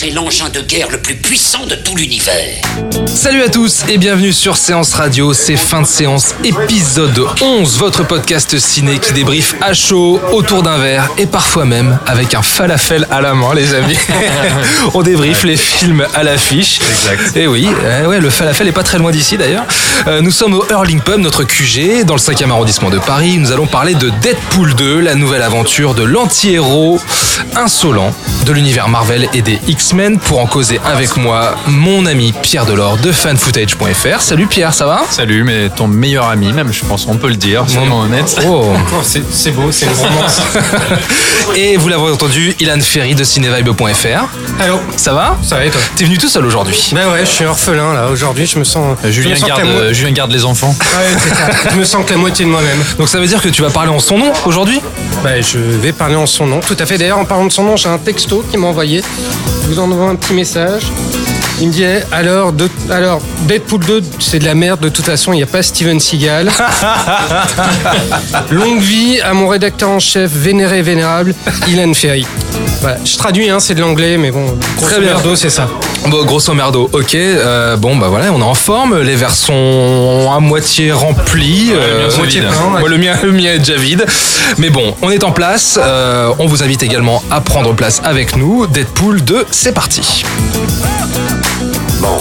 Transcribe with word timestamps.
C'est 0.00 0.10
l'engin 0.10 0.48
de 0.48 0.60
guerre 0.60 0.86
le 0.92 0.98
plus 0.98 1.16
puissant 1.16 1.66
de 1.66 1.74
tout 1.74 1.96
l'univers. 1.96 2.54
Salut 3.06 3.42
à 3.42 3.48
tous 3.48 3.82
et 3.88 3.98
bienvenue 3.98 4.32
sur 4.32 4.56
Séance 4.56 4.94
Radio, 4.94 5.34
c'est 5.34 5.56
fin 5.56 5.82
de 5.82 5.88
séance 5.88 6.36
épisode 6.44 7.26
11, 7.40 7.78
votre 7.78 8.06
podcast 8.06 8.56
ciné 8.60 9.00
qui 9.00 9.12
débriefe 9.12 9.56
à 9.60 9.74
chaud 9.74 10.20
autour 10.30 10.62
d'un 10.62 10.78
verre 10.78 11.10
et 11.18 11.26
parfois 11.26 11.64
même 11.64 11.98
avec 12.06 12.34
un 12.34 12.42
falafel 12.42 13.08
à 13.10 13.20
la 13.20 13.34
main 13.34 13.54
les 13.54 13.74
amis. 13.74 13.98
On 14.94 15.02
débriefe 15.02 15.42
les 15.42 15.56
films 15.56 16.06
à 16.14 16.22
l'affiche. 16.22 16.78
Exact. 16.92 17.36
Et 17.36 17.48
oui, 17.48 17.68
euh, 17.82 18.06
ouais, 18.06 18.20
le 18.20 18.30
falafel 18.30 18.68
est 18.68 18.72
pas 18.72 18.84
très 18.84 18.98
loin 18.98 19.10
d'ici 19.10 19.36
d'ailleurs. 19.36 19.64
Euh, 20.06 20.20
nous 20.20 20.30
sommes 20.30 20.54
au 20.54 20.64
Hurling 20.70 21.00
Pub, 21.00 21.18
notre 21.18 21.42
QG, 21.42 22.04
dans 22.04 22.14
le 22.14 22.20
5e 22.20 22.50
arrondissement 22.50 22.90
de 22.90 22.98
Paris. 22.98 23.38
Nous 23.38 23.50
allons 23.50 23.66
parler 23.66 23.94
de 23.94 24.10
Deadpool 24.22 24.76
2, 24.76 25.00
la 25.00 25.16
nouvelle 25.16 25.42
aventure 25.42 25.94
de 25.94 26.04
l'anti-héros 26.04 27.00
insolent 27.56 28.14
de 28.46 28.52
l'univers 28.52 28.88
Marvel 28.88 29.28
et 29.34 29.42
des 29.42 29.58
X-Men. 29.88 30.18
Pour 30.18 30.40
en 30.40 30.46
causer 30.46 30.78
avec 30.84 31.16
moi, 31.16 31.54
mon 31.66 32.04
ami 32.04 32.34
Pierre 32.42 32.66
Delors 32.66 32.98
de 32.98 33.10
fanfootage.fr. 33.10 34.20
Salut 34.20 34.46
Pierre, 34.46 34.74
ça 34.74 34.84
va? 34.84 35.00
Salut, 35.08 35.44
mais 35.44 35.70
ton 35.70 35.88
meilleur 35.88 36.28
ami, 36.28 36.52
même, 36.52 36.70
je 36.74 36.84
pense, 36.84 37.06
on 37.08 37.16
peut 37.16 37.28
le 37.30 37.36
dire, 37.36 37.64
soyons 37.66 38.00
honnêtes. 38.00 38.36
Oh. 38.46 38.66
c'est 39.02 39.22
c'est 39.32 39.50
beau, 39.52 39.72
c'est 39.72 39.86
une 39.86 39.92
romance. 39.92 40.42
Et 41.56 41.78
vous 41.78 41.88
l'avez 41.88 42.02
entendu, 42.02 42.54
Ilan 42.60 42.80
Ferry 42.80 43.14
de 43.14 43.24
cinevibe.fr. 43.24 44.60
Allô? 44.60 44.78
Ça 44.96 45.14
va? 45.14 45.38
Ça 45.42 45.56
va 45.56 45.64
et 45.64 45.70
toi? 45.70 45.80
T'es 45.96 46.04
venu 46.04 46.18
tout 46.18 46.28
seul 46.28 46.44
aujourd'hui? 46.44 46.90
Bah 46.92 47.10
ouais, 47.10 47.20
je 47.20 47.30
suis 47.30 47.44
orphelin 47.46 47.94
là. 47.94 48.08
Aujourd'hui, 48.08 48.44
je 48.44 48.58
me 48.58 48.64
sens. 48.64 48.98
Euh, 49.02 49.10
Julien, 49.10 49.30
me 49.30 49.36
sens 49.36 49.48
garde, 49.48 49.62
euh, 49.62 49.94
Julien 49.94 50.12
garde 50.12 50.32
les 50.32 50.44
enfants. 50.44 50.76
Ouais, 50.98 51.06
c'est 51.18 51.30
ça. 51.30 51.70
je 51.72 51.76
me 51.76 51.84
sens 51.84 52.04
que 52.04 52.10
la 52.10 52.18
moitié 52.18 52.44
de 52.44 52.50
moi-même. 52.50 52.82
Donc 52.98 53.08
ça 53.08 53.20
veut 53.20 53.26
dire 53.26 53.40
que 53.40 53.48
tu 53.48 53.62
vas 53.62 53.70
parler 53.70 53.90
en 53.90 54.00
son 54.00 54.18
nom 54.18 54.32
aujourd'hui? 54.44 54.80
Bah, 55.24 55.40
je 55.40 55.58
vais 55.58 55.92
parler 55.92 56.16
en 56.16 56.26
son 56.26 56.46
nom. 56.46 56.60
Tout 56.60 56.76
à 56.78 56.84
fait. 56.84 56.98
D'ailleurs, 56.98 57.18
en 57.18 57.24
parlant 57.24 57.46
de 57.46 57.52
son 57.52 57.62
nom, 57.62 57.76
j'ai 57.76 57.88
un 57.88 57.98
texto 57.98 58.44
qui 58.50 58.58
m'a 58.58 58.66
envoyé. 58.66 59.02
Je 59.68 59.74
vous 59.74 59.80
envoie 59.80 60.08
un 60.08 60.14
petit 60.16 60.32
message. 60.32 60.84
Il 61.60 61.68
me 61.68 61.72
dit 61.72 61.82
eh, 61.82 61.98
alors, 62.10 62.52
de- 62.52 62.70
alors 62.90 63.20
Deadpool 63.42 63.80
2, 63.84 64.02
c'est 64.18 64.38
de 64.38 64.44
la 64.46 64.54
merde. 64.54 64.80
De 64.80 64.88
toute 64.88 65.04
façon, 65.04 65.32
il 65.34 65.36
n'y 65.36 65.42
a 65.42 65.46
pas 65.46 65.62
Steven 65.62 66.00
Seagal. 66.00 66.50
Longue 68.50 68.80
vie 68.80 69.20
à 69.20 69.34
mon 69.34 69.48
rédacteur 69.48 69.90
en 69.90 69.98
chef, 69.98 70.30
vénéré 70.32 70.78
et 70.78 70.82
vénérable, 70.82 71.34
Ilan 71.68 71.92
Ferry. 71.92 72.26
Voilà, 72.80 72.96
je 73.04 73.16
traduis, 73.16 73.50
hein, 73.50 73.58
c'est 73.58 73.74
de 73.74 73.80
l'anglais, 73.80 74.16
mais 74.18 74.30
bon, 74.30 74.44
grosso 74.76 74.86
Très 74.92 75.00
bien. 75.00 75.14
merdo, 75.14 75.34
c'est 75.34 75.50
ça. 75.50 75.68
Bon, 76.06 76.24
grosso 76.24 76.54
merdo, 76.54 76.88
ok. 76.92 77.14
euh, 77.14 77.76
bon, 77.76 77.96
bah 77.96 78.06
voilà, 78.08 78.32
on 78.32 78.38
est 78.40 78.44
en 78.44 78.54
forme. 78.54 79.00
Les 79.02 79.16
verres 79.16 79.34
sont 79.34 80.30
à 80.34 80.38
moitié 80.38 80.92
remplis. 80.92 81.70
euh, 81.72 82.04
mien, 82.04 82.06
c'est 82.10 82.18
moitié 82.18 82.40
vide. 82.40 82.50
plein, 82.50 82.88
le, 82.88 82.98
mien, 82.98 83.14
le 83.22 83.32
mien 83.32 83.52
est 83.54 83.58
déjà 83.58 83.76
vide. 83.76 84.06
Mais 84.58 84.70
bon, 84.70 84.94
on 85.02 85.10
est 85.10 85.24
en 85.24 85.32
place. 85.32 85.78
euh, 85.82 86.32
on 86.38 86.46
vous 86.46 86.62
invite 86.62 86.82
également 86.84 87.22
à 87.30 87.40
prendre 87.40 87.74
place 87.74 88.00
avec 88.04 88.36
nous. 88.36 88.66
Deadpool 88.68 89.22
2, 89.22 89.44
c'est 89.50 89.72
parti. 89.72 90.22
Bon, 92.00 92.18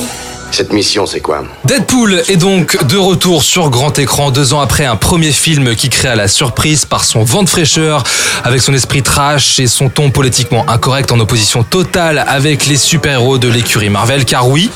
cette 0.58 0.74
mission, 0.74 1.06
c'est 1.06 1.20
quoi 1.20 1.44
Deadpool 1.66 2.24
est 2.30 2.36
donc 2.36 2.84
de 2.88 2.98
retour 2.98 3.44
sur 3.44 3.70
grand 3.70 4.00
écran 4.00 4.32
deux 4.32 4.56
ans 4.56 4.60
après 4.60 4.86
un 4.86 4.96
premier 4.96 5.32
film 5.32 5.76
qui 5.76 5.90
créa 5.90 6.16
la 6.16 6.28
surprise 6.28 6.84
par 6.84 7.04
son 7.04 7.24
vent 7.24 7.44
de 7.44 7.50
fraîcheur, 7.50 8.04
avec 8.44 8.64
son 8.64 8.74
esprit 8.74 9.04
trash 9.04 9.60
et 9.60 9.68
son 9.68 9.90
ton 9.90 10.10
politiquement 10.10 10.68
incorrect 10.68 11.12
en 11.12 11.20
opposition 11.20 11.62
totale 11.62 12.26
avec 12.28 12.66
les 12.66 12.78
super-héros 12.78 13.38
de 13.38 13.48
l'écurie 13.48 13.90
Marvel, 13.90 14.26
car 14.26 14.48
oui, 14.50 14.72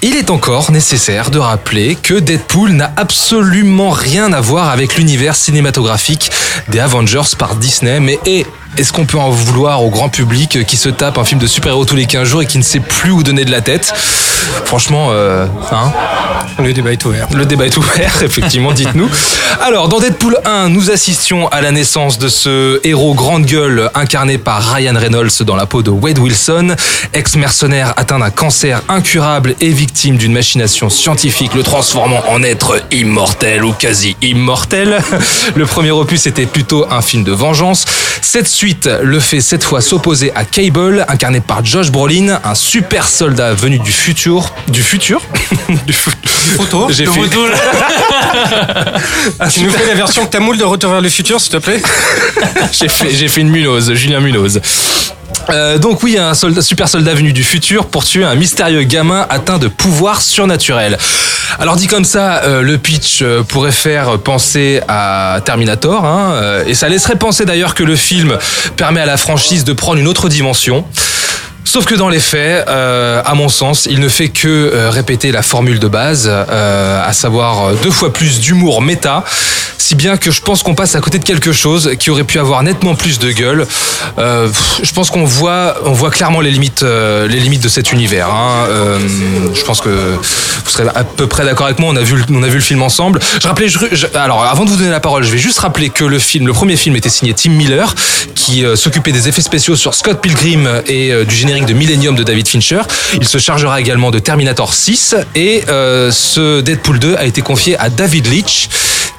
il 0.00 0.16
est 0.16 0.30
encore 0.30 0.70
nécessaire 0.70 1.28
de 1.28 1.38
rappeler 1.38 1.94
que 1.94 2.14
Deadpool 2.14 2.70
n'a 2.70 2.90
absolument 2.96 3.90
rien 3.90 4.32
à 4.32 4.40
voir 4.40 4.70
avec 4.70 4.96
l'univers 4.96 5.36
cinématographique 5.36 6.30
des 6.68 6.80
Avengers 6.80 7.36
par 7.38 7.56
Disney, 7.56 8.00
mais 8.00 8.18
est 8.24 8.46
est-ce 8.78 8.92
qu'on 8.92 9.04
peut 9.04 9.18
en 9.18 9.30
vouloir 9.30 9.82
au 9.82 9.90
grand 9.90 10.08
public 10.08 10.64
qui 10.66 10.76
se 10.76 10.88
tape 10.88 11.18
un 11.18 11.24
film 11.24 11.40
de 11.40 11.46
super-héros 11.46 11.84
tous 11.84 11.96
les 11.96 12.06
15 12.06 12.26
jours 12.26 12.42
et 12.42 12.46
qui 12.46 12.58
ne 12.58 12.62
sait 12.62 12.80
plus 12.80 13.10
où 13.10 13.22
donner 13.22 13.44
de 13.44 13.50
la 13.50 13.60
tête? 13.60 13.92
Franchement, 14.64 15.08
euh, 15.10 15.46
hein, 15.70 15.92
Le 16.58 16.72
débat 16.72 16.92
est 16.92 17.04
ouvert. 17.04 17.28
le 17.34 17.44
débat 17.44 17.66
est 17.66 17.76
ouvert, 17.76 18.12
effectivement, 18.22 18.72
dites-nous. 18.72 19.08
Alors, 19.60 19.88
dans 19.88 20.00
Deadpool 20.00 20.38
1, 20.44 20.70
nous 20.70 20.90
assistions 20.90 21.48
à 21.48 21.60
la 21.60 21.70
naissance 21.70 22.18
de 22.18 22.28
ce 22.28 22.80
héros 22.84 23.14
grande 23.14 23.44
gueule 23.44 23.90
incarné 23.94 24.38
par 24.38 24.74
Ryan 24.74 24.94
Reynolds 24.96 25.44
dans 25.46 25.56
la 25.56 25.66
peau 25.66 25.82
de 25.82 25.90
Wade 25.90 26.18
Wilson, 26.18 26.74
ex-mercenaire 27.12 27.94
atteint 27.96 28.18
d'un 28.18 28.30
cancer 28.30 28.82
incurable 28.88 29.54
et 29.60 29.70
victime 29.70 30.16
d'une 30.16 30.32
machination 30.32 30.90
scientifique 30.90 31.54
le 31.54 31.62
transformant 31.62 32.22
en 32.28 32.42
être 32.42 32.82
immortel 32.90 33.64
ou 33.64 33.72
quasi 33.72 34.16
immortel. 34.22 34.98
Le 35.54 35.66
premier 35.66 35.90
opus 35.90 36.26
était 36.26 36.46
plutôt 36.46 36.86
un 36.90 37.02
film 37.02 37.24
de 37.24 37.32
vengeance. 37.32 37.84
Cette 38.20 38.48
suite 38.62 38.88
le 39.02 39.18
fait 39.18 39.40
cette 39.40 39.64
fois 39.64 39.80
s'opposer 39.80 40.30
à 40.36 40.44
Cable, 40.44 41.04
incarné 41.08 41.40
par 41.40 41.64
Josh 41.64 41.90
Brolin, 41.90 42.38
un 42.44 42.54
super 42.54 43.08
soldat 43.08 43.54
venu 43.54 43.80
du 43.80 43.90
futur. 43.90 44.54
Du 44.68 44.84
futur? 44.84 45.20
Du 45.84 45.92
fu- 45.92 46.10
Photo 46.56 46.86
J'ai 46.90 47.06
fait- 47.06 47.20
retour. 47.22 47.48
tu 49.52 49.62
nous 49.64 49.70
fais 49.70 49.84
la 49.84 49.94
version 49.96 50.28
moule 50.38 50.58
de 50.58 50.62
Retour 50.64 50.92
vers 50.92 51.00
le 51.00 51.08
futur, 51.08 51.40
s'il 51.40 51.50
te 51.54 51.56
plaît? 51.56 51.82
J'ai 52.70 52.88
fait, 52.88 53.10
fait 53.28 53.40
une 53.40 53.48
Munoz, 53.50 53.94
Julien 53.94 54.20
Munoz. 54.20 54.60
Euh, 55.50 55.78
donc 55.78 56.02
oui, 56.02 56.18
un 56.18 56.34
soldat, 56.34 56.62
super 56.62 56.88
soldat 56.88 57.14
venu 57.14 57.32
du 57.32 57.44
futur 57.44 57.86
pour 57.86 58.04
tuer 58.04 58.24
un 58.24 58.34
mystérieux 58.34 58.82
gamin 58.82 59.26
atteint 59.28 59.58
de 59.58 59.68
pouvoirs 59.68 60.22
surnaturels. 60.22 60.98
Alors 61.58 61.76
dit 61.76 61.86
comme 61.86 62.04
ça, 62.04 62.42
euh, 62.44 62.62
le 62.62 62.78
pitch 62.78 63.20
euh, 63.22 63.42
pourrait 63.42 63.72
faire 63.72 64.18
penser 64.18 64.80
à 64.88 65.40
Terminator, 65.44 66.04
hein, 66.04 66.62
et 66.66 66.74
ça 66.74 66.88
laisserait 66.88 67.16
penser 67.16 67.44
d'ailleurs 67.44 67.74
que 67.74 67.82
le 67.82 67.96
film 67.96 68.38
permet 68.76 69.00
à 69.00 69.06
la 69.06 69.16
franchise 69.16 69.64
de 69.64 69.72
prendre 69.72 69.98
une 69.98 70.08
autre 70.08 70.28
dimension. 70.28 70.84
Sauf 71.64 71.84
que 71.86 71.94
dans 71.94 72.08
les 72.08 72.20
faits, 72.20 72.66
euh, 72.68 73.22
à 73.24 73.34
mon 73.34 73.48
sens, 73.48 73.86
il 73.90 74.00
ne 74.00 74.08
fait 74.08 74.28
que 74.28 74.48
euh, 74.48 74.90
répéter 74.90 75.32
la 75.32 75.42
formule 75.42 75.78
de 75.78 75.88
base, 75.88 76.28
euh, 76.28 77.02
à 77.08 77.12
savoir 77.12 77.72
deux 77.82 77.90
fois 77.90 78.12
plus 78.12 78.40
d'humour 78.40 78.82
méta, 78.82 79.24
si 79.78 79.94
bien 79.94 80.16
que 80.16 80.30
je 80.30 80.40
pense 80.42 80.62
qu'on 80.62 80.74
passe 80.74 80.96
à 80.96 81.00
côté 81.00 81.18
de 81.18 81.24
quelque 81.24 81.52
chose 81.52 81.92
qui 81.98 82.10
aurait 82.10 82.24
pu 82.24 82.38
avoir 82.38 82.62
nettement 82.62 82.94
plus 82.94 83.18
de 83.18 83.30
gueule. 83.30 83.66
Je 84.16 84.92
pense 84.94 85.10
qu'on 85.10 85.24
voit, 85.24 85.76
on 85.84 85.92
voit 85.92 86.10
clairement 86.10 86.40
les 86.40 86.50
limites, 86.50 86.82
les 86.82 87.40
limites 87.40 87.62
de 87.62 87.68
cet 87.68 87.90
univers. 87.92 88.28
hein. 88.28 88.66
Je 89.54 89.62
pense 89.64 89.80
que 89.80 89.88
vous 89.88 90.70
serez 90.70 90.84
à 90.94 91.04
peu 91.04 91.26
près 91.26 91.44
d'accord 91.44 91.66
avec 91.66 91.78
moi. 91.80 91.90
On 91.92 91.96
a 91.96 92.02
vu, 92.02 92.22
on 92.30 92.42
a 92.42 92.48
vu 92.48 92.54
le 92.56 92.60
film 92.60 92.80
ensemble. 92.82 93.18
Je 93.42 93.46
rappelais, 93.48 93.66
alors 94.14 94.44
avant 94.44 94.64
de 94.64 94.70
vous 94.70 94.76
donner 94.76 94.90
la 94.90 95.00
parole, 95.00 95.24
je 95.24 95.30
vais 95.32 95.38
juste 95.38 95.58
rappeler 95.58 95.90
que 95.90 96.04
le 96.04 96.18
film, 96.20 96.46
le 96.46 96.52
premier 96.52 96.76
film 96.76 96.94
était 96.94 97.10
signé 97.10 97.34
Tim 97.34 97.50
Miller, 97.50 97.92
qui 98.36 98.64
s'occupait 98.76 99.12
des 99.12 99.28
effets 99.28 99.42
spéciaux 99.42 99.74
sur 99.76 99.94
Scott 99.94 100.20
Pilgrim 100.20 100.68
et 100.86 101.12
du 101.24 101.34
générique 101.34 101.51
de 101.60 101.74
Millennium 101.74 102.16
de 102.16 102.22
David 102.22 102.48
Fincher. 102.48 102.80
Il 103.14 103.28
se 103.28 103.36
chargera 103.36 103.78
également 103.78 104.10
de 104.10 104.18
Terminator 104.18 104.72
6 104.72 105.16
et 105.34 105.62
euh, 105.68 106.10
ce 106.10 106.62
Deadpool 106.62 106.98
2 106.98 107.16
a 107.16 107.26
été 107.26 107.42
confié 107.42 107.78
à 107.78 107.90
David 107.90 108.26
Leitch 108.26 108.70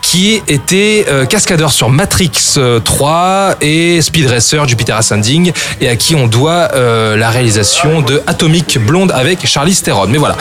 qui 0.02 0.42
était 0.48 1.06
euh, 1.10 1.26
cascadeur 1.26 1.72
sur 1.72 1.90
Matrix 1.90 2.32
euh, 2.58 2.80
3 2.80 3.58
et 3.62 4.02
Speed 4.02 4.28
Racer, 4.28 4.68
Jupiter 4.68 4.98
Ascending, 4.98 5.52
et 5.80 5.88
à 5.88 5.96
qui 5.96 6.16
on 6.16 6.26
doit 6.28 6.70
euh, 6.74 7.16
la 7.16 7.30
réalisation 7.30 8.02
de 8.02 8.22
Atomic 8.26 8.80
Blonde 8.80 9.12
avec 9.12 9.46
Charlize 9.46 9.82
Theron. 9.84 10.08
Mais 10.08 10.18
voilà, 10.18 10.36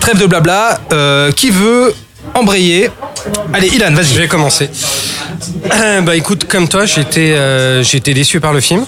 trêve 0.00 0.18
de 0.18 0.26
blabla. 0.26 0.80
Euh, 0.92 1.30
qui 1.30 1.50
veut 1.50 1.94
embrayer 2.34 2.90
Allez, 3.52 3.68
Ilan, 3.68 3.88
Je 3.90 3.94
vas-y. 3.96 4.18
vais 4.18 4.28
commencer. 4.28 4.70
Euh, 5.72 6.00
bah 6.02 6.16
écoute, 6.16 6.46
comme 6.48 6.68
toi, 6.68 6.86
j'étais 6.86 7.32
euh, 7.32 7.82
j'étais 7.82 8.14
déçu 8.14 8.40
par 8.40 8.52
le 8.52 8.60
film. 8.60 8.84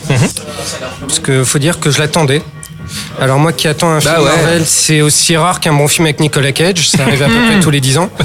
Parce 1.00 1.18
que 1.18 1.44
faut 1.44 1.58
dire 1.58 1.80
que 1.80 1.90
je 1.90 1.98
l'attendais. 1.98 2.42
Alors 3.20 3.38
moi 3.38 3.52
qui 3.52 3.68
attends 3.68 3.90
un 3.90 3.98
Bah 4.00 4.14
film 4.16 4.24
ouais. 4.26 4.36
Marvel, 4.36 4.62
c'est 4.66 5.00
aussi 5.00 5.36
rare 5.36 5.60
qu'un 5.60 5.72
bon 5.72 5.86
film 5.88 6.06
avec 6.06 6.20
Nicolas 6.20 6.52
Cage. 6.52 6.88
Ça 6.88 7.02
arrive 7.04 7.22
à 7.22 7.26
peu 7.26 7.34
près 7.46 7.60
tous 7.62 7.70
les 7.70 7.80
10 7.80 7.98
ans. 7.98 8.10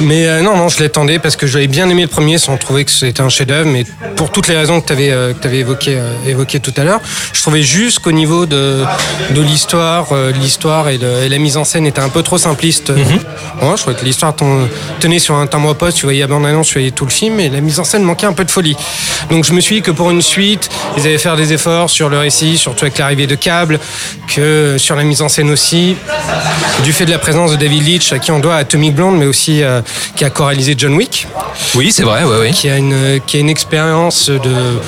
Mais 0.00 0.26
euh, 0.26 0.42
non, 0.42 0.56
non, 0.56 0.68
je 0.68 0.82
l'attendais 0.82 1.18
parce 1.18 1.36
que 1.36 1.46
j'avais 1.46 1.66
bien 1.66 1.88
aimé 1.88 2.02
le 2.02 2.08
premier 2.08 2.38
sans 2.38 2.56
trouver 2.56 2.84
que 2.84 2.90
c'était 2.90 3.20
un 3.20 3.28
chef-d'œuvre, 3.28 3.68
mais 3.70 3.84
pour 4.16 4.30
toutes 4.30 4.48
les 4.48 4.56
raisons 4.56 4.80
que 4.80 4.86
tu 4.86 4.92
avais, 4.92 5.10
euh, 5.10 5.32
que 5.32 5.38
t'avais 5.38 5.58
évoquées 5.58 5.96
euh, 5.96 6.12
évoquées 6.26 6.60
tout 6.60 6.74
à 6.76 6.84
l'heure, 6.84 7.00
je 7.32 7.40
trouvais 7.40 7.62
juste 7.62 8.00
qu'au 8.00 8.12
niveau 8.12 8.46
de, 8.46 8.84
de 9.30 9.40
l'histoire, 9.40 10.08
euh, 10.12 10.32
l'histoire 10.32 10.88
et, 10.88 10.98
et 11.24 11.28
la 11.28 11.38
mise 11.38 11.56
en 11.56 11.64
scène 11.64 11.86
était 11.86 12.00
un 12.00 12.08
peu 12.08 12.22
trop 12.22 12.38
simpliste. 12.38 12.90
Ouais, 12.90 13.76
je 13.76 13.82
trouvais 13.82 13.96
que 13.96 14.04
l'histoire 14.04 14.34
tenait 15.00 15.18
sur 15.18 15.34
un 15.34 15.46
timbre 15.46 15.74
poste, 15.74 15.98
tu 15.98 16.06
voyais 16.06 16.20
la 16.20 16.26
bande-annonce, 16.26 16.68
tu 16.68 16.74
voyais 16.74 16.90
tout 16.90 17.04
le 17.04 17.10
film, 17.10 17.40
et 17.40 17.48
la 17.48 17.60
mise 17.60 17.80
en 17.80 17.84
scène 17.84 18.02
manquait 18.02 18.26
un 18.26 18.32
peu 18.32 18.44
de 18.44 18.50
folie. 18.50 18.76
Donc 19.30 19.44
je 19.44 19.52
me 19.52 19.60
suis 19.60 19.76
dit 19.76 19.82
que 19.82 19.90
pour 19.90 20.10
une 20.10 20.22
suite, 20.22 20.68
ils 20.96 21.02
allaient 21.06 21.18
faire 21.18 21.36
des 21.36 21.52
efforts 21.52 21.90
sur 21.90 22.08
le 22.08 22.18
récit, 22.18 22.56
surtout 22.58 22.84
avec 22.84 22.98
l'arrivée 22.98 23.26
de 23.26 23.34
câbles, 23.34 23.78
que 24.34 24.76
sur 24.78 24.96
la 24.96 25.04
mise 25.04 25.22
en 25.22 25.28
scène 25.28 25.50
aussi, 25.50 25.96
du 26.84 26.92
fait 26.92 27.06
de 27.06 27.10
la 27.10 27.18
présence 27.18 27.50
de 27.50 27.56
David 27.56 27.86
Leitch, 27.86 28.12
à 28.12 28.18
qui 28.18 28.30
on 28.30 28.38
doit 28.38 28.56
Atomic 28.56 28.94
Blonde, 28.94 29.16
mais 29.18 29.26
aussi 29.26 29.62
euh, 29.68 29.82
qui 30.16 30.24
a 30.24 30.30
choralisé 30.30 30.74
John 30.76 30.94
Wick, 30.94 31.26
Oui, 31.74 31.92
c'est 31.92 32.02
vrai, 32.02 32.24
ouais, 32.24 32.36
oui. 32.40 32.50
qui 32.52 32.68
a 32.68 32.76
une, 32.76 33.20
qui 33.26 33.36
a 33.36 33.40
une 33.40 33.50
expérience 33.50 34.30
de 34.30 34.78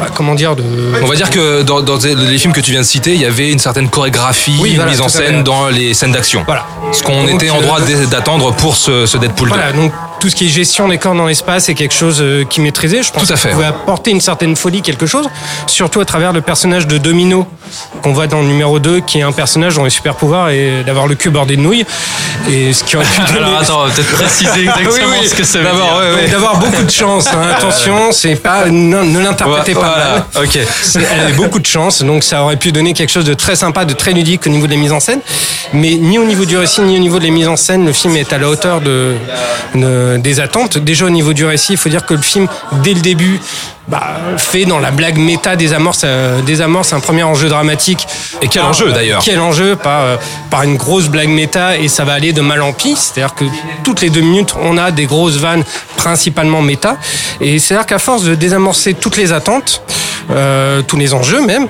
bah, 0.00 0.08
comment 0.14 0.34
dire, 0.34 0.56
de. 0.56 0.64
On 1.02 1.06
va 1.06 1.14
dire 1.14 1.30
que 1.30 1.62
dans, 1.62 1.80
dans 1.80 1.96
les 1.98 2.38
films 2.38 2.52
que 2.52 2.60
tu 2.60 2.72
viens 2.72 2.80
de 2.80 2.86
citer, 2.86 3.14
il 3.14 3.20
y 3.20 3.24
avait 3.24 3.50
une 3.52 3.58
certaine 3.58 3.88
chorégraphie, 3.88 4.56
Oui, 4.60 4.70
une 4.70 4.76
voilà, 4.76 4.90
mise 4.90 5.00
en 5.00 5.08
scène 5.08 5.42
dans 5.42 5.68
les 5.68 5.94
scènes 5.94 6.12
d'action. 6.12 6.42
Voilà. 6.46 6.66
Ce 6.92 7.02
qu'on 7.02 7.26
était 7.28 7.50
en 7.50 7.58
euh, 7.58 7.62
droit 7.62 7.80
d'attendre 8.10 8.52
pour 8.54 8.76
ce, 8.76 9.06
ce 9.06 9.16
Deadpool 9.16 9.48
2. 9.50 9.54
Voilà, 9.54 9.72
donc 9.72 9.92
tout 10.22 10.28
ce 10.28 10.36
qui 10.36 10.46
est 10.46 10.50
gestion 10.50 10.86
des 10.86 10.98
corps 10.98 11.16
dans 11.16 11.26
l'espace 11.26 11.68
est 11.68 11.74
quelque 11.74 11.92
chose 11.94 12.18
euh, 12.20 12.44
qui 12.44 12.60
maîtrisait. 12.60 13.02
Je 13.02 13.10
pense 13.10 13.26
Tout 13.26 13.32
à 13.32 13.36
fait, 13.36 13.48
pouvait 13.50 13.64
apporter 13.66 14.12
une 14.12 14.20
certaine 14.20 14.54
folie, 14.54 14.80
quelque 14.80 15.04
chose, 15.04 15.28
surtout 15.66 16.00
à 16.00 16.04
travers 16.04 16.32
le 16.32 16.40
personnage 16.40 16.86
de 16.86 16.96
Domino 16.96 17.44
qu'on 18.02 18.12
voit 18.12 18.28
dans 18.28 18.40
le 18.40 18.46
numéro 18.46 18.78
2, 18.78 19.00
qui 19.00 19.18
est 19.18 19.22
un 19.22 19.32
personnage 19.32 19.74
dont 19.74 19.82
les 19.82 19.90
super 19.90 20.14
pouvoirs 20.14 20.50
est 20.50 20.84
d'avoir 20.84 21.08
le 21.08 21.16
cul 21.16 21.30
bordé 21.30 21.56
de 21.56 21.60
nouilles. 21.62 21.84
Et 22.48 22.72
ce 22.72 22.84
qui 22.84 22.94
aurait 22.96 23.04
pu 23.04 23.20
donner- 23.32 23.44
Alors 23.46 23.58
attends, 23.60 23.84
peut-être 23.86 24.12
préciser 24.12 24.60
exactement 24.60 24.92
Oui, 25.10 25.16
oui. 25.22 25.28
ce 25.28 25.34
que 25.34 25.42
ça 25.42 25.58
veut 25.58 25.64
D'abord, 25.64 25.86
dire. 25.88 25.96
ouais, 25.98 26.14
ouais. 26.14 26.22
Donc, 26.22 26.30
d'avoir 26.30 26.56
beaucoup 26.58 26.82
de 26.84 26.90
chance. 26.90 27.26
hein. 27.26 27.48
Attention, 27.58 28.12
c'est 28.12 28.36
pas 28.36 28.66
ne, 28.66 29.02
ne 29.02 29.18
l'interprétez 29.18 29.74
pas 29.74 29.80
Voilà, 29.80 30.24
mal. 30.34 30.44
ok. 30.44 30.56
Elle 31.10 31.20
avait 31.20 31.32
beaucoup 31.32 31.58
de 31.58 31.66
chance, 31.66 32.02
donc 32.04 32.22
ça 32.22 32.44
aurait 32.44 32.56
pu 32.56 32.70
donner 32.70 32.92
quelque 32.92 33.10
chose 33.10 33.24
de 33.24 33.34
très 33.34 33.56
sympa, 33.56 33.84
de 33.84 33.92
très 33.94 34.12
ludique 34.12 34.46
au 34.46 34.50
niveau 34.50 34.66
de 34.66 34.72
la 34.72 34.78
mise 34.78 34.92
en 34.92 35.00
scène. 35.00 35.20
Mais 35.72 35.94
ni 35.94 36.18
au 36.20 36.24
niveau 36.24 36.44
du 36.44 36.56
récit, 36.56 36.82
ni 36.82 36.96
au 36.96 37.00
niveau 37.00 37.18
de 37.18 37.24
la 37.24 37.30
mise 37.32 37.48
en 37.48 37.56
scène, 37.56 37.84
le 37.86 37.92
film 37.92 38.14
est 38.16 38.32
à 38.32 38.38
la 38.38 38.48
hauteur 38.48 38.80
de, 38.80 39.14
de- 39.74 40.11
des 40.18 40.40
attentes. 40.40 40.78
Déjà 40.78 41.06
au 41.06 41.10
niveau 41.10 41.32
du 41.32 41.44
récit, 41.44 41.72
il 41.72 41.78
faut 41.78 41.88
dire 41.88 42.04
que 42.06 42.14
le 42.14 42.22
film, 42.22 42.46
dès 42.82 42.94
le 42.94 43.00
début, 43.00 43.40
bah, 43.88 44.16
fait 44.36 44.64
dans 44.64 44.78
la 44.78 44.90
blague 44.92 45.18
méta 45.18 45.56
des 45.56 45.72
amorces, 45.72 46.02
euh, 46.04 46.40
des 46.42 46.60
amorces 46.60 46.92
un 46.92 47.00
premier 47.00 47.22
enjeu 47.24 47.48
dramatique. 47.48 48.06
Et 48.40 48.48
quel 48.48 48.62
Par- 48.62 48.70
enjeu, 48.70 48.92
d'ailleurs 48.92 49.22
Quel 49.24 49.40
enjeu 49.40 49.76
par, 49.76 50.02
euh, 50.02 50.16
par 50.50 50.62
une 50.62 50.76
grosse 50.76 51.08
blague 51.08 51.28
méta 51.28 51.76
et 51.76 51.88
ça 51.88 52.04
va 52.04 52.12
aller 52.14 52.32
de 52.32 52.40
mal 52.40 52.62
en 52.62 52.72
pis. 52.72 52.96
C'est-à-dire 52.96 53.34
que 53.34 53.44
toutes 53.82 54.00
les 54.00 54.10
deux 54.10 54.20
minutes, 54.20 54.54
on 54.62 54.78
a 54.78 54.90
des 54.92 55.06
grosses 55.06 55.36
vannes 55.36 55.64
principalement 55.96 56.62
méta. 56.62 56.96
Et 57.40 57.58
c'est-à-dire 57.58 57.86
qu'à 57.86 57.98
force 57.98 58.22
de 58.24 58.34
désamorcer 58.34 58.94
toutes 58.94 59.16
les 59.16 59.32
attentes, 59.32 59.82
euh, 60.30 60.82
tous 60.82 60.96
les 60.96 61.14
enjeux 61.14 61.44
même, 61.44 61.66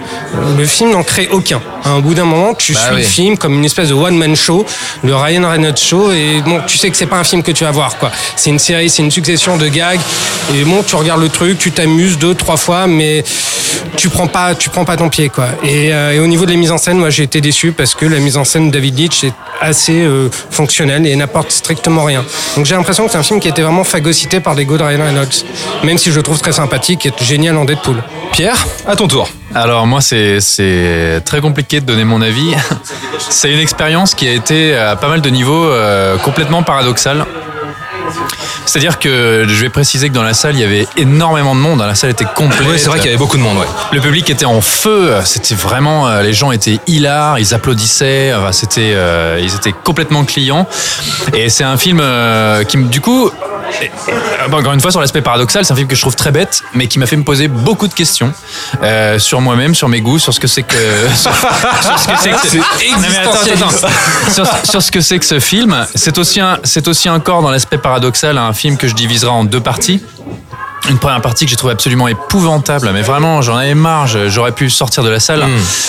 le 0.57 0.65
film 0.67 0.91
n'en 0.91 1.03
crée 1.03 1.29
aucun. 1.31 1.61
Un 1.85 1.99
bout 2.01 2.15
d'un 2.15 2.25
moment, 2.25 2.55
tu 2.55 2.73
Bah 2.75 2.81
suis 2.81 2.91
oui. 2.95 3.01
le 3.01 3.07
film 3.07 3.39
comme 3.39 3.55
une 3.55 3.65
espèce 3.65 3.89
de 3.89 3.95
one-man 3.95 4.37
show, 4.37 4.65
le 5.03 5.15
Ryan 5.17 5.49
Reynolds 5.49 5.77
show, 5.77 6.13
et 6.13 6.41
bon, 6.45 6.61
tu 6.67 6.79
sais 6.79 6.91
que 6.91 6.97
c'est 6.97 7.07
pas 7.07 7.19
un 7.19 7.25
film 7.25 7.43
que 7.43 7.51
tu 7.53 7.65
vas 7.65 7.71
voir, 7.73 7.99
quoi. 7.99 8.11
C'est 8.37 8.51
une 8.51 8.59
série, 8.59 8.89
c'est 8.91 9.03
une 9.03 9.11
succession 9.11 9.57
de 9.57 9.69
gags, 9.69 10.01
et 10.55 10.63
bon, 10.65 10.83
tu 10.87 10.95
regardes 10.97 11.21
le 11.23 11.29
truc, 11.29 11.59
tu 11.59 11.73
t'amuses 11.73 12.19
deux, 12.19 12.35
trois 12.35 12.57
fois, 12.57 12.87
mais 12.87 13.25
tu 13.97 14.09
prends 14.09 14.29
pas, 14.29 14.55
tu 14.55 14.71
prends 14.71 14.85
pas 14.85 14.97
ton 14.97 15.09
pied, 15.09 15.29
quoi. 15.29 15.47
Et, 15.65 15.93
euh, 15.93 16.13
et 16.13 16.19
au 16.21 16.27
niveau 16.27 16.47
de 16.47 16.51
la 16.53 16.57
mise 16.57 16.71
en 16.71 16.79
scène, 16.79 16.99
moi, 16.99 17.11
j'ai 17.11 17.25
été 17.25 17.41
déçu 17.41 17.73
parce 17.73 17.95
que 17.95 18.07
la 18.07 18.19
mise 18.21 18.37
en 18.37 18.45
scène 18.45 18.69
de 18.69 18.73
David 18.73 18.99
Leitch 18.99 19.25
est 19.25 19.33
assez 19.61 20.03
euh, 20.03 20.29
fonctionnelle 20.51 21.07
et 21.07 21.15
n'apporte 21.17 21.51
strictement 21.53 22.05
rien. 22.05 22.25
Donc 22.57 22.67
j'ai 22.67 22.75
l'impression 22.75 23.07
que 23.07 23.13
c'est 23.13 23.19
un 23.19 23.23
film 23.23 23.39
qui 23.41 23.49
a 23.49 23.51
été 23.51 23.63
vraiment 23.63 23.85
phagocyté 23.85 24.41
par 24.41 24.55
l'ego 24.55 24.77
de 24.77 24.83
Ryan 24.83 25.05
Reynolds, 25.05 25.45
même 25.85 25.99
si 25.99 26.11
je 26.11 26.17
le 26.17 26.23
trouve 26.23 26.41
très 26.41 26.53
sympathique 26.53 27.07
et 27.07 27.13
génial 27.23 27.57
en 27.57 27.65
Deadpool. 27.65 28.03
Pierre, 28.33 28.52
à 28.87 28.97
ton 28.97 29.09
tour. 29.09 29.29
Alors 29.55 29.87
moi 29.87 30.01
c'est 30.01 31.23
très 31.25 31.41
compliqué 31.41 31.81
de 31.81 31.87
donner 31.87 32.05
mon 32.05 32.23
avis. 32.23 32.55
C'est 33.29 33.53
une 33.53 33.61
expérience 33.61 34.15
qui 34.15 34.27
a 34.27 34.33
été 34.33 34.77
à 34.77 34.97
pas 34.97 35.09
mal 35.09 35.21
de 35.21 35.31
niveaux 35.31 35.65
euh, 35.65 36.17
complètement 36.19 36.63
paradoxale. 36.63 37.25
C'est-à-dire 38.67 38.99
que 38.99 39.45
je 39.49 39.61
vais 39.61 39.69
préciser 39.69 40.09
que 40.09 40.15
dans 40.15 40.23
la 40.23 40.35
salle 40.35 40.55
il 40.55 40.61
y 40.61 40.65
avait 40.65 40.87
énormément 40.97 41.55
de 41.55 41.61
monde. 41.61 41.81
La 41.81 41.95
salle 41.95 42.11
était 42.11 42.25
complète. 42.25 42.67
Oui, 42.67 42.79
c'est 42.79 42.89
vrai 42.89 42.99
qu'il 42.99 43.07
y 43.07 43.09
avait 43.11 43.19
beaucoup 43.19 43.37
de 43.37 43.43
monde, 43.43 43.59
ouais. 43.59 43.67
Le 43.93 44.01
public 44.01 44.31
était 44.31 44.45
en 44.45 44.61
feu. 44.61 45.13
C'était 45.25 45.55
vraiment, 45.55 46.09
euh, 46.09 46.23
les 46.23 46.33
gens 46.33 46.53
étaient 46.53 46.79
hilars, 46.87 47.39
ils 47.39 47.55
applaudissaient. 47.55 48.33
Enfin, 48.35 48.53
c'était, 48.53 48.93
euh, 48.95 49.39
ils 49.43 49.55
étaient 49.55 49.75
complètement 49.85 50.25
clients. 50.25 50.67
Et 51.35 51.51
c'est 51.51 51.65
un 51.65 51.77
film 51.77 51.99
euh, 52.01 52.65
qui, 52.65 52.79
du 52.79 53.01
coup, 53.01 53.31
et- 53.81 53.85
et- 53.87 54.49
bon, 54.51 54.59
encore 54.59 54.73
une 54.73 54.81
fois 54.81 54.91
sur 54.91 55.01
l'aspect 55.01 55.23
paradoxal, 55.23 55.65
c'est 55.65 55.73
un 55.73 55.77
film 55.77 55.89
que 55.89 55.95
je 55.97 56.01
trouve 56.01 56.17
très 56.17 56.31
bête, 56.31 56.63
mais 56.75 56.87
qui 56.89 56.99
m'a 56.99 57.07
fait 57.07 57.17
me 57.17 57.25
poser 57.25 57.49
beaucoup 57.49 57.89
de 57.89 57.95
questions 57.95 58.33
euh, 58.83 59.19
sur 59.19 59.41
moi-même, 59.41 59.75
sur 59.75 59.89
mes 59.89 60.01
goûts, 60.01 60.19
sur 60.19 60.33
ce 60.35 60.41
que 60.41 60.47
c'est 60.47 60.63
que, 60.63 60.77
sur, 61.17 61.31
sur 61.35 61.99
ce 61.99 62.09
que 62.09 62.13
c'est 62.23 62.31
que. 62.31 62.57
Non, 62.59 62.99
mais 63.01 63.17
attends, 63.17 63.33
attends, 63.33 63.69
attends. 63.87 64.33
sur, 64.33 64.47
sur 64.71 64.83
ce 64.83 64.91
que 64.91 65.01
c'est 65.01 65.19
que 65.19 65.25
ce 65.27 65.41
film. 65.41 65.87
C'est 65.95 66.19
aussi 66.19 66.41
un, 66.41 66.59
c'est 66.65 66.87
aussi 66.89 67.09
encore 67.09 67.43
dans 67.43 67.51
l'aspect 67.51 67.79
paradoxal 67.79 68.39
un 68.39 68.53
film 68.53 68.77
que 68.77 68.89
je 68.89 68.95
diviserai 68.95 69.31
en 69.31 69.45
deux 69.45 69.61
parties. 69.61 70.03
Une 70.91 70.99
première 70.99 71.21
partie 71.21 71.45
que 71.45 71.51
j'ai 71.51 71.57
trouvé 71.57 71.73
absolument 71.73 72.09
épouvantable, 72.09 72.91
mais 72.93 73.03
vraiment 73.03 73.41
j'en 73.41 73.57
avais 73.57 73.75
marre, 73.75 74.09
j'aurais 74.29 74.51
pu 74.53 74.69
sortir 74.69 75.05
de 75.05 75.09
la 75.11 75.21
salle. 75.21 75.45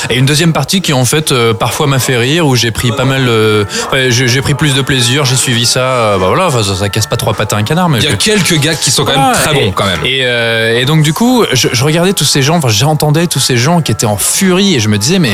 Et 0.10 0.16
une 0.18 0.26
deuxième 0.26 0.54
partie 0.54 0.82
qui 0.82 0.94
en 0.94 1.04
fait 1.04 1.32
euh, 1.32 1.54
parfois 1.54 1.88
m'a 1.88 1.98
fait 2.00 2.16
rire, 2.16 2.46
où 2.48 2.56
j'ai 2.56 2.70
pris 2.72 2.92
pas 2.92 3.04
mal, 3.04 3.26
euh, 3.28 3.66
ouais, 3.92 4.12
j'ai 4.12 4.42
pris 4.42 4.54
plus 4.54 4.76
de 4.76 4.82
plaisir, 4.82 5.26
j'ai 5.26 5.36
suivi 5.36 5.66
ça, 5.66 5.80
euh, 5.80 6.18
bah 6.20 6.28
voilà, 6.28 6.50
ça, 6.52 6.76
ça 6.76 6.90
casse 6.90 7.08
pas 7.08 7.18
trois 7.18 7.34
pattes 7.34 7.54
à 7.54 7.58
un 7.58 7.64
canard, 7.64 7.90
mais 7.90 7.98
Il 8.00 8.04
y 8.04 8.08
a 8.08 8.12
je- 8.12 8.16
quelques 8.18 8.60
gags 8.60 8.78
qui 8.80 8.92
sont 8.92 9.04
quand 9.04 9.18
même 9.18 9.34
très 9.34 9.56
et- 9.58 9.66
bons, 9.66 9.72
quand 9.72 9.86
même. 9.86 10.00
Et, 10.06 10.20
euh, 10.24 10.80
et 10.80 10.86
donc 10.86 11.02
du 11.02 11.12
coup, 11.14 11.44
je, 11.52 11.70
je 11.72 11.84
regardais 11.84 12.14
tous 12.14 12.26
ces 12.26 12.44
gens, 12.44 12.58
enfin 12.58 12.70
j'entendais 12.70 13.26
tous 13.28 13.40
ces 13.40 13.58
gens 13.58 13.82
qui 13.82 13.92
étaient 13.92 14.06
en 14.06 14.18
furie 14.18 14.76
et 14.76 14.80
je 14.80 14.90
me 14.90 14.98
disais 15.00 15.18
mais 15.20 15.34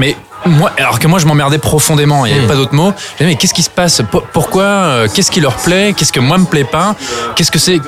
mais 0.00 0.16
moi, 0.48 0.72
alors 0.78 0.98
que 0.98 1.06
moi 1.06 1.18
je 1.18 1.26
m'emmerdais 1.26 1.58
profondément, 1.58 2.26
il 2.26 2.32
n'y 2.32 2.38
avait 2.38 2.46
Hmm. 2.46 2.48
pas 2.48 2.56
d'autre 2.56 2.74
mot. 2.74 2.92
Disais, 3.18 3.24
mais 3.30 3.34
qu'est-ce 3.36 3.54
qui 3.54 3.62
se 3.62 3.70
passe? 3.70 4.02
Pour- 4.10 4.22
Pourquoi 4.24 4.62
euh, 4.64 5.08
Qu'est-ce 5.12 5.30
qui 5.30 5.40
leur 5.40 5.56
plaît? 5.56 5.94
Qu'est-ce 5.96 6.12
que 6.12 6.20
moi 6.20 6.38
me 6.38 6.44
plaît 6.46 6.64
pas? 6.64 6.94
Qu'est-ce 7.36 7.50
que 7.50 7.58
c'est 7.58 7.80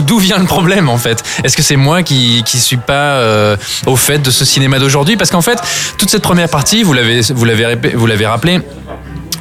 D'où 0.00 0.18
vient 0.18 0.38
le 0.38 0.44
problème 0.46 0.88
en 0.88 0.98
fait? 0.98 1.22
Est-ce 1.44 1.56
que 1.56 1.62
c'est 1.62 1.76
moi 1.76 2.02
qui 2.02 2.42
qui 2.44 2.58
suis 2.58 2.76
pas 2.76 2.92
euh, 3.16 3.56
au 3.86 3.96
fait 3.96 4.18
de 4.18 4.30
ce 4.30 4.44
cinéma 4.44 4.78
d'aujourd'hui? 4.78 5.16
Parce 5.16 5.30
qu'en 5.30 5.42
fait, 5.42 5.58
toute 5.98 6.10
cette 6.10 6.22
première 6.22 6.48
partie, 6.48 6.82
vous 6.82 6.92
l'avez 6.92 7.20
vous 7.34 7.44
l'avez 7.44 7.76
vous 7.94 8.06
l'avez 8.06 8.26
rappelé. 8.26 8.60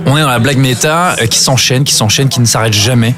On 0.05 0.17
est 0.17 0.21
dans 0.21 0.29
la 0.29 0.39
blague 0.39 0.57
méta 0.57 1.15
euh, 1.21 1.27
qui 1.27 1.37
s'enchaîne, 1.39 1.83
qui 1.83 1.93
s'enchaîne, 1.93 2.27
qui 2.27 2.39
ne 2.39 2.45
s'arrête 2.45 2.73
jamais. 2.73 3.13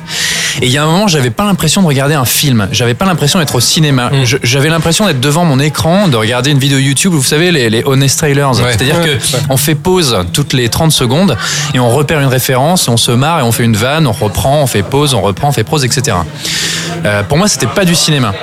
Et 0.61 0.65
il 0.67 0.71
y 0.71 0.77
a 0.77 0.83
un 0.83 0.85
moment, 0.87 1.07
j'avais 1.07 1.29
pas 1.29 1.43
l'impression 1.45 1.81
de 1.81 1.87
regarder 1.87 2.13
un 2.15 2.25
film. 2.25 2.67
J'avais 2.71 2.93
pas 2.93 3.05
l'impression 3.05 3.39
d'être 3.39 3.55
au 3.55 3.59
cinéma. 3.59 4.09
Mm. 4.09 4.23
J'avais 4.43 4.69
l'impression 4.69 5.05
d'être 5.05 5.19
devant 5.19 5.45
mon 5.45 5.59
écran, 5.59 6.07
de 6.07 6.15
regarder 6.17 6.51
une 6.51 6.59
vidéo 6.59 6.77
YouTube. 6.77 7.13
Vous 7.13 7.23
savez, 7.23 7.51
les, 7.51 7.69
les 7.69 7.83
honest 7.85 8.17
trailers. 8.17 8.51
Ouais. 8.51 8.71
C'est-à-dire 8.71 8.99
Ouais, 8.99 9.17
que 9.17 9.37
on 9.49 9.57
fait 9.57 9.75
pause 9.75 10.17
toutes 10.33 10.53
les 10.53 10.69
30 10.69 10.91
secondes 10.91 11.37
et 11.73 11.79
on 11.79 11.89
repère 11.89 12.19
une 12.19 12.27
référence, 12.27 12.87
on 12.87 12.97
se 12.97 13.11
marre 13.11 13.39
et 13.39 13.43
on 13.43 13.51
fait 13.51 13.63
une 13.63 13.75
vanne, 13.75 14.05
on 14.07 14.11
reprend, 14.11 14.61
on 14.61 14.67
fait 14.67 14.83
pause, 14.83 15.13
on 15.13 15.21
reprend, 15.21 15.49
on 15.49 15.51
fait 15.51 15.63
pause, 15.63 15.83
etc. 15.85 16.17
Euh, 17.05 17.23
pour 17.23 17.37
moi, 17.37 17.47
c'était 17.47 17.67
pas 17.67 17.85
du 17.85 17.95
cinéma. 17.95 18.33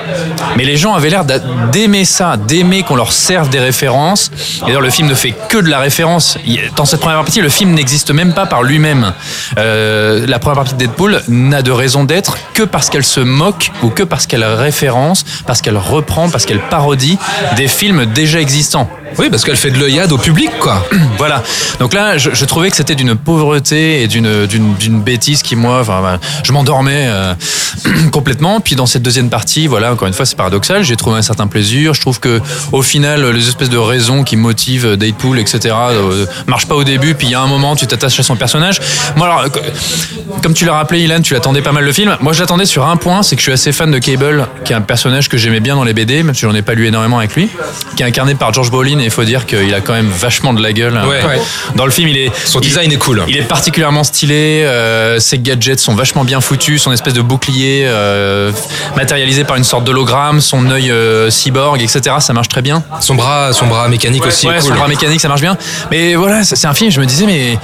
Mais 0.57 0.65
les 0.65 0.77
gens 0.77 0.95
avaient 0.95 1.09
l'air 1.11 1.25
d'a- 1.25 1.39
d'aimer 1.73 2.05
ça, 2.05 2.37
d'aimer 2.37 2.83
qu'on 2.83 2.97
leur 2.97 3.13
serve 3.13 3.49
des 3.49 3.61
références. 3.61 4.31
Et 4.63 4.67
d'ailleurs, 4.67 4.81
le 4.81 4.91
film 4.91 5.09
ne 5.09 5.15
fait 5.15 5.35
que 5.49 5.59
de 5.59 5.69
la 5.69 5.79
référence. 5.79 6.37
Dans 6.77 6.85
cette 6.85 7.01
première 7.01 7.19
partie, 7.19 7.41
le 7.41 7.49
film 7.49 7.73
n'existe 7.73 8.11
même 8.11 8.35
pas 8.35 8.47
par 8.47 8.63
lui-même. 8.63 9.13
Euh, 9.59 10.27
la 10.27 10.39
première 10.39 10.57
partie 10.57 10.75
de 10.75 10.79
Deadpool 10.79 11.23
n'a 11.29 11.63
de 11.63 11.71
raison 11.71 12.00
d'être 12.05 12.37
que 12.55 12.63
parce 12.63 12.91
qu'elle 12.91 13.05
se 13.05 13.21
moque 13.21 13.71
ou 13.83 13.91
que 13.91 14.03
parce 14.03 14.27
qu'elle 14.27 14.45
référence, 14.45 15.25
parce 15.47 15.61
qu'elle 15.61 15.77
reprend, 15.77 16.29
parce 16.29 16.47
qu'elle 16.47 16.61
parodie 16.61 17.19
des 17.57 17.69
films 17.69 18.07
déjà 18.07 18.41
existants. 18.41 18.89
Oui, 19.19 19.29
parce 19.29 19.45
qu'elle 19.45 19.57
fait 19.57 19.71
de 19.71 19.79
l'œillade 19.79 20.13
au 20.13 20.19
public, 20.19 20.51
quoi. 20.61 20.87
Voilà. 21.19 21.43
Donc 21.81 21.93
là, 21.93 22.17
je, 22.17 22.31
je 22.33 22.45
trouvais 22.45 22.71
que 22.71 22.77
c'était 22.77 22.95
d'une 22.95 23.15
pauvreté 23.15 24.03
et 24.03 24.09
d'une 24.09 24.47
d'une 24.47 24.75
d'une 24.75 25.03
bêtise 25.03 25.43
qui 25.43 25.57
moi, 25.57 25.81
enfin, 25.81 26.01
bah, 26.01 26.19
je 26.45 26.53
m'endormais 26.53 27.07
euh, 27.09 27.35
complètement. 28.13 28.61
Puis 28.61 28.77
dans 28.77 28.87
cette 28.87 29.03
deuxième 29.03 29.29
partie, 29.29 29.67
voilà, 29.67 29.93
encore 29.93 30.09
une 30.09 30.15
fois, 30.15 30.25
c'est 30.25 30.37
paradoxal. 30.37 30.83
J'ai 30.83 30.97
trouvé 30.97 31.19
un 31.19 31.23
certain 31.23 31.47
plaisir. 31.47 31.93
Je 31.95 32.01
trouve 32.01 32.21
que 32.21 32.41
au 32.73 32.83
final, 32.83 33.29
les 33.31 33.49
espèces 33.49 33.69
de 33.69 33.79
raisons 33.79 34.25
qui 34.25 34.37
motivent 34.37 34.97
Deadpool, 34.97 35.39
etc., 35.39 35.75
euh, 35.91 36.27
marchent 36.47 36.69
pas 36.69 36.77
au 36.77 36.85
début. 36.85 37.15
Puis 37.15 37.27
il 37.27 37.31
y 37.31 37.35
a 37.35 37.41
un 37.41 37.47
moment, 37.47 37.77
tu 37.77 37.87
t'attaches 37.87 38.21
à 38.21 38.23
son 38.23 38.37
personnage. 38.37 38.81
Moi, 39.17 39.27
alors, 39.27 39.41
euh, 39.43 40.41
comme 40.43 40.55
tu 40.55 40.65
l'as 40.65 40.75
rappelé, 40.75 41.03
Ilan, 41.03 41.21
tu 41.21 41.35
l'attendais 41.35 41.63
pas 41.63 41.73
mal 41.73 41.85
le 41.91 41.95
film. 41.95 42.17
Moi, 42.21 42.33
je 42.33 42.41
l'attendais 42.41 42.67
sur 42.67 42.87
un 42.87 42.97
point, 42.97 43.25
c'est 43.25 43.35
que 43.35 43.41
je 43.41 43.47
suis 43.47 43.53
assez 43.53 43.73
fan 43.73 43.91
de 43.91 43.99
Cable, 43.99 44.47
qui 44.65 44.73
est 44.73 44.77
un 44.77 44.81
personnage 44.81 45.29
que 45.29 45.37
j'aimais 45.37 45.59
bien 45.59 45.75
dans 45.75 45.83
les 45.83 45.93
BD, 45.93 46.23
même 46.23 46.37
si 46.37 46.43
j'en 46.43 46.55
ai 46.55 46.63
pas 46.63 46.75
lu 46.75 46.87
énormément 46.87 47.19
avec 47.19 47.35
lui, 47.35 47.49
qui 47.97 48.05
est 48.05 48.07
incarné 48.07 48.37
par 48.37 48.53
George 48.55 48.71
Brolin. 48.71 49.01
Et 49.01 49.05
il 49.07 49.11
faut 49.11 49.25
dire 49.25 49.45
qu'il 49.45 49.75
a 49.75 49.81
quand 49.81 49.93
même 49.95 50.09
vachement 50.09 50.53
de 50.55 50.63
la 50.63 50.73
gueule. 50.73 50.97
hein. 50.97 51.09
Ouais. 51.09 51.25
Ouais. 51.25 51.41
Dans 51.75 51.85
le 51.87 51.91
film, 51.91 52.07
il 52.09 52.17
est 52.17 52.31
Son 52.45 52.61
il- 52.61 52.69
design 52.69 52.93
est 52.93 52.97
cool. 52.97 53.25
il 53.27 53.37
est 53.37 53.43
particulièrement 53.43 54.05
stylé, 54.05 54.63
euh, 54.65 55.19
ses 55.19 55.41
gadgets 55.41 55.81
sont 55.81 55.97
vachement 55.97 56.23
bien 56.23 56.41
foutus, 56.41 56.81
son 56.81 56.93
espèce 56.93 57.15
de 57.15 57.23
bouclier 57.23 57.83
euh, 57.87 58.53
matérialisé 58.97 59.43
par 59.43 59.57
une 59.57 59.65
sorte 59.65 59.83
d'hologramme, 59.83 60.41
son 60.41 60.71
œil 60.71 60.93
euh, 60.93 61.29
cyborg, 61.29 61.83
etc. 61.83 62.17
Ça 62.21 62.33
marche 62.33 62.49
très 62.49 62.63
bien. 62.63 62.85
Son 63.01 63.17
bras, 63.17 63.53
son 63.53 63.67
bras 63.67 63.89
mécanique 63.89 64.25
aussi 64.25 64.47
son 64.61 64.75
bras 64.75 64.87
mécanique, 64.87 65.21
ça 65.21 65.29
marche 65.29 65.41
bien. 65.41 65.57
Mais 65.91 66.15
voilà, 66.15 66.45
c'est 66.45 66.67
un 66.69 66.75
film, 66.75 66.93
je 66.93 67.01
me 67.01 67.07
disais, 67.07 67.27
mais, 67.27 67.59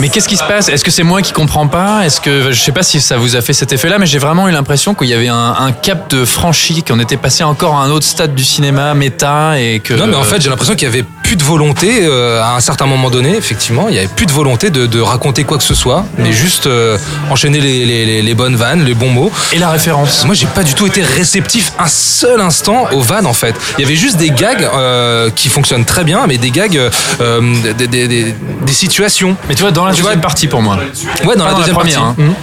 mais 0.00 0.08
qu'est-ce 0.08 0.28
qui 0.28 0.38
se 0.38 0.44
passe? 0.44 0.70
Est-ce 0.70 0.82
que 0.84 0.90
c'est 0.90 1.02
moi 1.02 1.20
qui 1.20 1.32
comprends 1.34 1.66
pas? 1.68 2.06
Est-ce 2.06 2.22
que, 2.22 2.52
je 2.52 2.58
sais 2.62 2.72
pas 2.72 2.82
si 2.82 3.02
ça 3.02 3.18
vous 3.18 3.36
a 3.36 3.42
fait 3.42 3.52
cet 3.66 3.72
effet-là, 3.72 3.98
mais 3.98 4.06
j'ai 4.06 4.18
vraiment 4.18 4.46
eu 4.48 4.52
l'impression 4.52 4.94
qu'il 4.94 5.08
y 5.08 5.14
avait 5.14 5.26
un, 5.26 5.54
un 5.58 5.72
cap 5.72 6.08
de 6.14 6.24
franchi, 6.24 6.84
qu'on 6.84 7.00
était 7.00 7.16
passé 7.16 7.42
encore 7.42 7.74
à 7.74 7.82
un 7.82 7.90
autre 7.90 8.06
stade 8.06 8.32
du 8.32 8.44
cinéma, 8.44 8.94
méta, 8.94 9.58
et 9.60 9.80
que... 9.80 9.92
Non, 9.92 10.06
mais 10.06 10.14
en 10.14 10.22
fait, 10.22 10.40
j'ai 10.40 10.48
l'impression 10.50 10.76
qu'il 10.76 10.86
y 10.86 10.90
avait 10.90 11.04
plus 11.24 11.34
de 11.34 11.42
volonté 11.42 12.06
euh, 12.06 12.40
à 12.40 12.54
un 12.54 12.60
certain 12.60 12.86
moment 12.86 13.10
donné, 13.10 13.36
effectivement. 13.36 13.88
Il 13.88 13.96
y 13.96 13.98
avait 13.98 14.06
plus 14.06 14.26
de 14.26 14.30
volonté 14.30 14.70
de, 14.70 14.86
de 14.86 15.00
raconter 15.00 15.42
quoi 15.42 15.58
que 15.58 15.64
ce 15.64 15.74
soit, 15.74 16.04
mais 16.16 16.30
juste 16.32 16.68
euh, 16.68 16.96
enchaîner 17.28 17.58
les, 17.60 17.84
les- 17.84 18.06
les- 18.06 18.22
les 18.22 18.34
bonnes 18.34 18.54
vannes, 18.54 18.84
les 18.84 18.94
bons 18.94 19.10
mots. 19.10 19.32
Et 19.52 19.58
la 19.58 19.70
référence 19.70 20.24
Moi, 20.24 20.36
j'ai 20.36 20.46
pas 20.46 20.62
du 20.62 20.74
tout 20.74 20.86
été 20.86 21.02
réceptif 21.02 21.72
un 21.80 21.88
seul 21.88 22.40
instant 22.40 22.86
aux 22.92 23.00
vannes, 23.00 23.26
en 23.26 23.32
fait. 23.34 23.56
Il 23.78 23.82
y 23.82 23.84
avait 23.84 23.96
juste 23.96 24.16
des 24.16 24.30
gags 24.30 24.62
euh, 24.62 25.28
qui 25.34 25.48
fonctionnent 25.48 25.84
très 25.84 26.04
bien, 26.04 26.24
mais 26.28 26.38
des 26.38 26.52
gags, 26.52 26.78
euh, 27.20 27.40
des, 27.76 27.88
des- 27.88 28.06
des- 28.06 28.34
des 28.64 28.72
situations. 28.72 29.36
Mais 29.48 29.56
tu 29.56 29.62
vois, 29.62 29.72
dans 29.72 29.86
la 29.86 29.92
deuxième 29.92 30.20
partie 30.20 30.46
pour 30.46 30.62
moi. 30.62 30.76
Ouais, 31.24 31.34
dans 31.34 31.44
Pas 31.46 31.50
la 31.50 31.56
deuxième 31.58 31.74
première, 31.74 32.00
partie. 32.00 32.20
hein. 32.20 32.24
Mhm. 32.26 32.34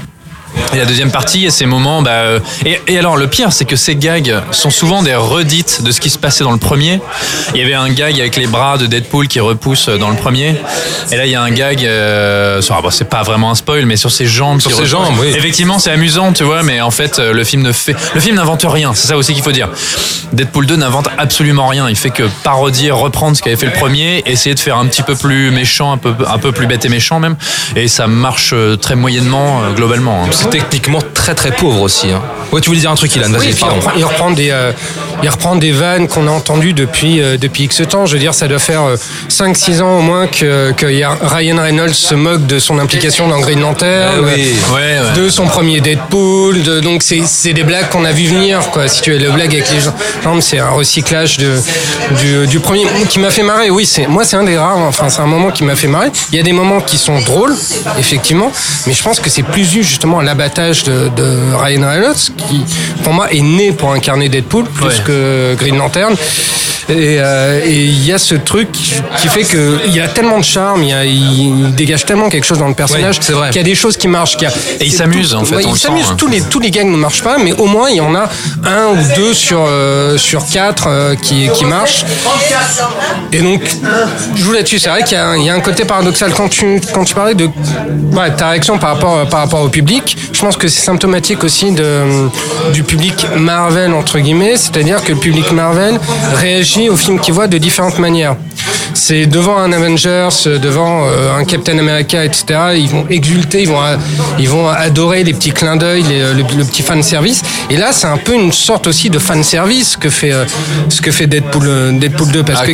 Et 0.74 0.78
la 0.78 0.86
deuxième 0.86 1.12
partie, 1.12 1.50
ces 1.52 1.66
moments. 1.66 2.02
Bah, 2.02 2.12
euh, 2.12 2.40
et, 2.66 2.80
et 2.88 2.98
alors, 2.98 3.18
le 3.18 3.28
pire, 3.28 3.52
c'est 3.54 3.66
que 3.66 3.76
ces 3.76 3.96
gags 3.96 4.36
sont 4.52 4.70
souvent 4.70 5.04
des 5.04 5.16
redites 5.16 5.84
de 5.84 5.92
ce 5.92 6.00
qui 6.02 6.10
se 6.10 6.18
passait 6.18 6.44
dans 6.44 6.52
le 6.52 6.58
premier. 6.58 7.00
Il 7.54 7.60
y 7.62 7.64
avait 7.64 7.74
un 7.74 7.90
gag 7.90 8.20
avec 8.20 8.36
les 8.36 8.48
bras 8.48 8.78
de 8.78 8.86
Deadpool 8.88 9.28
qui 9.28 9.40
repousse 9.40 9.90
dans 9.90 10.10
le 10.10 10.16
premier. 10.16 10.56
Et 11.12 11.18
là, 11.18 11.26
il 11.26 11.32
y 11.32 11.36
a 11.36 11.42
un 11.42 11.52
gag. 11.52 11.84
Euh, 11.86 12.62
sur, 12.62 12.76
ah, 12.76 12.82
bon, 12.82 12.90
c'est 12.90 13.10
pas 13.10 13.24
vraiment 13.24 13.52
un 13.52 13.56
spoil, 13.56 13.86
mais 13.86 13.96
sur 13.98 14.12
ses 14.12 14.26
jambes. 14.26 14.62
Sur 14.62 14.72
ses 14.72 14.86
jambes, 14.86 15.14
oui. 15.20 15.28
Effectivement, 15.36 15.80
c'est 15.80 15.92
amusant, 15.92 16.34
tu 16.34 16.44
vois, 16.44 16.64
mais 16.64 16.82
en 16.82 16.92
fait, 16.92 17.20
euh, 17.20 17.34
le 17.34 17.44
film 17.44 17.62
ne 17.62 17.72
fait. 17.72 17.96
Le 18.16 18.22
film 18.22 18.36
n'invente 18.36 18.66
rien. 18.68 18.94
C'est 18.96 19.08
ça 19.08 19.18
aussi 19.18 19.34
qu'il 19.34 19.44
faut 19.44 19.52
dire. 19.52 19.70
Deadpool 20.34 20.66
2 20.66 20.76
n'invente 20.78 21.10
absolument 21.18 21.68
rien. 21.68 21.90
Il 21.90 21.96
fait 21.96 22.10
que 22.10 22.24
parodier, 22.44 22.90
reprendre 22.92 23.38
ce 23.38 23.42
qu'avait 23.44 23.56
fait 23.56 23.68
le 23.68 23.74
premier, 23.74 24.24
essayer 24.26 24.56
de 24.56 24.60
faire 24.60 24.78
un 24.78 24.86
petit 24.88 25.04
peu 25.04 25.16
plus 25.16 25.52
méchant, 25.52 25.92
un 25.92 25.98
peu, 25.98 26.14
un 26.28 26.38
peu 26.40 26.52
plus 26.52 26.66
bête 26.66 26.84
et 26.86 26.90
méchant 26.90 27.20
même. 27.20 27.36
Et 27.76 27.88
ça 27.88 28.08
marche 28.08 28.52
euh, 28.54 28.76
très 28.76 28.96
moyennement, 28.96 29.62
euh, 29.64 29.74
globalement. 29.74 30.24
hein. 30.26 30.43
Techniquement 30.50 31.00
très 31.14 31.36
très 31.36 31.52
pauvre 31.52 31.82
aussi. 31.82 32.12
Hein. 32.12 32.22
Ouais, 32.52 32.62
tu 32.62 32.70
voulais 32.70 32.82
dire 32.82 32.92
un 32.92 32.96
truc, 32.96 33.16
Ilan, 33.16 33.30
vas-y, 33.30 33.40
Oui, 33.40 33.48
il 33.50 33.56
pardon. 33.56 33.76
reprend, 33.78 33.92
il 33.98 34.06
reprend 34.06 34.32
des, 34.32 34.50
euh, 34.52 34.72
il 35.24 35.30
reprend 35.30 35.56
des 35.56 35.72
vannes 35.72 36.08
qu'on 36.08 36.28
a 36.28 36.32
entendues 36.32 36.74
depuis, 36.74 37.20
euh, 37.22 37.38
depuis 37.38 37.64
X 37.64 37.82
temps. 37.90 38.06
Je 38.06 38.14
veux 38.14 38.20
dire, 38.20 38.34
ça 38.36 38.48
doit 38.48 38.60
faire 38.60 38.84
5-6 39.30 39.82
ans 39.82 39.98
au 39.98 40.02
moins 40.02 40.28
que, 40.28 40.72
que 40.74 40.86
Ryan 40.86 41.58
Reynolds 41.62 41.94
se 41.96 42.14
moque 42.14 42.46
de 42.46 42.60
son 42.60 42.78
implication 42.78 43.28
dans 43.28 43.40
Green 43.40 43.60
Lantern, 43.60 44.20
oui. 44.24 44.54
Ouais, 44.72 44.80
ouais. 44.80 45.00
de 45.16 45.30
son 45.30 45.46
premier 45.48 45.82
Deadpool. 45.82 46.62
de- 46.62 46.80
donc, 46.80 47.02
c'est 47.04 47.22
c'est 47.26 47.54
des 47.54 47.64
blagues 47.64 47.90
qu'on 47.90 48.06
a 48.06 48.12
vu 48.12 48.28
venir. 48.28 48.60
Quoi. 48.72 48.88
Si 48.88 49.02
tu 49.02 49.12
veux, 49.12 49.18
le 49.18 49.32
blague 49.32 49.52
avec 49.54 49.72
les 49.72 49.80
jambes, 49.80 50.42
c'est 50.42 50.60
un 50.60 50.70
recyclage 50.70 51.38
de, 51.38 51.54
du, 52.20 52.48
du 52.48 52.60
premier 52.60 52.84
qui 53.10 53.20
m'a 53.20 53.32
fait 53.32 53.44
marrer. 53.44 53.70
Oui, 53.72 53.86
c'est 53.86 54.06
moi, 54.08 54.24
c'est 54.26 54.36
un 54.36 54.44
des 54.44 54.58
rares. 54.58 54.78
Enfin, 54.78 55.10
c'est 55.10 55.22
un 55.22 55.26
moment 55.28 55.50
qui 55.52 55.64
m'a 55.64 55.76
fait 55.76 55.88
marrer. 55.88 56.12
Il 56.32 56.38
y 56.38 56.40
a 56.40 56.44
des 56.44 56.54
moments 56.54 56.82
qui 56.82 56.98
sont 56.98 57.20
drôles, 57.22 57.56
effectivement, 57.98 58.52
mais 58.86 58.94
je 58.94 59.02
pense 59.02 59.20
que 59.20 59.30
c'est 59.30 59.44
plus 59.44 59.70
dû 59.70 59.84
justement 59.84 60.20
à 60.20 60.24
l'abattage 60.38 60.84
de, 60.84 61.10
de 61.16 61.56
Ryan 61.56 61.88
Reynolds, 61.88 62.32
qui, 62.38 62.66
pour 63.04 63.14
moi, 63.14 63.32
est 63.32 63.42
né 63.42 63.72
pour 63.72 63.94
incarner 63.94 64.30
Deadpool 64.30 64.66
plus 64.66 64.86
Ouais. 64.86 64.94
que 65.06 65.56
Green 65.60 65.78
Lantern. 65.78 66.16
Et 66.90 67.18
euh, 67.20 67.62
et 67.66 67.84
il 67.86 68.06
y 68.06 68.12
a 68.12 68.18
ce 68.18 68.36
truc 68.36 68.72
qui 68.72 69.28
fait 69.30 69.44
que 69.44 69.80
il 69.88 70.00
a 70.02 70.08
tellement 70.08 70.40
de 70.40 70.44
charme, 70.44 70.84
il, 70.84 71.74
dégage 71.76 72.06
tellement 72.06 72.30
quelque 72.30 72.46
chose 72.46 72.60
dans 72.60 72.68
le 72.68 72.74
personnage, 72.74 73.18
c'est 73.22 73.34
vrai. 73.34 73.50
qu'il 73.50 73.58
y 73.58 73.64
a 73.64 73.68
des 73.68 73.76
choses 73.76 73.98
qui 73.98 74.08
marchent. 74.08 74.36
qu'il 74.38 74.48
y 74.48 74.52
a- 74.52 74.56
Et 74.82 74.86
il 74.86 74.92
s'amuse, 74.92 75.34
en 75.34 75.44
fait, 75.46 75.56
ouais, 75.56 75.64
il 75.66 75.78
s'amuse. 75.78 76.06
hein. 76.12 76.16
Tous 76.18 76.28
les 76.28 76.42
tous 76.42 76.60
les 76.60 76.72
gags 76.72 76.88
ne 76.88 76.98
marchent 76.98 77.24
pas, 77.24 77.38
mais 77.38 77.54
au 77.54 77.66
moins 77.66 77.90
il 77.90 77.98
y 77.98 78.02
en 78.02 78.14
a 78.16 78.30
un 78.66 78.88
ou 78.94 79.16
deux 79.16 79.34
sur 79.34 79.64
euh, 79.68 80.18
sur 80.18 80.46
quatre 80.46 80.88
euh, 80.88 81.16
qui 81.16 81.50
qui 81.56 81.66
marchent. 81.66 82.06
Et 83.32 83.42
donc, 83.42 83.62
je 84.36 84.44
voulais 84.44 84.60
là-dessus. 84.60 84.80
C'est 84.80 84.90
vrai 84.90 85.04
qu'il 85.04 85.18
y, 85.18 85.20
a 85.20 85.28
un- 85.28 85.38
il 85.38 85.46
y 85.46 85.50
a 85.50 85.54
un 85.54 85.60
côté 85.62 85.86
paradoxal 85.86 86.34
quand 86.34 86.50
tu 86.50 86.82
quand 86.94 87.04
tu 87.06 87.14
parlais 87.16 87.34
de 87.36 87.46
ouais, 87.46 88.32
ta 88.38 88.50
réaction 88.50 88.78
par 88.78 88.96
rapport 88.96 89.28
par 89.30 89.40
rapport 89.42 89.62
au 89.62 89.70
public. 89.70 90.18
Je 90.32 90.40
pense 90.40 90.58
que 90.58 90.68
c'est 90.68 90.82
symptomatique 90.82 91.44
aussi 91.44 91.72
de 91.72 92.28
du 92.74 92.84
public 92.84 93.26
Marvel 93.38 93.94
entre 93.94 94.20
guillemets, 94.20 94.58
c'est-à-dire 94.58 95.04
que 95.04 95.14
le 95.14 95.20
public 95.20 95.52
Marvel 95.52 96.00
réagit 96.36 96.73
aux 96.90 96.96
films 96.96 97.20
qu'il 97.20 97.34
voit 97.34 97.48
de 97.48 97.58
différentes 97.58 98.00
manières. 98.00 98.36
C'est 98.94 99.26
devant 99.26 99.58
un 99.58 99.72
Avengers, 99.72 100.30
devant 100.62 101.06
euh, 101.08 101.36
un 101.38 101.44
Captain 101.46 101.78
America, 101.78 102.24
etc. 102.24 102.46
Ils 102.76 102.88
vont 102.90 103.06
exulter, 103.10 103.62
ils 103.64 103.68
vont 103.70 103.80
a- 103.82 103.98
ils 104.40 104.48
vont 104.50 104.68
adorer 104.68 105.24
les 105.24 105.34
petits 105.34 105.52
clins 105.52 105.76
d'œil, 105.76 106.04
le, 106.10 106.34
le 106.58 106.64
petit 106.64 106.84
fan 106.84 107.02
service. 107.04 107.42
Et 107.70 107.78
là, 107.78 107.92
c'est 107.92 108.08
un 108.08 108.18
peu 108.18 108.34
une 108.34 108.52
sorte 108.52 108.88
aussi 108.88 109.10
de 109.10 109.20
fan 109.20 109.44
service 109.44 109.98
que 109.98 110.10
fait 110.10 110.32
euh, 110.32 110.46
ce 110.90 111.02
que 111.02 111.12
fait 111.12 111.28
Deadpool 111.28 111.64
euh, 111.68 111.92
Deadpool 112.00 112.30
2 112.30 112.44
parce 112.44 112.60
Ah, 112.62 112.66
que 112.68 112.72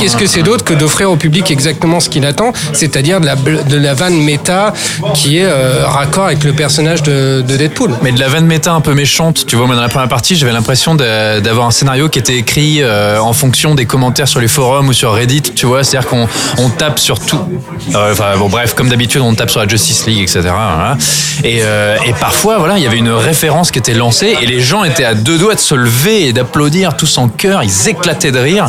qu'est-ce- 0.00 0.16
que 0.16 0.26
c'est 0.26 0.42
d'autre 0.42 0.64
que 0.64 0.74
d'offrir 0.74 1.10
au 1.10 1.16
public 1.16 1.50
exactement 1.50 2.00
ce 2.00 2.08
qu'il 2.08 2.24
attend, 2.26 2.52
c'est-à-dire 2.72 3.20
de 3.20 3.26
la, 3.26 3.36
de 3.36 3.76
la 3.76 3.94
vanne 3.94 4.20
méta 4.22 4.72
qui 5.14 5.38
est 5.38 5.44
euh, 5.44 5.84
raccord 5.86 6.26
avec 6.26 6.44
le 6.44 6.52
personnage 6.52 7.02
de, 7.02 7.44
de 7.46 7.56
Deadpool. 7.56 7.92
Mais 8.02 8.12
de 8.12 8.20
la 8.20 8.28
vanne 8.28 8.46
méta 8.46 8.72
un 8.72 8.80
peu 8.80 8.94
méchante, 8.94 9.44
tu 9.46 9.56
vois, 9.56 9.66
moi 9.66 9.76
dans 9.76 9.82
la 9.82 9.88
première 9.88 10.08
partie, 10.08 10.36
j'avais 10.36 10.52
l'impression 10.52 10.94
d'avoir 10.94 11.66
un 11.66 11.70
scénario 11.70 12.08
qui 12.08 12.18
était 12.18 12.36
écrit 12.36 12.78
euh, 12.82 13.20
en 13.20 13.32
fonction 13.32 13.74
des 13.74 13.86
commentaires 13.86 14.28
sur 14.28 14.40
les 14.40 14.48
forums 14.48 14.88
ou 14.88 14.92
sur 14.92 15.12
Reddit, 15.12 15.42
tu 15.58 15.66
vois, 15.66 15.82
c'est-à-dire 15.82 16.08
qu'on 16.08 16.28
on 16.58 16.68
tape 16.70 16.98
sur 16.98 17.18
tout. 17.18 17.38
Euh, 17.94 18.12
Enfin 18.12 18.36
bon, 18.38 18.48
bref, 18.48 18.74
comme 18.74 18.88
d'habitude, 18.88 19.20
on 19.22 19.34
tape 19.34 19.50
sur 19.50 19.60
la 19.60 19.68
Justice 19.68 20.06
League, 20.06 20.20
etc. 20.22 20.42
Et, 21.44 21.60
euh, 21.62 21.96
et 22.06 22.12
parfois, 22.12 22.58
voilà, 22.58 22.78
il 22.78 22.84
y 22.84 22.86
avait 22.86 22.96
une 22.98 23.10
référence 23.10 23.70
qui 23.70 23.78
était 23.78 23.94
lancée 23.94 24.36
et 24.40 24.46
les 24.46 24.60
gens 24.60 24.84
étaient 24.84 25.04
à 25.04 25.14
deux 25.14 25.38
doigts 25.38 25.54
de 25.54 25.60
se 25.60 25.74
lever 25.74 26.26
et 26.28 26.32
d'applaudir 26.32 26.96
tous 26.96 27.18
en 27.18 27.28
chœur, 27.28 27.62
ils 27.62 27.88
éclataient 27.88 28.32
de 28.32 28.38
rire. 28.38 28.68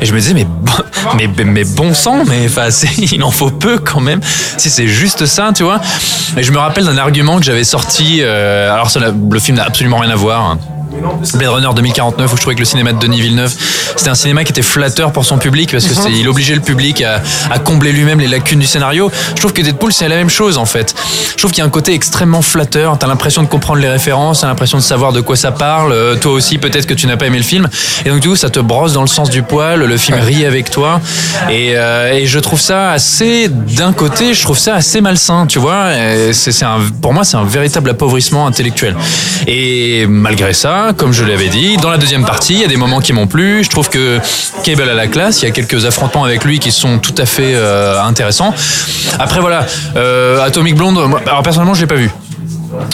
Et 0.00 0.06
je 0.06 0.12
me 0.14 0.20
disais, 0.20 0.34
mais 0.34 0.44
bon, 0.44 0.72
mais, 1.16 1.28
mais 1.44 1.64
bon 1.64 1.94
sang, 1.94 2.24
mais 2.26 2.46
enfin, 2.46 2.68
il 2.98 3.22
en 3.22 3.30
faut 3.30 3.50
peu 3.50 3.78
quand 3.78 4.00
même. 4.00 4.20
Si 4.56 4.70
c'est 4.70 4.88
juste 4.88 5.26
ça, 5.26 5.50
tu 5.54 5.62
vois. 5.62 5.80
Et 6.36 6.42
je 6.42 6.52
me 6.52 6.58
rappelle 6.58 6.84
d'un 6.84 6.98
argument 6.98 7.38
que 7.38 7.44
j'avais 7.44 7.64
sorti. 7.64 8.18
euh, 8.20 8.72
alors, 8.72 8.90
le 9.30 9.40
film 9.40 9.56
n'a 9.56 9.64
absolument 9.64 9.98
rien 9.98 10.10
à 10.10 10.16
voir. 10.16 10.56
Blade 11.34 11.50
Runner 11.50 11.68
2049 11.74 12.32
où 12.32 12.36
je 12.36 12.40
trouvais 12.40 12.54
que 12.54 12.60
le 12.60 12.66
cinéma 12.66 12.92
de 12.92 12.98
Denis 12.98 13.20
Villeneuve 13.20 13.54
c'était 13.96 14.10
un 14.10 14.14
cinéma 14.14 14.44
qui 14.44 14.52
était 14.52 14.62
flatteur 14.62 15.12
pour 15.12 15.24
son 15.24 15.38
public 15.38 15.70
parce 15.72 15.86
que 15.86 15.94
c'est, 15.94 16.12
il 16.12 16.28
obligeait 16.28 16.54
le 16.54 16.60
public 16.60 17.02
à, 17.02 17.22
à 17.50 17.58
combler 17.58 17.92
lui-même 17.92 18.20
les 18.20 18.28
lacunes 18.28 18.60
du 18.60 18.66
scénario. 18.66 19.10
Je 19.34 19.40
trouve 19.40 19.52
que 19.52 19.62
Deadpool 19.62 19.92
c'est 19.92 20.08
la 20.08 20.16
même 20.16 20.30
chose 20.30 20.58
en 20.58 20.66
fait. 20.66 20.94
Je 21.32 21.36
trouve 21.36 21.50
qu'il 21.50 21.60
y 21.60 21.62
a 21.62 21.66
un 21.66 21.70
côté 21.70 21.94
extrêmement 21.94 22.42
flatteur. 22.42 22.98
T'as 22.98 23.06
l'impression 23.06 23.42
de 23.42 23.48
comprendre 23.48 23.80
les 23.80 23.88
références 23.88 24.40
t'as 24.40 24.46
l'impression 24.46 24.78
de 24.78 24.82
savoir 24.82 25.12
de 25.12 25.20
quoi 25.20 25.36
ça 25.36 25.52
parle. 25.52 25.92
Euh, 25.92 26.16
toi 26.16 26.32
aussi 26.32 26.58
peut-être 26.58 26.86
que 26.86 26.94
tu 26.94 27.06
n'as 27.06 27.16
pas 27.16 27.26
aimé 27.26 27.38
le 27.38 27.44
film. 27.44 27.68
Et 28.04 28.10
donc 28.10 28.20
du 28.20 28.28
coup 28.28 28.36
ça 28.36 28.50
te 28.50 28.60
brosse 28.60 28.92
dans 28.92 29.02
le 29.02 29.08
sens 29.08 29.30
du 29.30 29.42
poil 29.42 29.80
le 29.80 29.96
film 29.96 30.18
rit 30.18 30.44
avec 30.44 30.70
toi. 30.70 31.00
Et, 31.50 31.72
euh, 31.74 32.12
et 32.12 32.26
je 32.26 32.38
trouve 32.38 32.60
ça 32.60 32.90
assez 32.90 33.48
d'un 33.48 33.92
côté 33.92 34.34
je 34.34 34.42
trouve 34.42 34.58
ça 34.58 34.74
assez 34.74 35.00
malsain 35.00 35.46
tu 35.46 35.58
vois. 35.58 35.94
Et 35.94 36.32
c'est, 36.32 36.52
c'est 36.52 36.64
un, 36.64 36.78
pour 37.00 37.12
moi 37.12 37.24
c'est 37.24 37.36
un 37.36 37.44
véritable 37.44 37.90
appauvrissement 37.90 38.46
intellectuel. 38.46 38.96
Et 39.46 40.06
malgré 40.06 40.52
ça 40.52 40.87
comme 40.92 41.12
je 41.12 41.24
l'avais 41.24 41.48
dit 41.48 41.76
dans 41.76 41.90
la 41.90 41.98
deuxième 41.98 42.24
partie 42.24 42.54
il 42.54 42.60
y 42.60 42.64
a 42.64 42.68
des 42.68 42.76
moments 42.76 43.00
qui 43.00 43.12
m'ont 43.12 43.26
plu. 43.26 43.62
Je 43.64 43.70
trouve 43.70 43.88
que 43.88 44.18
Cable 44.64 44.88
a 44.88 44.94
la 44.94 45.06
classe 45.06 45.42
il 45.42 45.46
y 45.46 45.48
a 45.48 45.50
quelques 45.50 45.84
affrontements 45.84 46.24
avec 46.24 46.44
lui 46.44 46.58
qui 46.58 46.70
sont 46.70 46.98
tout 46.98 47.14
à 47.18 47.26
fait 47.26 47.54
euh, 47.54 48.02
intéressants. 48.02 48.54
Après 49.18 49.40
voilà 49.40 49.66
euh, 49.96 50.42
Atomic 50.42 50.74
Blonde 50.74 50.98
alors 51.26 51.42
personnellement 51.42 51.74
je 51.74 51.80
l'ai 51.80 51.86
pas 51.86 51.96
vu 51.96 52.10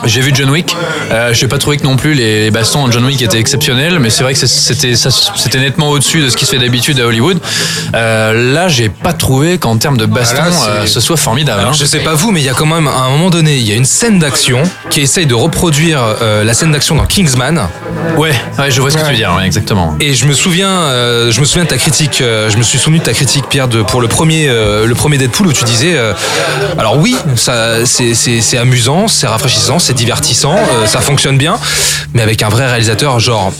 j'ai 0.04 0.20
vu 0.20 0.32
John 0.34 0.50
Wick. 0.50 0.74
Euh, 1.10 1.32
je 1.32 1.42
n'ai 1.42 1.48
pas 1.48 1.58
trouvé 1.58 1.76
que 1.76 1.84
non 1.84 1.96
plus 1.96 2.14
les 2.14 2.50
bastons 2.50 2.80
en 2.80 2.90
John 2.90 3.04
Wick 3.04 3.20
étaient 3.22 3.38
exceptionnels, 3.38 3.98
mais 3.98 4.10
c'est 4.10 4.22
vrai 4.22 4.34
que 4.34 4.46
c'était 4.46 5.58
nettement 5.58 5.90
au-dessus 5.90 6.22
de 6.22 6.28
ce 6.30 6.36
qui 6.36 6.46
se 6.46 6.52
fait 6.52 6.58
d'habitude 6.58 7.00
à 7.00 7.06
Hollywood. 7.06 7.38
Euh, 7.94 8.52
là, 8.54 8.68
j'ai 8.68 8.88
pas 8.88 9.12
trouvé 9.12 9.58
qu'en 9.58 9.76
termes 9.76 9.96
de 9.96 10.06
baston, 10.06 10.42
là, 10.44 10.50
c'est- 10.50 10.68
euh, 10.70 10.86
ce 10.86 11.00
soit 11.00 11.16
formidable. 11.16 11.60
Alors, 11.60 11.72
hein. 11.72 11.76
je 11.78 11.84
sais 11.84 12.00
pas 12.00 12.14
vous, 12.14 12.30
mais 12.32 12.40
il 12.40 12.46
y 12.46 12.48
a 12.48 12.54
quand 12.54 12.66
même 12.66 12.86
à 12.88 13.02
un 13.04 13.10
moment 13.10 13.30
donné, 13.30 13.56
il 13.56 13.68
y 13.68 13.72
a 13.72 13.76
une 13.76 13.84
scène 13.84 14.18
d'action 14.18 14.62
qui 14.90 15.00
essaye 15.00 15.26
de 15.26 15.34
reproduire 15.34 16.00
euh, 16.22 16.44
la 16.44 16.54
scène 16.54 16.72
d'action 16.72 16.94
dans 16.96 17.06
Kingsman. 17.06 17.68
Ouais, 18.16 18.32
ouais, 18.58 18.70
je 18.70 18.80
vois 18.80 18.90
ce 18.90 18.96
que 18.96 19.02
tu 19.02 19.10
veux 19.10 19.16
dire, 19.16 19.34
ouais, 19.36 19.46
exactement. 19.46 19.96
Et 20.00 20.14
je 20.14 20.26
me 20.26 20.32
souviens, 20.32 20.68
euh, 20.70 21.30
je 21.32 21.40
me 21.40 21.44
souviens 21.44 21.64
de 21.64 21.68
ta 21.68 21.78
critique. 21.78 22.20
euh, 22.20 22.48
je 22.50 22.56
me 22.56 22.62
suis 22.62 22.78
souvenu 22.78 22.98
de 22.98 23.04
ta 23.04 23.12
critique, 23.12 23.44
Pierre, 23.48 23.68
de, 23.68 23.82
pour 23.82 24.00
le 24.00 24.08
premier, 24.08 24.46
le 24.48 24.92
premier 24.94 25.18
Deadpool 25.18 25.46
où 25.48 25.52
tu 25.52 25.64
disais, 25.64 25.96
alors 26.78 26.96
oui, 26.98 27.16
ça, 27.36 27.84
c'est 27.84 28.58
amusant, 28.58 29.08
c'est 29.08 29.26
rafraîchissant, 29.26 29.73
c'est 29.78 29.94
divertissant, 29.94 30.56
euh, 30.56 30.86
ça 30.86 31.00
fonctionne 31.00 31.38
bien, 31.38 31.58
mais 32.12 32.22
avec 32.22 32.42
un 32.42 32.48
vrai 32.48 32.66
réalisateur 32.66 33.18
genre 33.20 33.52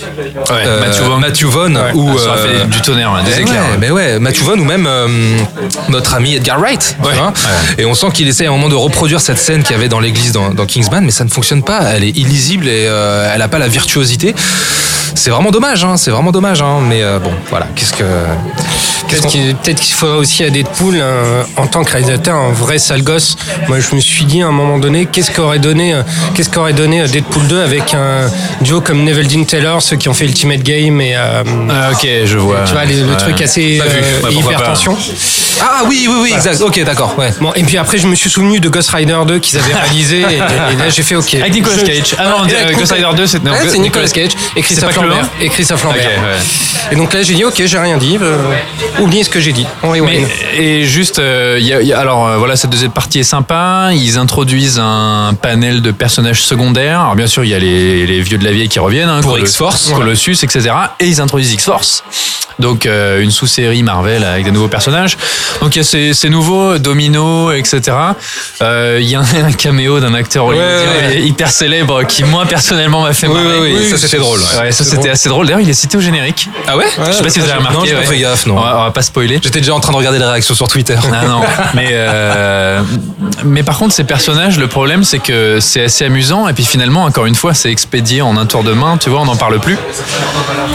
euh, 0.51 0.81
Matthew 0.81 1.03
Vaughn. 1.03 1.21
Matthew 1.21 1.45
Vaughn 1.45 1.79
ou 1.95 2.19
Ça 2.19 2.29
aurait 2.29 2.39
euh, 2.41 2.61
fait 2.61 2.67
du 2.67 2.81
tonnerre, 2.81 3.13
ouais, 3.13 3.23
des 3.23 3.41
éclairs. 3.41 3.63
ouais, 3.65 3.71
ouais. 3.71 3.77
mais 3.79 3.91
ouais, 3.91 4.19
Matthew 4.19 4.43
Vaughn 4.43 4.61
ou 4.61 4.65
même 4.65 4.89
notre 5.89 6.15
ami 6.15 6.35
Edgar 6.35 6.59
Wright. 6.59 6.97
Et 7.79 7.85
on 7.85 7.95
sent 7.95 8.09
qu'il 8.13 8.29
essaie 8.29 8.47
à 8.47 8.49
un 8.49 8.53
moment 8.53 8.69
de 8.69 8.75
reproduire 8.75 9.21
cette 9.21 9.39
scène 9.39 9.63
qu'il 9.63 9.73
y 9.73 9.79
avait 9.79 9.89
dans 9.89 10.01
l'église 10.01 10.33
dans, 10.33 10.51
dans 10.53 10.67
Kingsman, 10.67 11.05
mais 11.05 11.11
ça 11.11 11.25
ne 11.25 11.31
fonctionne 11.31 11.63
pas. 11.63 11.83
Elle 11.95 12.05
est 12.05 12.17
illisible 12.17 12.69
et 12.69 12.83
elle 12.85 13.39
n'a 13.39 13.49
pas 13.49 13.59
la 13.59 13.69
virtuosité. 13.69 14.35
C'est 15.17 15.31
vraiment 15.31 15.51
dommage, 15.51 15.85
hein, 15.85 15.97
c'est 15.97 16.11
vraiment 16.11 16.33
dommage. 16.33 16.61
Hein, 16.63 16.81
mais 16.83 17.03
bon, 17.21 17.33
voilà, 17.51 17.67
qu'est-ce 17.75 17.93
que. 17.95 18.05
Peut-être 19.09 19.81
qu'il 19.81 19.95
faudrait 19.95 20.17
aussi 20.19 20.45
à 20.45 20.51
Deadpool, 20.51 20.97
un- 21.01 21.45
en 21.63 21.67
tant 21.67 21.85
que 21.85 21.93
réalisateur, 21.93 22.35
un 22.37 22.53
vrai 22.53 22.79
sale 22.79 23.03
gosse. 23.03 23.37
Moi, 23.69 23.79
je 23.81 23.95
me 23.95 24.01
suis 24.01 24.25
dit 24.25 24.43
à 24.43 24.47
un 24.49 24.53
moment 24.53 24.79
donné, 24.79 25.07
qu'est-ce 25.07 25.31
qu'aurait 25.31 25.59
donné, 25.59 25.95
euh, 25.95 26.03
qu'est-ce 26.35 26.51
qu'aurait 26.51 26.73
donné 26.73 27.01
euh, 27.03 27.07
Deadpool 27.07 27.47
2 27.47 27.63
avec 27.63 27.95
un 27.95 28.31
duo 28.63 28.81
comme 28.81 29.05
Neville 29.05 29.29
Dean 29.29 29.45
Taylor, 29.45 29.81
ceux 29.83 29.97
qui 29.97 30.09
ont 30.09 30.15
fait 30.15 30.25
Ultimate 30.25 30.63
Game 30.63 31.01
et 31.01 31.15
euh, 31.17 31.43
Ah, 31.71 31.91
ok, 31.93 32.07
je 32.25 32.39
vois. 32.39 32.63
tu 32.67 32.73
vois 32.73 32.85
les- 32.85 33.03
le 33.03 33.17
truc 33.17 33.41
assez 33.41 33.79
Pas 33.79 33.85
vu. 33.87 33.91
euh, 33.99 34.01
Ouais, 34.01 34.31
pourquoi 34.33 34.53
hyper 34.53 34.63
pas. 34.65 34.75
Ah 35.61 35.83
oui, 35.87 36.07
oui, 36.09 36.17
oui, 36.23 36.33
exact. 36.35 36.61
Ok, 36.61 36.83
d'accord. 36.85 37.15
Ouais. 37.19 37.31
Bon, 37.41 37.53
et 37.55 37.63
puis 37.63 37.79
après, 37.79 37.99
je 37.99 38.07
me 38.07 38.15
suis 38.15 38.29
souvenu 38.31 38.61
de 38.61 38.69
Ghost 38.69 38.91
Rider 38.91 39.17
2 39.27 39.39
qu'ils 39.39 39.59
avaient 39.59 39.75
réalisé, 39.75 40.21
et, 40.21 40.35
et 40.37 40.39
là, 40.77 40.89
j'ai 40.91 41.03
fait 41.03 41.15
OK. 41.17 41.35
Avec 41.35 41.53
Nicolas 41.53 41.79
Je- 41.79 41.85
Cage. 41.85 42.15
Ah 42.19 42.25
non, 42.29 42.47
euh, 42.49 42.73
Ghost 42.73 42.93
Rider 42.93 43.09
2, 43.17 43.27
c'est 43.27 43.41
c'est 43.71 43.79
Nicolas 43.79 44.09
Cage 44.09 44.31
et 44.57 44.63
Christophe 44.63 44.97
Lambert. 44.97 45.25
un 45.41 45.45
Et 45.45 45.49
Christophe 45.49 45.85
Lambert. 45.85 46.07
ouais. 46.07 46.93
Et 46.93 46.97
donc 46.97 47.13
là, 47.15 47.23
j'ai 47.23 47.35
dit 47.35 47.45
OK, 47.45 47.63
j'ai 47.65 47.79
rien 47.79 47.97
dit. 47.97 48.19
euh, 48.21 48.37
oubliez 49.01 49.25
ce 49.25 49.31
que 49.31 49.41
j'ai 49.41 49.53
dit. 49.53 49.67
On 49.83 49.93
Mais, 49.93 50.27
et 50.57 50.85
juste, 50.85 51.19
euh, 51.19 51.57
il 51.61 51.67
y 51.67 51.73
a- 51.73 51.81
il 51.81 51.89
y 51.89 51.93
a- 51.93 51.99
alors 51.99 52.27
euh, 52.27 52.37
voilà, 52.37 52.57
cette 52.57 52.71
deuxième 52.71 52.91
partie 52.91 53.21
est 53.21 53.23
sympa. 53.25 53.91
Ils 53.95 54.19
introduisent 54.19 54.79
un 54.83 55.35
panel 55.41 55.81
de 55.83 55.91
personnages 55.93 56.43
secondaires. 56.45 57.01
Alors 57.01 57.15
bien 57.17 57.27
sûr, 57.27 57.45
il 57.45 57.51
y 57.51 57.55
a 57.55 57.59
les, 57.59 58.07
les 58.07 58.21
vieux 58.21 58.39
de 58.39 58.45
la 58.45 58.53
vieille 58.53 58.69
qui 58.69 58.79
reviennent, 58.81 59.09
hein, 59.09 59.21
Pour 59.23 59.39
X-Force. 59.39 59.91
Colossus, 59.95 60.37
etc. 60.43 60.71
Et 61.01 61.07
ils 61.07 61.21
introduisent 61.21 61.53
X-Force. 61.55 62.05
Donc 62.59 62.87
euh, 62.87 63.21
une 63.21 63.31
sous-série 63.31 63.83
Marvel 63.83 64.25
avec 64.25 64.45
des 64.45 64.51
nouveaux 64.51 64.69
personnages. 64.69 65.17
Donc 65.61 65.75
il 65.77 65.79
y 65.79 65.81
a 65.81 65.85
ces, 65.85 66.15
ces 66.15 66.29
nouveaux 66.31 66.79
Domino, 66.79 67.53
etc. 67.53 67.81
Euh, 68.63 68.99
Il 69.01 69.09
y 69.09 69.15
a 69.15 69.21
un, 69.21 69.45
un 69.45 69.53
caméo 69.53 70.01
d'un 70.01 70.15
acteur 70.15 70.47
ouais, 70.47 70.57
ouais. 70.57 71.21
hyper 71.23 71.51
célèbre 71.51 72.05
qui 72.05 72.25
moi 72.25 72.45
personnellement 72.47 73.03
m'a 73.03 73.13
fait 73.13 73.27
Oui, 73.27 73.35
marrer. 73.35 73.61
oui, 73.61 73.75
oui, 73.79 73.91
ça 73.91 73.99
c'était 73.99 74.19
drôle. 74.19 74.41
ouais. 74.61 74.73
Ça 74.73 74.85
c'était 74.85 75.11
assez 75.11 75.29
drôle. 75.29 75.47
D'ailleurs, 75.47 75.61
il 75.61 75.69
est 75.69 75.75
cité 75.75 75.97
au 75.97 76.01
générique. 76.01 76.49
Ah 76.69 76.77
ouais 76.77 76.85
Je 77.07 77.13
sais 77.13 77.23
pas 77.23 77.29
si 77.31 77.39
vous 77.41 77.45
avez 77.47 77.55
remarqué. 77.59 77.79
Non, 77.79 77.85
j'ai 77.85 77.95
pas 77.95 78.03
fait 78.03 78.19
gaffe, 78.19 78.47
non. 78.47 78.57
On 78.57 78.61
va, 78.61 78.79
on 78.79 78.83
va 78.85 78.91
pas 78.91 79.03
spoiler. 79.03 79.41
J'étais 79.43 79.61
déjà 79.61 79.75
en 79.75 79.81
train 79.81 79.93
de 79.93 79.97
regarder 79.97 80.19
les 80.19 80.25
réactions 80.25 80.55
sur 80.55 80.69
Twitter. 80.69 80.97
Ah 81.13 81.27
non, 81.27 81.41
mais 81.75 81.89
euh, 81.93 82.83
mais 83.45 83.63
par 83.63 83.79
contre 83.79 83.95
ces 83.95 84.05
personnages, 84.05 84.59
le 84.59 84.67
problème 84.69 85.05
c'est 85.05 85.19
que 85.19 85.59
c'est 85.61 85.85
assez 85.85 86.05
amusant 86.05 86.49
et 86.49 86.53
puis 86.53 86.65
finalement 86.65 87.05
encore 87.05 87.27
une 87.27 87.35
fois 87.35 87.55
c'est 87.55 87.71
expédié 87.71 88.23
en 88.23 88.37
un 88.37 88.47
tour 88.47 88.63
de 88.65 88.73
main, 88.73 88.97
tu 88.99 89.11
vois, 89.11 89.21
on 89.21 89.25
n'en 89.27 89.37
parle 89.37 89.59
plus. 89.61 89.77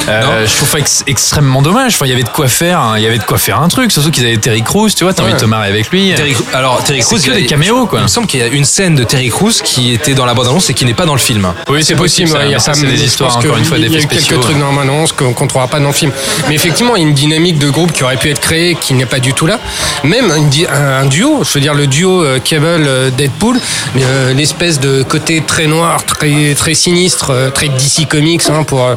Je 0.07 0.55
trouve 0.55 0.69
ça 0.69 0.79
ex- 0.79 1.03
extrêmement 1.07 1.61
dommage. 1.69 1.95
Enfin, 1.95 2.05
il 2.05 2.09
y 2.09 2.13
avait 2.13 2.23
de 2.23 2.29
quoi 2.29 2.47
faire, 2.47 2.79
hein, 2.79 2.93
il 2.97 3.03
y 3.03 3.07
avait 3.07 3.17
de 3.17 3.23
quoi 3.23 3.37
faire 3.37 3.61
un 3.61 3.67
truc, 3.67 3.91
surtout 3.91 4.11
qu'ils 4.11 4.25
avaient 4.25 4.37
Terry 4.37 4.61
Crews, 4.63 4.89
tu 4.89 5.03
vois, 5.03 5.13
t'as 5.13 5.23
envie 5.23 5.33
de 5.33 5.37
te 5.39 5.45
marrer 5.45 5.67
avec 5.69 5.89
lui. 5.91 6.13
Terry 6.15 6.33
Crews- 6.33 6.45
alors 6.53 6.83
Terry 6.83 7.01
C'est 7.01 7.07
Crews, 7.07 7.17
que 7.17 7.23
il 7.25 7.33
y 7.33 7.37
a 7.37 7.39
des 7.41 7.45
caméos, 7.45 7.85
quoi. 7.85 7.99
Il 7.99 8.03
me 8.03 8.07
semble 8.07 8.27
qu'il 8.27 8.39
y 8.39 8.43
a 8.43 8.47
une 8.47 8.65
scène 8.65 8.95
de 8.95 9.03
Terry 9.03 9.29
Crews 9.29 9.51
qui 9.63 9.93
était 9.93 10.13
dans 10.13 10.25
la 10.25 10.33
bande-annonce 10.33 10.69
et 10.69 10.73
qui 10.73 10.85
n'est 10.85 10.93
pas 10.93 11.05
dans 11.05 11.13
le 11.13 11.19
film. 11.19 11.47
Oui, 11.69 11.83
c'est 11.83 11.95
possible. 11.95 12.31
ouais, 12.31 12.45
il 12.45 12.51
y 12.51 12.55
a 12.55 12.59
ça, 12.59 12.71
des 12.73 13.03
histoires 13.03 13.37
encore 13.37 13.57
une 13.57 13.65
fois 13.65 13.77
qu'il 13.77 13.85
y 13.91 13.95
a 13.95 13.99
eu 13.99 14.01
quelques 14.01 14.13
spéciaux. 14.13 14.39
trucs 14.39 14.57
dans 14.59 14.71
la 14.73 14.81
annonce 14.81 15.11
qu'on 15.11 15.33
qu'on 15.33 15.47
trouvera 15.47 15.67
pas 15.67 15.79
dans 15.79 15.87
le 15.87 15.93
film. 15.93 16.11
Mais 16.47 16.55
effectivement, 16.55 16.95
il 16.95 17.03
y 17.03 17.05
a 17.05 17.07
une 17.07 17.13
dynamique 17.13 17.59
de 17.59 17.69
groupe 17.69 17.91
qui 17.91 18.03
aurait 18.03 18.17
pu 18.17 18.29
être 18.29 18.39
créée, 18.39 18.75
qui 18.75 18.93
n'est 18.93 19.05
pas 19.05 19.19
du 19.19 19.33
tout 19.33 19.45
là. 19.45 19.59
Même 20.03 20.31
un, 20.31 21.01
un 21.01 21.05
duo, 21.05 21.43
je 21.43 21.53
veux 21.53 21.59
dire 21.61 21.73
le 21.73 21.85
duo 21.87 22.23
euh, 22.23 22.39
Cable 22.39 22.65
euh, 22.87 23.09
Deadpool, 23.11 23.59
euh, 23.97 24.33
l'espèce 24.33 24.79
de 24.79 25.03
côté 25.03 25.41
très 25.45 25.67
noir, 25.67 26.03
très 26.05 26.55
très 26.55 26.73
sinistre, 26.73 27.31
euh, 27.31 27.49
très 27.49 27.67
DC 27.67 28.07
Comics, 28.07 28.41
hein, 28.49 28.63
pour 28.63 28.85
euh, 28.85 28.95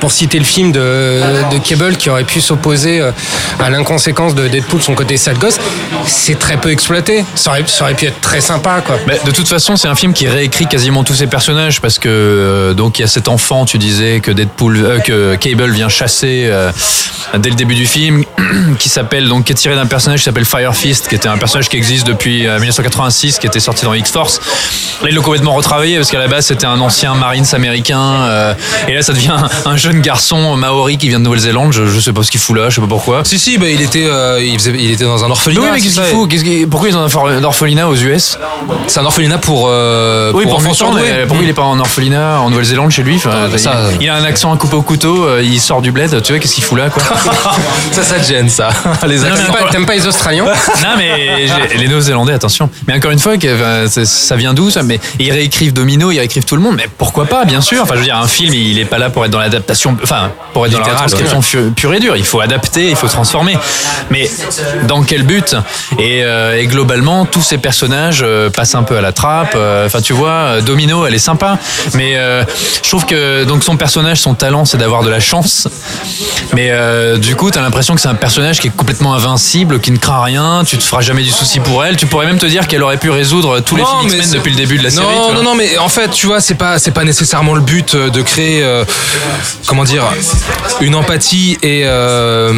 pour 0.00 0.10
citer 0.12 0.38
le 0.38 0.44
film 0.44 0.72
de, 0.72 1.20
de 1.52 1.58
Cable 1.58 1.96
qui 1.96 2.09
aurait 2.10 2.24
pu 2.24 2.40
s'opposer 2.40 3.00
euh, 3.00 3.12
à 3.58 3.70
l'inconséquence 3.70 4.34
de 4.34 4.48
Deadpool, 4.48 4.80
son 4.80 4.94
côté 4.94 5.16
sale 5.16 5.38
gosse. 5.38 5.58
C'est 6.06 6.38
très 6.38 6.56
peu 6.56 6.70
exploité. 6.70 7.24
Ça 7.34 7.50
aurait, 7.50 7.94
pu 7.94 8.06
être 8.06 8.20
très 8.20 8.40
sympa, 8.40 8.82
quoi. 8.84 8.96
Mais 9.06 9.20
de 9.24 9.30
toute 9.30 9.48
façon, 9.48 9.76
c'est 9.76 9.88
un 9.88 9.94
film 9.94 10.12
qui 10.12 10.28
réécrit 10.28 10.66
quasiment 10.66 11.04
tous 11.04 11.14
ses 11.14 11.26
personnages 11.26 11.80
parce 11.80 11.98
que 11.98 12.08
euh, 12.08 12.74
donc 12.74 12.98
il 12.98 13.02
y 13.02 13.04
a 13.04 13.08
cet 13.08 13.28
enfant, 13.28 13.64
tu 13.64 13.78
disais 13.78 14.20
que 14.20 14.30
Deadpool, 14.30 14.76
euh, 14.76 14.98
que 14.98 15.36
Cable 15.36 15.70
vient 15.70 15.88
chasser 15.88 16.50
dès 17.38 17.50
le 17.50 17.56
début 17.56 17.74
du 17.74 17.86
film, 17.86 18.24
qui 18.78 18.88
s'appelle 18.88 19.28
donc 19.28 19.44
qui 19.44 19.52
est 19.52 19.56
tiré 19.56 19.74
d'un 19.74 19.86
personnage 19.86 20.20
qui 20.20 20.24
s'appelle 20.24 20.44
Fire 20.44 20.74
Fist, 20.74 21.08
qui 21.08 21.14
était 21.14 21.28
un 21.28 21.38
personnage 21.38 21.68
qui 21.68 21.76
existe 21.76 22.06
depuis 22.06 22.46
euh, 22.46 22.58
1986, 22.58 23.38
qui 23.38 23.46
était 23.46 23.60
sorti 23.60 23.84
dans 23.84 23.94
X 23.94 24.10
Force. 24.10 24.40
Là, 25.02 25.08
ils 25.10 25.20
complètement 25.20 25.54
retravaillé 25.54 25.96
parce 25.96 26.10
qu'à 26.10 26.18
la 26.18 26.28
base 26.28 26.46
c'était 26.46 26.66
un 26.66 26.80
ancien 26.80 27.14
Marines 27.14 27.44
américain 27.52 28.54
et 28.88 28.94
là 28.94 29.02
ça 29.02 29.12
devient 29.12 29.32
un, 29.32 29.48
un 29.70 29.76
jeune 29.76 30.00
garçon 30.00 30.56
maori 30.56 30.96
qui 30.96 31.08
vient 31.08 31.18
de 31.18 31.24
Nouvelle-Zélande. 31.24 31.72
Sais 32.00 32.12
pas 32.12 32.22
ce 32.22 32.30
qu'il 32.30 32.40
fout 32.40 32.56
là, 32.56 32.68
je 32.68 32.74
sais 32.76 32.80
pas 32.80 32.86
pourquoi. 32.86 33.22
Si 33.24 33.38
si, 33.38 33.58
bah, 33.58 33.68
il 33.68 33.80
était 33.80 34.04
euh, 34.06 34.40
il, 34.42 34.54
faisait- 34.58 34.74
il 34.78 34.90
était 34.92 35.04
dans 35.04 35.24
un 35.24 35.30
orphelinat. 35.30 35.60
Oui, 35.62 35.68
mais 35.72 35.80
qu'est-ce 35.80 35.94
qu'il 36.00 36.04
fout 36.16 36.30
Qu'est-ce 36.30 36.44
qu'il- 36.44 36.68
Pourquoi 36.68 36.88
ils 36.88 36.96
ont 36.96 37.06
un 37.26 37.44
orphelinat 37.44 37.88
aux 37.88 37.94
US 37.96 38.38
C'est 38.86 39.00
un 39.00 39.04
orphelinat 39.04 39.38
pour 39.38 39.66
euh, 39.68 40.32
Oui, 40.34 40.44
pour, 40.44 40.56
enfants 40.56 40.72
surdoués. 40.74 41.02
mais 41.02 41.26
pourquoi 41.26 41.44
il 41.44 41.50
est 41.50 41.54
pas 41.54 41.62
en 41.62 41.78
orphelinat 41.78 42.40
en 42.40 42.50
Nouvelle-Zélande 42.50 42.90
chez 42.90 43.02
lui? 43.02 43.16
Enfin, 43.16 43.48
ça, 43.56 43.90
il, 44.00 44.04
il 44.04 44.08
a 44.08 44.14
un 44.16 44.24
accent 44.24 44.52
à 44.52 44.56
coupe 44.56 44.72
au 44.74 44.82
couteau, 44.82 45.24
euh, 45.24 45.42
il 45.42 45.60
sort 45.60 45.82
du 45.82 45.92
bled, 45.92 46.22
tu 46.22 46.32
vois, 46.32 46.40
qu'est-ce 46.40 46.54
qu'il 46.54 46.64
fout 46.64 46.78
là 46.78 46.90
quoi? 46.90 47.02
Ça, 47.92 48.02
ça 48.02 48.18
te 48.18 48.26
gêne, 48.26 48.48
ça. 48.48 48.70
Les 49.06 49.24
accents. 49.24 49.42
T'aimes 49.44 49.52
pas, 49.64 49.70
t'aimes 49.70 49.86
pas 49.86 49.94
les 49.94 50.06
Australiens? 50.06 50.44
Non 50.82 50.90
mais 50.96 51.46
j'ai- 51.46 51.78
les 51.78 51.88
Néo-Zélandais, 51.88 52.32
attention. 52.32 52.70
Mais 52.86 52.94
encore 52.94 53.10
une 53.10 53.18
fois, 53.18 53.36
que, 53.36 53.46
euh, 53.46 53.88
ça- 53.88 54.04
ça 54.04 54.36
vient 54.36 54.54
d'où 54.54 54.70
ça? 54.70 54.82
Mais 54.82 54.98
ils 55.18 55.30
réécrivent 55.32 55.72
Domino, 55.72 56.10
ils 56.10 56.18
réécrivent 56.18 56.44
tout 56.44 56.56
le 56.56 56.62
monde. 56.62 56.74
Mais 56.76 56.86
pourquoi 56.98 57.26
pas 57.26 57.44
Bien 57.44 57.60
sûr. 57.60 57.82
Enfin, 57.82 57.94
je 57.94 57.98
veux 58.00 58.04
dire, 58.04 58.16
un 58.16 58.26
film, 58.28 58.54
il 58.54 58.78
est 58.78 58.84
pas 58.84 58.98
là 58.98 59.10
pour 59.10 59.24
être 59.24 59.30
dans 59.30 59.38
l'adaptation, 59.40 59.96
enfin, 60.02 60.30
pour 60.52 60.66
être 60.66 60.72
dans 60.72 60.78
la 60.78 60.84
Littéral, 60.84 60.98
transcription 61.08 61.42
fu- 61.42 61.70
pure 61.74 61.89
et 61.94 62.00
dure. 62.00 62.16
Il 62.16 62.24
faut 62.24 62.40
adapter, 62.40 62.88
il 62.90 62.96
faut 62.96 63.08
transformer. 63.08 63.56
Mais 64.10 64.28
dans 64.86 65.02
quel 65.02 65.22
but 65.22 65.54
et, 65.98 66.22
euh, 66.24 66.56
et 66.58 66.66
globalement, 66.66 67.24
tous 67.26 67.42
ces 67.42 67.58
personnages 67.58 68.22
euh, 68.24 68.50
passent 68.50 68.74
un 68.74 68.82
peu 68.82 68.96
à 68.96 69.00
la 69.00 69.12
trappe. 69.12 69.52
Euh, 69.56 69.86
Enfin, 69.86 70.00
tu 70.00 70.12
vois, 70.12 70.60
Domino, 70.60 71.06
elle 71.06 71.14
est 71.14 71.18
sympa, 71.18 71.58
mais 71.94 72.14
je 72.14 72.88
trouve 72.88 73.06
que 73.06 73.44
donc 73.44 73.64
son 73.64 73.76
personnage, 73.76 74.18
son 74.20 74.34
talent, 74.34 74.64
c'est 74.64 74.76
d'avoir 74.78 75.02
de 75.02 75.10
la 75.10 75.20
chance. 75.20 75.66
Mais 76.54 76.70
du 77.18 77.34
coup, 77.34 77.50
t'as 77.50 77.60
l'impression 77.62 77.94
que 77.94 78.00
c'est 78.00 78.08
un 78.08 78.14
personnage 78.14 78.60
qui 78.60 78.68
est 78.68 78.76
complètement 78.76 79.14
invincible, 79.14 79.80
qui 79.80 79.90
ne 79.90 79.96
craint 79.96 80.22
rien. 80.22 80.62
Tu 80.66 80.76
te 80.78 80.82
feras 80.82 81.00
jamais 81.00 81.22
du 81.22 81.30
souci 81.30 81.60
pour 81.60 81.84
elle. 81.84 81.96
Tu 81.96 82.06
pourrais 82.06 82.26
même 82.26 82.38
te 82.38 82.46
dire 82.46 82.68
qu'elle 82.68 82.82
aurait 82.82 82.98
pu 82.98 83.10
résoudre 83.10 83.60
tous 83.60 83.76
les 83.76 83.82
Non, 83.82 83.88
c'est- 84.08 84.32
depuis 84.34 84.50
le 84.50 84.56
début 84.56 84.78
de 84.78 84.84
la 84.84 84.90
non, 84.90 84.96
série. 85.02 85.14
tu 85.14 85.20
vois. 85.32 85.34
Non, 85.34 85.42
non, 85.42 85.54
mais 85.56 85.76
en 85.78 85.88
fait, 85.88 86.10
tu 86.10 86.26
vois, 86.26 86.40
c'est 86.40 86.54
pas, 86.54 86.78
c'est 86.78 86.90
pas 86.92 87.04
nécessairement 87.04 87.54
le 87.54 87.60
but 87.62 87.96
de 87.96 88.22
créer, 88.22 88.64
comment 89.66 89.84
dire, 89.84 90.04
une 90.80 90.94
empathie 90.94 91.58
et 91.62 91.79
euh, 91.84 92.52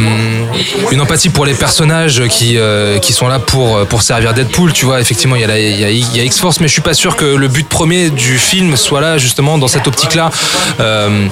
une 0.91 1.01
empathie 1.01 1.29
pour 1.29 1.45
les 1.45 1.53
personnages 1.53 2.23
qui, 2.29 2.57
euh, 2.57 2.99
qui 2.99 3.13
sont 3.13 3.27
là 3.27 3.39
pour, 3.39 3.85
pour 3.87 4.01
servir 4.01 4.33
Deadpool. 4.33 4.73
Tu 4.73 4.85
vois, 4.85 5.01
effectivement, 5.01 5.35
il 5.35 5.41
y 5.41 5.45
a, 5.45 5.57
y 5.59 5.83
a, 5.83 5.89
y 5.91 6.19
a 6.19 6.23
X-Force, 6.23 6.59
mais 6.59 6.67
je 6.67 6.73
suis 6.73 6.81
pas 6.81 6.93
sûr 6.93 7.15
que 7.15 7.25
le 7.25 7.47
but 7.47 7.67
premier 7.67 8.09
du 8.09 8.37
film 8.37 8.75
soit 8.75 9.01
là, 9.01 9.17
justement, 9.17 9.57
dans 9.57 9.67
cette 9.67 9.87
optique-là. 9.87 10.29
Euh, 10.79 11.27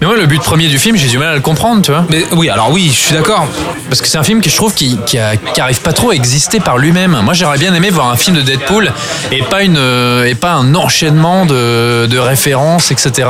Mais 0.00 0.06
moi, 0.06 0.16
le 0.16 0.26
but 0.26 0.42
premier 0.42 0.68
du 0.68 0.78
film, 0.78 0.96
j'ai 0.96 1.08
du 1.08 1.18
mal 1.18 1.28
à 1.28 1.34
le 1.34 1.40
comprendre, 1.40 1.82
tu 1.82 1.90
vois. 1.90 2.04
mais 2.10 2.24
oui, 2.32 2.48
alors 2.50 2.70
oui, 2.70 2.88
je 2.92 2.98
suis 2.98 3.14
d'accord. 3.14 3.46
Parce 3.88 4.00
que 4.02 4.08
c'est 4.08 4.18
un 4.18 4.24
film 4.24 4.40
que 4.40 4.50
je 4.50 4.56
trouve 4.56 4.74
qui, 4.74 4.98
qui, 5.06 5.18
a- 5.18 5.36
qui 5.36 5.60
arrive 5.60 5.80
pas 5.80 5.92
trop 5.92 6.10
à 6.10 6.14
exister 6.14 6.60
par 6.60 6.76
lui-même. 6.76 7.18
Moi, 7.22 7.34
j'aurais 7.34 7.58
bien 7.58 7.72
aimé 7.74 7.90
voir 7.90 8.10
un 8.10 8.16
film 8.16 8.36
de 8.36 8.42
Deadpool 8.42 8.92
et 9.32 9.42
pas 9.42 9.62
une 9.62 9.76
euh, 9.78 10.24
et 10.24 10.34
pas 10.34 10.52
un 10.52 10.74
enchaînement 10.74 11.46
de, 11.46 12.06
de 12.06 12.18
références, 12.18 12.90
etc. 12.90 13.28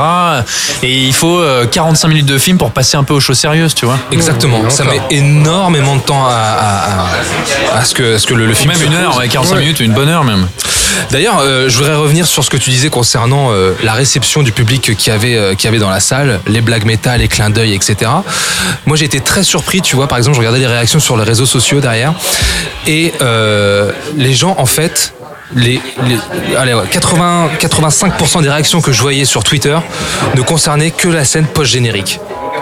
Et 0.83 0.93
il 1.03 1.13
faut 1.13 1.39
euh, 1.39 1.65
45 1.67 2.07
minutes 2.07 2.25
de 2.25 2.37
film 2.37 2.57
pour 2.57 2.71
passer 2.71 2.97
un 2.97 3.03
peu 3.03 3.13
aux 3.13 3.19
choses 3.19 3.37
sérieuses, 3.37 3.75
tu 3.77 3.85
vois. 3.85 3.97
Exactement. 4.11 4.69
Ça 4.69 4.83
met 4.83 4.99
énormément 5.11 5.95
de 5.95 6.01
temps 6.01 6.25
à, 6.25 6.31
à, 6.31 7.01
à- 7.75 7.77
à 7.79 7.83
ce 7.85 7.93
que, 7.93 8.17
ce 8.17 8.25
que 8.25 8.33
le, 8.33 8.45
le 8.47 8.53
film 8.53 8.71
Même 8.73 8.81
une 8.83 8.93
heure, 8.95 9.15
ouais, 9.17 9.27
45 9.27 9.53
Ouais. 9.55 9.61
minutes, 9.61 9.79
une 9.79 9.93
bonne 9.93 10.09
heure 10.09 10.23
même. 10.23 10.47
D'ailleurs, 11.11 11.39
euh, 11.41 11.69
je 11.69 11.77
voudrais 11.77 11.95
revenir 11.95 12.25
sur 12.25 12.43
ce 12.43 12.49
que 12.49 12.57
tu 12.57 12.71
disais 12.71 12.89
concernant 12.89 13.51
euh, 13.51 13.73
la 13.83 13.93
réception 13.93 14.41
du 14.41 14.51
public 14.51 14.95
qui 14.97 15.11
avait, 15.11 15.35
euh, 15.35 15.53
qui 15.53 15.67
avait 15.67 15.77
dans 15.77 15.89
la 15.91 15.99
salle, 15.99 16.39
les 16.47 16.61
blagues 16.61 16.85
méta, 16.85 17.15
les 17.17 17.27
clins 17.27 17.51
d'œil, 17.51 17.73
etc. 17.75 18.09
Moi, 18.87 18.97
j'ai 18.97 19.05
été 19.05 19.19
très 19.21 19.43
surpris, 19.43 19.81
tu 19.81 19.95
vois, 19.95 20.07
par 20.07 20.17
exemple, 20.17 20.35
je 20.35 20.39
regardais 20.39 20.59
les 20.59 20.67
réactions 20.67 20.99
sur 20.99 21.15
les 21.15 21.23
réseaux 21.23 21.45
sociaux 21.45 21.79
derrière, 21.79 22.13
et 22.87 23.13
les 24.15 24.33
gens, 24.33 24.55
en 24.57 24.65
fait, 24.65 25.13
les, 25.55 25.79
les- 26.07 26.55
allez, 26.57 26.73
ouais, 26.73 26.83
80, 26.89 27.49
85% 27.59 28.41
des 28.41 28.49
réactions 28.49 28.81
que 28.81 28.91
je 28.91 29.01
voyais 29.01 29.25
sur 29.25 29.43
Twitter 29.43 29.77
ne 30.35 30.41
concernaient 30.41 30.91
que 30.91 31.07
la 31.07 31.23
scène 31.25 31.45
post-générique. 31.45 32.19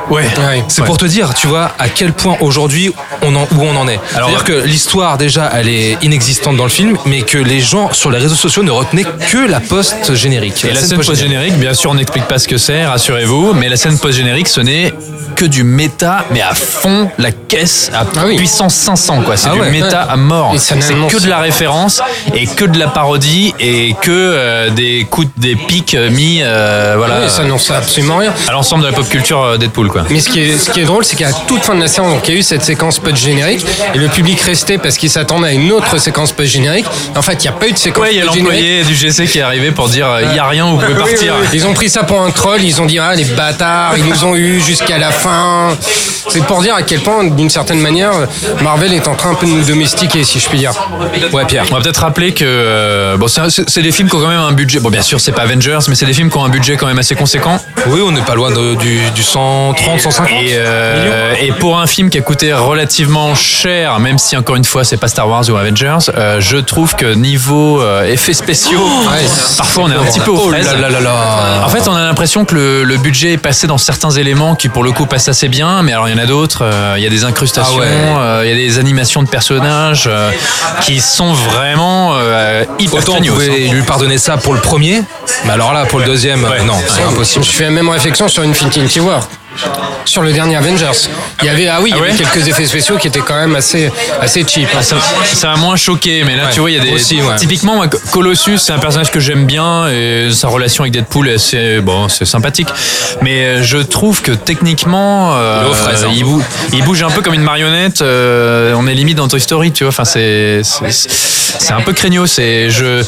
Ouais. 0.10 0.26
C'est 0.68 0.84
pour 0.84 0.98
te 0.98 1.06
dire, 1.06 1.34
tu 1.34 1.48
vois, 1.48 1.72
à 1.80 1.90
quel 1.90 2.14
point 2.14 2.38
aujourd'hui 2.42 2.92
on 3.22 3.36
en, 3.36 3.42
où 3.44 3.62
on 3.62 3.76
en 3.76 3.88
est. 3.88 4.00
Alors, 4.16 4.30
C'est-à-dire 4.30 4.44
que 4.44 4.68
l'histoire 4.68 5.18
déjà, 5.18 5.52
elle 5.54 5.68
est 5.68 5.98
inexistante 6.04 6.56
dans 6.58 6.64
le 6.64 6.70
film, 6.70 6.98
mais 7.06 7.22
que 7.22 7.38
les 7.38 7.60
gens 7.60 7.92
sur 7.94 8.12
les 8.12 8.20
réseaux 8.20 8.36
sociaux 8.36 8.64
ne 8.64 8.72
retenaient 8.72 9.06
que 9.32 9.38
la 9.38 9.60
post 9.60 10.14
générique. 10.14 10.64
Et 10.66 10.72
la 10.74 10.82
scène 10.82 10.98
post-générique, 11.00 11.56
bien 11.58 11.74
sûr, 11.74 11.92
on 11.92 11.96
n'explique 11.96 12.26
pas 12.26 12.40
ce 12.40 12.48
que 12.48 12.58
c'est, 12.58 12.86
rassurez-vous, 12.86 13.54
mais 13.54 13.70
la 13.70 13.78
scène 13.78 13.98
post-générique, 13.98 14.48
ce 14.48 14.62
n'est 14.62 14.94
que 15.36 15.46
du 15.46 15.64
méta, 15.64 16.26
mais 16.32 16.42
à 16.42 16.54
fond, 16.54 17.10
la 17.18 17.32
caisse 17.32 17.92
à 17.94 18.06
Ah 18.16 18.24
oui. 18.26 18.38
puissance 18.38 18.74
500, 18.76 19.22
quoi. 19.24 19.36
C'est 19.36 19.50
Ah 19.50 19.54
du 19.54 19.60
ouais, 19.60 19.72
méta 19.72 19.88
ouais. 20.06 20.12
à 20.12 20.16
mort. 20.16 20.54
C'est 20.58 20.76
n'annonce- 20.76 21.12
que 21.14 21.20
de 21.22 21.28
la 21.28 21.40
référence 21.40 22.02
et 22.34 22.46
que 22.48 22.64
de 22.66 22.80
la 22.80 22.88
parodie 22.88 23.54
et 23.60 23.96
que 24.02 24.12
euh, 24.12 24.70
des 24.70 25.06
coups, 25.10 25.28
des 25.38 25.56
pics 25.56 25.94
euh, 25.96 26.10
mis, 26.10 26.40
euh, 26.42 26.94
voilà, 26.98 27.20
Oui, 27.22 27.30
ça 27.30 27.44
sait 27.60 27.74
absolument 27.74 28.18
rien. 28.18 28.34
à 28.48 28.52
l'ensemble 28.54 28.84
de 28.84 28.88
la 28.90 28.94
pop 28.94 29.08
culture 29.10 29.58
Deadpool, 29.58 29.90
quoi. 30.00 30.06
Mais 30.10 30.20
ce 30.20 30.30
qui 30.30 30.42
est, 30.42 30.58
ce 30.58 30.70
qui 30.72 30.82
est 30.82 30.84
drôle, 30.84 31.06
c'est 31.06 31.16
qu'à 31.16 31.32
toute 31.48 31.64
fin 31.64 31.74
de 31.76 31.82
la 31.82 31.88
séance, 31.88 32.14
donc, 32.14 32.28
il 32.28 32.34
y 32.34 32.38
a 32.38 32.40
eu 32.40 32.44
cette 32.44 32.64
séquence 32.64 33.00
post-générique, 33.00 33.66
et 33.94 33.98
le 33.98 34.08
public 34.10 34.40
restait 34.42 34.78
parce 34.78 34.98
qu'il 34.98 35.10
s'attendait 35.10 35.48
à 35.48 35.52
une 35.54 35.72
autre 35.72 35.98
séquence 35.98 36.32
post-générique. 36.34 36.86
En 37.16 37.22
fait, 37.22 37.34
il 37.34 37.42
n'y 37.44 37.48
a 37.48 37.52
pas 37.54 37.68
eu 37.68 37.72
de 37.72 37.78
séquence 37.78 38.04
Ouais, 38.04 38.14
il 38.14 38.18
y 38.18 38.22
a 38.22 38.26
l'employé 38.26 38.84
du 38.84 38.94
GC 38.94 39.26
qui 39.28 39.40
est 39.40 39.42
arrivé 39.42 39.72
pour 39.72 39.88
dire 39.88 40.08
euh, 40.10 40.22
il 40.30 40.36
y 40.36 40.40
a 40.40 40.48
rien, 40.48 40.66
vous 40.66 40.78
pouvez 40.78 40.88
Oui, 40.94 41.00
oui, 41.06 41.12
partir. 41.12 41.34
oui. 41.42 41.48
Ils 41.54 41.66
ont 41.66 41.74
pris 41.74 41.90
ça 41.90 42.04
pour 42.04 42.22
un 42.22 42.32
troll, 42.32 42.62
ils 42.62 42.82
ont 42.82 42.86
dit 42.86 43.00
ah 43.00 43.16
les 43.16 43.24
bâtards, 43.26 43.94
ils 43.98 44.04
nous 44.06 44.24
ont 44.26 44.36
eu 44.36 44.60
jusqu'à 44.60 44.98
la 44.98 45.12
fin. 45.12 45.76
C'est 46.30 46.44
pour 46.46 46.62
dire 46.62 46.76
à 46.76 46.82
quel 46.82 47.00
point, 47.02 47.24
d'une 47.24 47.50
certaine 47.50 47.80
manière, 47.80 48.12
Marvel 48.62 48.94
est 48.94 49.08
en 49.08 49.16
train 49.16 49.32
un 49.32 49.36
peu 49.36 49.46
de 49.46 49.52
nous 49.52 49.64
domestiquer, 49.64 50.24
si 50.24 50.40
je 50.40 50.50
puis 50.50 50.58
dire. 50.58 50.72
Ouais, 51.32 51.46
Pierre. 51.46 51.66
On 51.72 51.76
va 51.76 51.82
peut-être 51.82 52.02
rappeler 52.02 52.34
que 52.34 52.44
euh, 52.46 53.16
bon, 53.18 53.28
c'est 53.28 53.82
des 53.82 53.92
films 53.92 54.10
qui 54.10 54.16
ont 54.16 54.20
quand 54.22 54.28
même 54.28 54.40
un 54.40 54.52
budget. 54.52 54.80
Bon, 54.80 54.90
bien 54.90 55.02
sûr, 55.04 55.20
c'est 55.22 55.32
pas 55.32 55.44
Avengers, 55.44 55.80
mais 55.88 55.96
c'est 55.96 56.06
des 56.06 56.14
films 56.14 56.30
qui 56.30 56.38
ont 56.38 56.44
un 56.44 56.50
budget 56.50 56.76
quand 56.78 56.88
même 56.88 57.00
assez 57.00 57.16
conséquent. 57.16 57.60
Oui, 57.88 58.02
on 58.04 58.12
n'est 58.12 58.22
pas 58.22 58.34
loin 58.36 58.50
de- 58.52 58.76
du, 58.76 59.00
du 59.12 59.24
130, 59.24 59.85
150. 59.86 60.28
Et, 60.42 60.54
euh, 60.54 61.34
et 61.42 61.52
pour 61.54 61.78
un 61.80 61.88
film 61.88 62.10
qui 62.10 62.18
a 62.18 62.22
coûté 62.22 62.54
relativement 62.54 63.36
cher, 63.36 64.00
même 64.00 64.18
si 64.18 64.36
encore 64.38 64.56
une 64.56 64.64
fois 64.66 64.84
c'est 64.84 64.98
pas 64.98 65.08
Star 65.08 65.28
Wars 65.30 65.44
ou 65.50 65.56
Avengers, 65.56 65.98
euh, 66.16 66.40
je 66.40 66.58
trouve 66.58 66.96
que 66.96 67.14
niveau 67.14 67.82
euh, 67.82 68.04
effets 68.12 68.34
spéciaux, 68.34 68.88
parfois 69.58 69.84
on 69.86 69.92
est 69.92 69.96
un 69.96 70.04
petit 70.04 70.20
peu 70.20 70.32
aux 70.32 70.42
Oh 70.46 70.50
fraises. 70.50 70.66
là 70.66 70.74
là 70.76 70.90
là 70.90 71.00
là. 71.00 71.64
En 71.66 71.70
fait, 71.70 71.88
on 71.88 71.96
a 71.96 72.04
l'impression 72.04 72.46
que 72.46 72.56
le, 72.56 72.84
le 72.84 72.98
budget 72.98 73.34
est 73.34 73.38
passé 73.38 73.68
dans 73.68 73.78
certains 73.78 74.12
éléments 74.12 74.56
qui, 74.56 74.70
pour 74.70 74.84
le 74.84 74.92
coup, 74.92 75.06
passent 75.06 75.28
assez 75.28 75.48
bien. 75.48 75.82
Mais 75.84 75.94
alors, 75.94 76.08
il 76.10 76.16
y 76.16 76.20
en 76.20 76.24
a 76.24 76.26
d'autres. 76.28 76.60
euh, 76.64 76.96
Il 76.98 77.04
y 77.04 77.08
a 77.08 77.10
des 77.10 77.24
incrustations, 77.24 77.74
Ah 77.78 77.80
ouais. 77.80 77.88
euh, 77.88 78.42
il 78.46 78.50
y 78.50 78.52
a 78.52 78.56
des 78.56 78.80
animations 78.80 79.24
de 79.24 79.28
personnages 79.30 80.06
euh, 80.08 80.32
qui 80.82 81.00
sont 81.00 81.34
vraiment 81.34 82.14
euh, 82.16 82.64
hyper 82.80 83.00
Autant 83.00 83.16
on 83.20 83.24
pouvait 83.26 83.68
hein. 83.70 83.74
lui 83.74 83.82
pardonner 83.84 84.18
ça 84.18 84.38
pour 84.38 84.54
le 84.54 84.60
premier, 84.60 85.02
mais 85.46 85.52
alors 85.54 85.74
là, 85.74 85.86
pour 85.86 86.00
le 86.00 86.06
deuxième, 86.06 86.44
Ouais. 86.44 86.64
non, 86.64 86.76
c'est 86.88 87.02
impossible. 87.04 87.44
Je 87.46 87.52
fais 87.52 87.64
la 87.66 87.70
même 87.72 87.90
réflexion 87.90 88.28
sur 88.28 88.44
Infinity 88.44 89.00
War. 89.00 89.28
Sur 90.06 90.22
le 90.22 90.32
dernier 90.34 90.56
Avengers. 90.58 90.92
Il 91.42 91.46
y 91.46 91.50
avait, 91.50 91.68
ah 91.68 91.80
oui, 91.82 91.90
il 91.92 91.96
y 91.96 92.00
Ah 92.00 92.04
avait 92.04 92.12
ouais 92.12 92.18
quelques 92.18 92.48
effets 92.48 92.66
spéciaux 92.66 92.98
qui 92.98 93.08
étaient 93.08 93.20
quand 93.22 93.36
même 93.36 93.56
assez, 93.56 93.92
assez 94.22 94.44
cheap. 94.48 94.68
Ah, 94.78 94.82
ça 94.84 94.98
ça 95.34 95.50
m'a 95.50 95.56
moins 95.58 95.76
choqué, 95.76 96.24
mais 96.24 96.36
là, 96.36 96.46
Ouais, 96.46 96.52
tu 96.52 96.60
vois, 96.60 96.72
il 96.72 96.78
y 96.78 96.80
a 96.80 96.84
des. 96.84 96.92
aussi, 96.94 97.22
ouais. 97.22 97.36
Typiquement, 97.38 97.76
moi, 97.76 97.88
Colossus, 98.12 98.58
c'est 98.60 98.74
un 98.74 98.80
personnage 98.80 99.12
que 99.12 99.20
j'aime 99.20 99.46
bien 99.46 99.88
et 99.90 100.30
sa 100.32 100.48
relation 100.48 100.84
avec 100.84 100.94
Deadpool, 100.94 101.30
est 101.30 101.36
assez, 101.36 101.80
bon, 101.82 102.08
c'est 102.10 102.26
sympathique. 102.26 102.70
Mais 103.22 103.46
euh, 103.46 103.64
je 103.64 103.78
trouve 103.78 104.22
que 104.22 104.32
techniquement, 104.32 105.34
euh, 105.36 105.72
fraise, 105.74 106.04
hein. 106.06 106.12
il, 106.14 106.24
bouge, 106.24 106.44
il 106.74 106.84
bouge 106.84 107.02
un 107.04 107.10
peu 107.10 107.22
comme 107.22 107.34
une 107.34 107.42
marionnette. 107.44 108.02
euh, 108.02 108.74
on 108.76 108.88
est 108.88 108.94
limite 108.94 109.18
dans 109.18 109.28
Toy 109.28 109.42
Story, 109.42 109.72
tu 109.72 109.84
vois. 109.84 109.90
Enfin, 109.90 110.06
c'est, 110.06 110.62
c'est, 110.64 111.74
un 111.74 111.82
peu 111.82 111.94
craignos. 111.94 112.38
Et 112.40 112.70
je, 112.70 113.04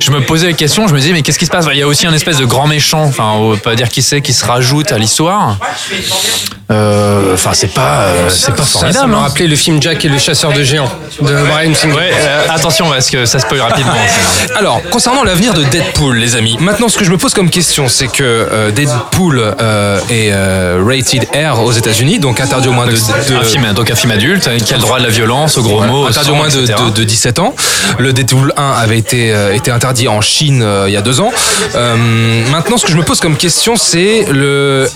je 0.00 0.10
me 0.10 0.20
posais 0.20 0.48
la 0.48 0.52
question, 0.52 0.86
je 0.88 0.94
me 0.94 0.98
disais, 1.00 1.12
mais 1.12 1.22
qu'est-ce 1.22 1.38
qui 1.38 1.46
se 1.46 1.50
passe? 1.50 1.66
Il 1.72 1.78
y 1.78 1.82
a 1.82 1.86
aussi 1.86 2.06
un 2.06 2.12
espèce 2.12 2.36
de 2.36 2.44
grand 2.44 2.66
méchant, 2.66 3.02
enfin, 3.04 3.30
on 3.36 3.50
va 3.52 3.56
pas 3.56 3.74
dire 3.74 3.88
qui 3.88 4.02
c'est, 4.02 4.20
qui 4.20 4.32
se 4.32 4.44
rajoute 4.44 4.92
à 4.92 4.98
l'histoire. 4.98 5.56
Euh, 6.70 7.34
Enfin, 7.34 7.50
c'est 7.54 7.72
pas, 7.72 8.02
euh, 8.02 8.28
c'est 8.28 8.54
pas 8.54 8.62
Ça, 8.62 8.72
ça 8.72 8.78
formidable. 8.80 9.10
m'a 9.10 9.18
hein. 9.18 9.20
rappelé 9.22 9.46
le 9.46 9.56
film 9.56 9.80
Jack 9.80 10.04
et 10.04 10.08
le 10.08 10.18
chasseur 10.18 10.52
de 10.52 10.62
géants 10.62 10.90
de 11.20 11.32
Brian 11.46 11.74
Singer. 11.74 11.94
Ouais, 11.94 12.10
euh, 12.12 12.46
attention 12.50 12.88
parce 12.90 13.08
que 13.10 13.24
ça 13.24 13.38
spoil 13.38 13.60
rapidement. 13.60 13.92
Alors, 14.56 14.82
concernant 14.90 15.24
l'avenir 15.24 15.54
de 15.54 15.64
Deadpool, 15.64 16.16
les 16.18 16.36
amis, 16.36 16.56
maintenant 16.60 16.88
ce 16.88 16.98
que 16.98 17.04
je 17.04 17.10
me 17.10 17.16
pose 17.16 17.32
comme 17.32 17.48
question, 17.50 17.88
c'est 17.88 18.08
que 18.08 18.22
euh, 18.22 18.70
Deadpool 18.70 19.38
euh, 19.60 19.98
est 20.10 20.30
euh, 20.32 20.82
rated 20.86 21.26
R 21.34 21.62
aux 21.62 21.72
États-Unis, 21.72 22.18
donc 22.18 22.38
interdit 22.40 22.68
au 22.68 22.72
moins 22.72 22.86
de, 22.86 22.92
de- 22.92 23.36
un 23.36 23.44
film, 23.44 23.72
donc 23.72 23.90
un 23.90 23.94
film 23.96 24.12
adulte 24.12 24.46
hein, 24.48 24.58
qui 24.64 24.72
a 24.74 24.76
le 24.76 24.82
droit 24.82 24.98
de 24.98 25.04
la 25.04 25.10
violence, 25.10 25.56
au 25.56 25.62
gros 25.62 25.80
mots, 25.82 26.04
au 26.04 26.06
interdit 26.08 26.30
au 26.30 26.34
moins 26.34 26.48
de, 26.48 26.60
etc. 26.60 26.74
de- 26.86 26.90
de 26.90 27.04
17 27.04 27.38
ans. 27.38 27.54
Le 27.98 28.12
Deadpool 28.12 28.52
1 28.56 28.72
avait 28.82 28.98
été, 28.98 29.32
euh, 29.32 29.54
été 29.54 29.70
interdit 29.70 30.06
en 30.08 30.20
Chine 30.20 30.62
euh, 30.62 30.84
il 30.86 30.92
y 30.92 30.96
a 30.98 31.02
deux 31.02 31.20
ans. 31.20 31.32
Euh, 31.74 31.96
maintenant, 32.50 32.76
ce 32.76 32.84
que 32.86 32.92
je 32.92 32.96
me 32.96 33.02
pose 33.04 33.20
comme 33.20 33.36
question, 33.36 33.76
c'est 33.76 34.26
le 34.30 34.86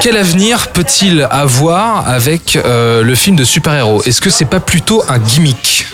Quel 0.00 0.16
avenir 0.16 0.68
peut-il 0.68 1.26
avoir 1.30 2.08
avec 2.08 2.56
euh, 2.56 3.02
le 3.02 3.14
film 3.14 3.36
de 3.36 3.44
super-héros? 3.44 4.02
Est-ce 4.04 4.20
que 4.20 4.30
c'est 4.30 4.44
pas 4.44 4.60
plutôt 4.60 5.02
un 5.08 5.18
gimmick? 5.18 5.86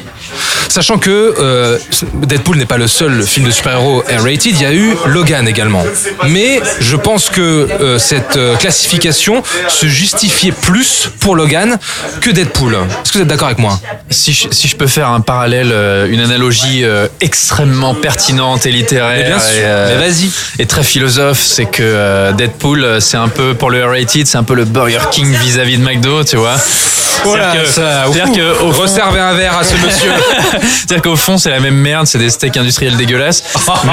Sachant 0.69 0.99
que 0.99 1.35
euh, 1.39 1.79
Deadpool 2.15 2.59
n'est 2.59 2.67
pas 2.67 2.77
le 2.77 2.89
seul 2.89 3.23
film 3.23 3.47
de 3.47 3.51
super-héros 3.51 4.01
R-rated, 4.01 4.53
il 4.53 4.61
y 4.61 4.67
a 4.67 4.73
eu 4.75 4.95
Logan 5.07 5.49
également. 5.49 5.85
Mais 6.29 6.61
je 6.81 6.97
pense 6.97 7.31
que 7.31 7.41
euh, 7.41 7.99
cette 7.99 8.39
classification 8.59 9.43
se 9.69 9.87
justifiait 9.87 10.53
plus 10.53 11.09
pour 11.21 11.37
Logan 11.37 11.79
que 12.21 12.31
Deadpool. 12.31 12.75
Est-ce 12.75 13.13
que 13.13 13.19
vous 13.19 13.23
êtes 13.23 13.29
d'accord 13.29 13.47
avec 13.47 13.61
moi? 13.61 13.81
Si 14.11 14.35
je, 14.35 14.49
si 14.51 14.69
je 14.69 14.77
peux 14.77 14.89
faire 14.89 15.09
un 15.09 15.21
parallèle, 15.21 15.73
une 16.11 16.21
analogie 16.21 16.85
extrêmement 17.21 17.95
pertinente 17.95 18.67
et 18.67 18.73
littéraire, 18.73 19.19
Mais 19.19 19.31
bien 19.31 19.39
sûr, 19.39 19.57
et, 19.57 19.95
mais 19.95 20.09
vas-y. 20.09 20.31
et 20.59 20.67
très 20.67 20.83
philosophe, 20.83 21.41
c'est 21.43 21.67
que 21.67 22.33
Deadpool, 22.33 22.96
c'est 23.01 23.17
un 23.17 23.29
peu 23.29 23.55
pour 23.55 23.71
le 23.71 23.85
R-rated, 23.85 24.27
c'est 24.27 24.39
un 24.39 24.43
peu 24.45 24.55
le 24.55 24.65
Burger 24.65 24.99
King 25.11 25.33
vis-à-vis 25.43 25.79
de 25.79 25.83
McDo, 25.85 26.25
tu 26.25 26.37
vois. 26.37 26.57
Voilà, 27.25 27.55
C'est-à-dire 27.65 28.31
que- 28.33 28.63
au 28.63 28.73
fond- 28.73 28.83
Resservez 28.83 29.19
un 29.19 29.33
verre 29.35 29.57
à 29.59 29.65
ce 29.65 29.75
monsieur. 29.75 30.13
C'est-à-dire 30.61 31.03
qu'au 31.03 31.17
fond, 31.17 31.39
c'est 31.39 31.51
la 31.51 31.59
même 31.59 31.75
merde, 31.75 32.07
c'est 32.07 32.19
des 32.19 32.31
steaks 32.31 32.57
industriels 32.57 32.97
dégueulasses. 32.97 33.43
mais, 33.85 33.93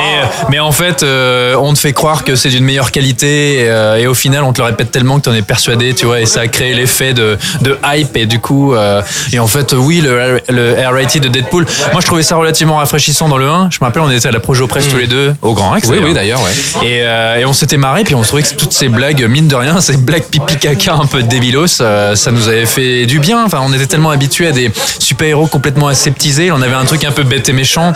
mais 0.50 0.60
en 0.60 0.72
fait, 0.72 1.02
euh, 1.02 1.56
on 1.56 1.74
te 1.74 1.80
fait 1.80 1.94
croire 1.94 2.24
que 2.26 2.36
c'est 2.36 2.50
d'une 2.50 2.64
meilleure 2.64 2.92
qualité 2.92 3.62
et, 3.62 3.70
euh, 3.70 3.96
et 3.98 4.06
au 4.08 4.14
final, 4.14 4.44
on 4.44 4.54
te 4.54 4.60
le 4.62 4.66
répète 4.66 4.92
tellement 4.92 5.18
que 5.20 5.24
t'en 5.24 5.34
es 5.34 5.42
persuadé, 5.42 5.96
tu 5.96 6.06
vois, 6.06 6.22
et 6.22 6.26
ça 6.28 6.42
a 6.42 6.48
créé 6.48 6.74
l'effet 6.76 7.14
de, 7.14 7.38
de 7.62 7.78
hype 7.84 8.16
et 8.18 8.28
du 8.28 8.40
coup, 8.40 8.76
euh, 8.76 9.02
et 9.32 9.40
en 9.40 9.48
fait, 9.48 9.74
oui, 9.74 10.02
le, 10.02 10.40
le 10.50 10.74
R-rated 10.88 11.24
de 11.24 11.30
Deadpool, 11.30 11.66
moi 11.92 12.02
je 12.02 12.06
trouvais 12.06 12.24
ça 12.24 12.36
relativement 12.36 12.76
rafraîchissant 12.76 13.30
dans 13.30 13.38
le 13.38 13.48
1. 13.50 13.70
Je 13.72 13.78
me 13.82 13.86
rappelle, 13.86 14.04
on 14.04 14.12
était 14.12 14.28
à 14.28 14.32
la 14.32 14.42
Projo 14.42 14.68
Press 14.68 14.88
tous 14.90 14.98
les 14.98 15.08
deux 15.08 15.34
au 15.42 15.54
Grand 15.54 15.72
Rex. 15.72 15.88
Oui, 15.88 15.98
oui, 16.04 16.14
d'ailleurs, 16.14 16.42
ouais. 16.44 16.88
Et, 16.88 17.00
euh, 17.02 17.38
et 17.40 17.46
on 17.46 17.54
s'était 17.54 17.78
marré, 17.78 18.04
puis 18.04 18.14
on 18.16 18.22
trouvait 18.22 18.44
que 18.44 18.54
toutes 18.54 18.74
ces 18.74 18.90
blagues, 18.94 19.26
mine 19.30 19.48
de 19.48 19.56
rien, 19.56 19.82
ces 19.82 19.98
blagues 19.98 20.24
pipi 20.24 20.56
caca 20.58 20.94
un 20.94 21.06
peu 21.06 21.22
débilos, 21.24 21.82
euh, 21.82 22.16
ça 22.16 22.32
nous 22.32 22.48
avait 22.48 22.66
fait 22.66 23.06
du 23.06 23.20
bien. 23.20 23.44
Enfin, 23.46 23.60
on 23.64 23.74
était 23.74 23.88
tellement 23.88 24.12
habitués 24.12 24.48
à 24.48 24.52
des 24.52 24.72
super-héros 25.00 25.48
complètement 25.48 25.88
aseptisés. 25.90 26.52
On 26.52 26.62
avait 26.62 26.76
un 26.76 26.86
truc 26.86 27.04
un 27.04 27.12
peu 27.12 27.24
bête 27.24 27.50
et 27.50 27.54
méchant 27.54 27.94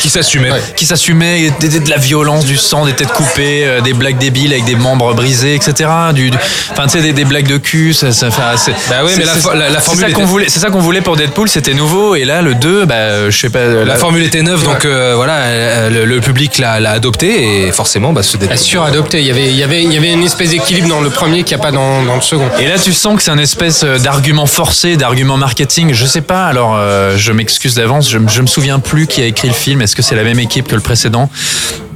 Qui 0.00 0.08
s'assumait. 0.10 0.50
qui 0.76 0.86
s'assumait, 0.86 1.50
de 1.60 1.90
la 1.90 1.96
violence, 1.98 2.44
du 2.44 2.56
sang, 2.56 2.86
des 2.86 2.92
têtes 2.92 3.12
coupées, 3.12 3.64
euh, 3.66 3.80
des 3.80 3.92
blagues 3.92 4.18
débiles 4.18 4.52
avec 4.52 4.64
des 4.64 4.76
membres 4.76 5.14
brisés, 5.14 5.54
etc. 5.54 5.90
Du, 6.14 6.30
du- 6.30 6.38
enfin, 6.70 6.84
tu 6.84 6.90
sais, 6.90 7.02
des, 7.02 7.12
des 7.12 7.24
blagues 7.24 7.48
de 7.48 7.58
cul. 7.58 7.92
Ça, 7.92 8.12
ça, 8.12 8.30
c'est, 8.56 8.72
Bah 8.88 8.96
oui, 9.04 9.12
mais 9.16 9.24
c'est- 9.24 9.26
la 9.26 9.34
c'est 9.34 9.40
formule 9.84 10.04
ça 10.06 10.10
qu'on 10.12 10.20
était- 10.22 10.24
voulait, 10.30 10.46
c'est 10.48 10.58
ça 10.60 10.70
qu'on 10.70 10.80
voulait 10.80 11.00
pour 11.00 11.16
Deadpool, 11.16 11.48
c'était 11.48 11.74
nouveau. 11.74 12.14
Et 12.14 12.24
là, 12.24 12.42
le 12.42 12.54
2, 12.54 12.84
bah, 12.86 13.28
je 13.30 13.36
sais 13.36 13.50
pas. 13.50 13.64
La 13.84 13.96
formule 13.96 14.22
était 14.22 14.42
neuve, 14.42 14.62
donc 14.64 14.84
euh, 14.84 15.14
voilà, 15.16 15.34
euh, 15.38 15.90
le, 15.90 16.04
le 16.04 16.20
public 16.20 16.58
l'a 16.58 16.80
l'a 16.80 16.92
adopté 16.92 17.66
et 17.66 17.72
forcément, 17.72 18.12
bah, 18.12 18.22
ce 18.22 18.36
Deadpool. 18.36 18.54
Assure 18.54 18.84
adopté. 18.84 19.20
Il 19.20 19.26
y 19.26 19.30
avait, 19.30 19.48
il 19.48 19.56
y 19.56 19.62
avait, 19.62 19.77
il 19.82 19.92
y 19.92 19.96
avait 19.96 20.12
une 20.12 20.22
espèce 20.22 20.50
d'équilibre 20.50 20.88
dans 20.88 21.00
le 21.00 21.10
premier 21.10 21.42
qu'il 21.42 21.56
n'y 21.56 21.62
a 21.62 21.64
pas 21.64 21.72
dans, 21.72 22.02
le 22.02 22.20
second. 22.20 22.48
Et 22.58 22.66
là, 22.66 22.78
tu 22.78 22.92
sens 22.92 23.16
que 23.16 23.22
c'est 23.22 23.30
un 23.30 23.38
espèce 23.38 23.82
euh, 23.84 23.98
d'argument 23.98 24.46
forcé, 24.46 24.96
d'argument 24.96 25.36
marketing. 25.36 25.92
Je 25.92 26.06
sais 26.06 26.20
pas. 26.20 26.46
Alors, 26.46 26.76
euh, 26.76 27.16
je 27.16 27.32
m'excuse 27.32 27.74
d'avance. 27.74 28.10
Je, 28.10 28.18
je 28.28 28.42
me 28.42 28.46
souviens 28.46 28.78
plus 28.78 29.06
qui 29.06 29.22
a 29.22 29.26
écrit 29.26 29.48
le 29.48 29.54
film. 29.54 29.82
Est-ce 29.82 29.96
que 29.96 30.02
c'est 30.02 30.16
la 30.16 30.24
même 30.24 30.38
équipe 30.38 30.68
que 30.68 30.74
le 30.74 30.80
précédent? 30.80 31.30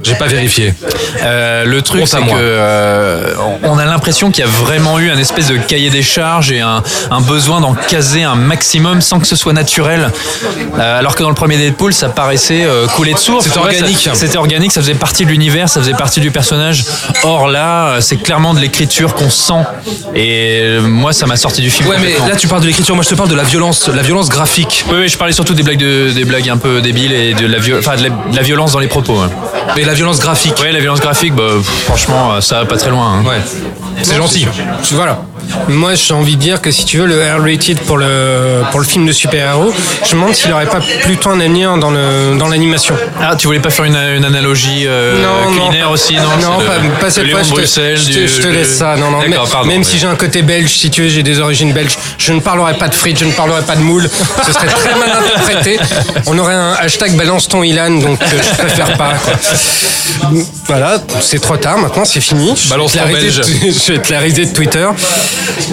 J'ai 0.03 0.15
pas 0.15 0.27
vérifié. 0.27 0.73
Euh, 1.23 1.63
Le 1.65 1.81
truc, 1.81 2.03
c'est 2.07 2.17
que 2.17 2.23
euh, 2.33 3.33
on 3.63 3.77
a 3.77 3.85
l'impression 3.85 4.31
qu'il 4.31 4.43
y 4.43 4.47
a 4.47 4.49
vraiment 4.49 4.99
eu 4.99 5.09
un 5.09 5.17
espèce 5.17 5.47
de 5.47 5.57
cahier 5.57 5.89
des 5.89 6.03
charges 6.03 6.51
et 6.51 6.59
un, 6.59 6.83
un 7.11 7.21
besoin 7.21 7.61
d'en 7.61 7.73
caser 7.73 8.23
un 8.23 8.35
maximum 8.35 9.01
sans 9.01 9.19
que 9.19 9.27
ce 9.27 9.35
soit 9.35 9.53
naturel. 9.53 10.11
Euh, 10.77 10.99
alors 10.99 11.15
que 11.15 11.23
dans 11.23 11.29
le 11.29 11.35
premier 11.35 11.57
Deadpool, 11.57 11.93
ça 11.93 12.09
paraissait 12.09 12.63
euh, 12.65 12.87
couler 12.87 13.13
de 13.13 13.17
source. 13.17 13.45
C'était 13.45 13.57
organique. 13.59 14.09
C'était 14.13 14.37
organique. 14.37 14.71
Ça 14.71 14.81
faisait 14.81 14.93
partie 14.95 15.25
de 15.25 15.29
l'univers. 15.29 15.69
Ça 15.69 15.79
faisait 15.81 15.93
partie 15.93 16.19
du 16.19 16.31
personnage. 16.31 16.83
Or 17.23 17.47
là, 17.47 17.87
euh, 17.87 18.01
c'est 18.01 18.17
clairement 18.17 18.53
de 18.53 18.59
l'écriture 18.59 19.13
qu'on 19.15 19.29
sent. 19.29 19.53
Et 20.15 20.59
euh, 20.63 20.81
moi, 20.81 21.13
ça 21.13 21.25
m'a 21.25 21.37
sorti 21.37 21.61
du 21.61 21.69
film. 21.69 21.87
Ouais, 21.89 21.97
mais 22.01 22.13
là, 22.27 22.35
tu 22.35 22.47
parles 22.47 22.61
de 22.61 22.67
l'écriture. 22.67 22.95
Moi, 22.95 23.03
je 23.03 23.09
te 23.09 23.15
parle 23.15 23.29
de 23.29 23.35
la 23.35 23.43
violence, 23.43 23.87
la 23.87 24.01
violence 24.01 24.29
graphique. 24.29 24.85
Oui, 24.89 24.95
oui, 25.01 25.07
je 25.09 25.17
parlais 25.17 25.33
surtout 25.33 25.53
des 25.53 25.63
blagues, 25.63 25.77
de, 25.79 26.11
des 26.11 26.25
blagues 26.25 26.49
un 26.49 26.57
peu 26.57 26.81
débiles 26.81 27.13
et 27.13 27.33
de 27.33 27.45
la, 27.47 27.57
enfin, 27.79 27.95
de 27.95 28.03
la, 28.03 28.09
de 28.09 28.35
la 28.35 28.41
violence 28.41 28.73
dans 28.73 28.79
les 28.79 28.87
propos. 28.87 29.17
hein. 29.19 29.29
Mais 29.75 29.83
la 29.83 29.92
violence 29.93 30.19
graphique. 30.19 30.55
Ouais, 30.59 30.71
la 30.71 30.79
violence 30.79 30.99
graphique, 30.99 31.33
bah, 31.35 31.43
pff, 31.57 31.83
franchement, 31.85 32.33
euh, 32.33 32.41
ça 32.41 32.59
va 32.59 32.65
pas 32.65 32.77
très 32.77 32.89
loin. 32.89 33.19
hein. 33.19 33.23
Ouais. 33.25 33.41
C'est 34.01 34.15
gentil. 34.17 34.47
Voilà. 34.91 35.21
Moi, 35.67 35.93
j'ai 35.95 36.13
envie 36.13 36.35
de 36.35 36.41
dire 36.41 36.61
que 36.61 36.71
si 36.71 36.85
tu 36.85 36.97
veux 36.97 37.05
le 37.05 37.15
R-rated 37.21 37.79
pour 37.81 37.97
le, 37.97 38.61
pour 38.71 38.79
le 38.79 38.85
film 38.85 39.05
de 39.05 39.11
super-héros, 39.11 39.73
je 40.03 40.15
me 40.15 40.21
demande 40.21 40.35
s'il 40.35 40.49
n'aurait 40.49 40.65
pas 40.65 40.79
plutôt 41.03 41.29
un 41.29 41.39
avenir 41.39 41.77
dans 41.77 41.91
le, 41.91 42.35
dans 42.37 42.47
l'animation. 42.47 42.95
Ah, 43.21 43.35
tu 43.35 43.47
voulais 43.47 43.59
pas 43.59 43.69
faire 43.69 43.85
une, 43.85 43.95
une 43.95 44.25
analogie 44.25 44.83
euh, 44.87 45.23
culinaire 45.53 45.91
aussi, 45.91 46.15
non 46.15 46.21
pas, 46.99 47.09
cette 47.09 47.29
fois. 47.29 47.41
Je 47.43 47.53
te, 47.53 47.61
je 47.97 48.11
te- 48.11 48.41
je 48.41 48.47
laisse 48.49 48.77
ça. 48.77 48.95
Non, 48.97 49.11
non. 49.11 49.19
mais- 49.19 49.29
D'accord, 49.29 49.49
pardon. 49.49 49.67
même 49.67 49.79
mais- 49.79 49.83
si 49.83 49.97
j'ai 49.99 50.07
un 50.07 50.15
côté 50.15 50.41
belge, 50.41 50.69
si 50.71 50.89
tu 50.89 51.03
veux, 51.03 51.09
j'ai 51.09 51.23
des 51.23 51.39
origines 51.39 51.71
belges. 51.71 51.97
Je 52.17 52.33
ne 52.33 52.39
parlerai 52.39 52.73
pas 52.77 52.87
de 52.87 52.95
frites, 52.95 53.19
je 53.19 53.25
ne 53.25 53.31
parlerai 53.31 53.61
pas 53.61 53.75
de 53.75 53.81
moules. 53.81 54.09
Ce 54.45 54.51
serait 54.53 54.67
très 54.67 54.95
mal 54.95 55.11
interprété. 55.11 55.79
On 56.25 56.37
aurait 56.37 56.53
un 56.55 56.73
hashtag 56.73 57.15
balance 57.15 57.47
ton 57.47 57.63
Ilan, 57.63 57.91
donc 57.99 58.21
euh, 58.21 58.25
je 58.41 58.57
préfère 58.57 58.97
pas. 58.97 59.13
quoi. 59.23 59.33
Voilà, 60.67 60.97
c'est 61.21 61.39
trop 61.39 61.57
tard. 61.57 61.77
Maintenant, 61.77 62.05
c'est 62.05 62.21
fini. 62.21 62.53
Balance 62.69 62.93
ton 62.93 63.05
belge. 63.07 63.41
Je 63.63 63.93
vais 63.93 63.99
te 63.99 64.11
la 64.11 64.21
de 64.29 64.53
Twitter. 64.53 64.87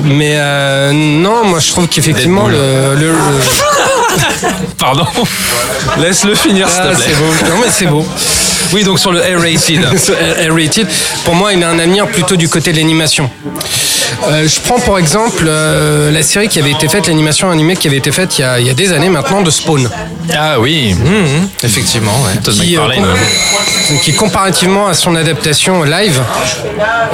Mais 0.04 0.34
euh, 0.36 0.92
non, 0.92 1.44
moi, 1.44 1.58
je 1.60 1.68
trouve 1.68 1.88
qu'effectivement, 1.88 2.48
le, 2.48 2.94
le- 2.96 3.12
le- 3.12 3.16
Pardon. 4.78 5.06
Laisse-le 5.98 6.34
finir, 6.34 6.68
s'il 6.68 6.80
Ah, 6.82 6.88
te 6.94 6.96
c'est 6.96 7.04
plaît. 7.10 7.14
beau. 7.18 7.48
Non, 7.48 7.56
mais 7.60 7.68
c'est 7.70 7.86
beau. 7.86 8.04
Oui, 8.72 8.84
donc 8.84 8.98
sur 8.98 9.12
le 9.12 9.20
R-rated. 9.20 9.80
R-rated, 10.50 10.86
pour 11.24 11.34
moi, 11.34 11.52
il 11.52 11.62
a 11.62 11.68
un 11.70 11.78
avenir 11.78 12.06
plutôt 12.08 12.36
du 12.36 12.48
côté 12.48 12.72
de 12.72 12.76
l'animation. 12.78 13.30
Euh, 14.28 14.46
je 14.48 14.60
prends 14.60 14.78
pour 14.78 14.98
exemple 14.98 15.44
euh, 15.46 16.10
la 16.10 16.22
série 16.22 16.48
qui 16.48 16.58
avait 16.58 16.70
été 16.72 16.88
faite, 16.88 17.06
l'animation 17.06 17.50
animée 17.50 17.76
qui 17.76 17.88
avait 17.88 17.96
été 17.98 18.12
faite 18.12 18.38
il 18.38 18.42
y, 18.42 18.44
a, 18.44 18.60
il 18.60 18.66
y 18.66 18.70
a 18.70 18.74
des 18.74 18.92
années 18.92 19.08
maintenant 19.08 19.42
de 19.42 19.50
Spawn. 19.50 19.88
Ah 20.36 20.58
oui. 20.60 20.94
Mhm, 20.94 21.48
effectivement, 21.62 22.12
ouais. 22.24 22.52
Qui, 22.52 22.76
euh, 22.76 22.82
qui 24.02 24.12
comparativement 24.14 24.86
à 24.88 24.94
son 24.94 25.14
adaptation 25.16 25.82
live 25.84 26.20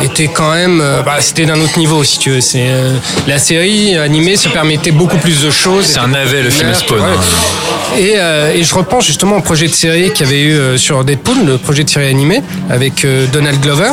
était 0.02 0.28
quand 0.28 0.52
même 0.52 0.80
euh, 0.82 1.02
bah, 1.02 1.16
c'était 1.20 1.46
d'un 1.46 1.60
autre 1.60 1.78
niveau 1.78 2.04
si 2.04 2.18
tu 2.18 2.30
veux 2.30 2.40
c'est 2.40 2.66
euh, 2.66 2.96
la 3.26 3.38
série 3.38 3.96
animée 3.96 4.36
se 4.36 4.48
permettait 4.48 4.90
beaucoup 4.90 5.16
plus 5.18 5.42
de 5.42 5.50
choses 5.50 5.86
C'est 5.86 5.98
un 5.98 6.08
navet, 6.08 6.42
le 6.42 6.50
film 6.50 6.72
Spawn, 6.74 7.00
Ouais. 7.00 7.06
hein. 7.06 7.98
et, 7.98 8.14
euh, 8.16 8.52
et 8.54 8.62
je 8.64 8.74
repense 8.74 9.06
justement 9.06 9.36
au 9.36 9.40
projet 9.40 9.68
de 9.68 9.72
série 9.74 10.12
qu'il 10.12 10.26
y 10.26 10.28
avait 10.28 10.40
eu 10.42 10.52
euh, 10.52 10.76
sur 10.76 11.04
Deadpool 11.04 11.44
le 11.46 11.58
projet 11.58 11.84
de 11.84 11.90
série 11.90 12.08
animée 12.08 12.42
avec 12.70 13.04
euh, 13.04 13.26
Donald 13.32 13.60
Glover 13.60 13.90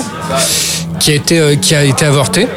qui 1.00 1.12
a 1.12 1.16
été 1.16 1.39
euh, 1.39 1.56
qui 1.56 1.76
a 1.76 1.84
été 1.84 2.06
avorté 2.06 2.48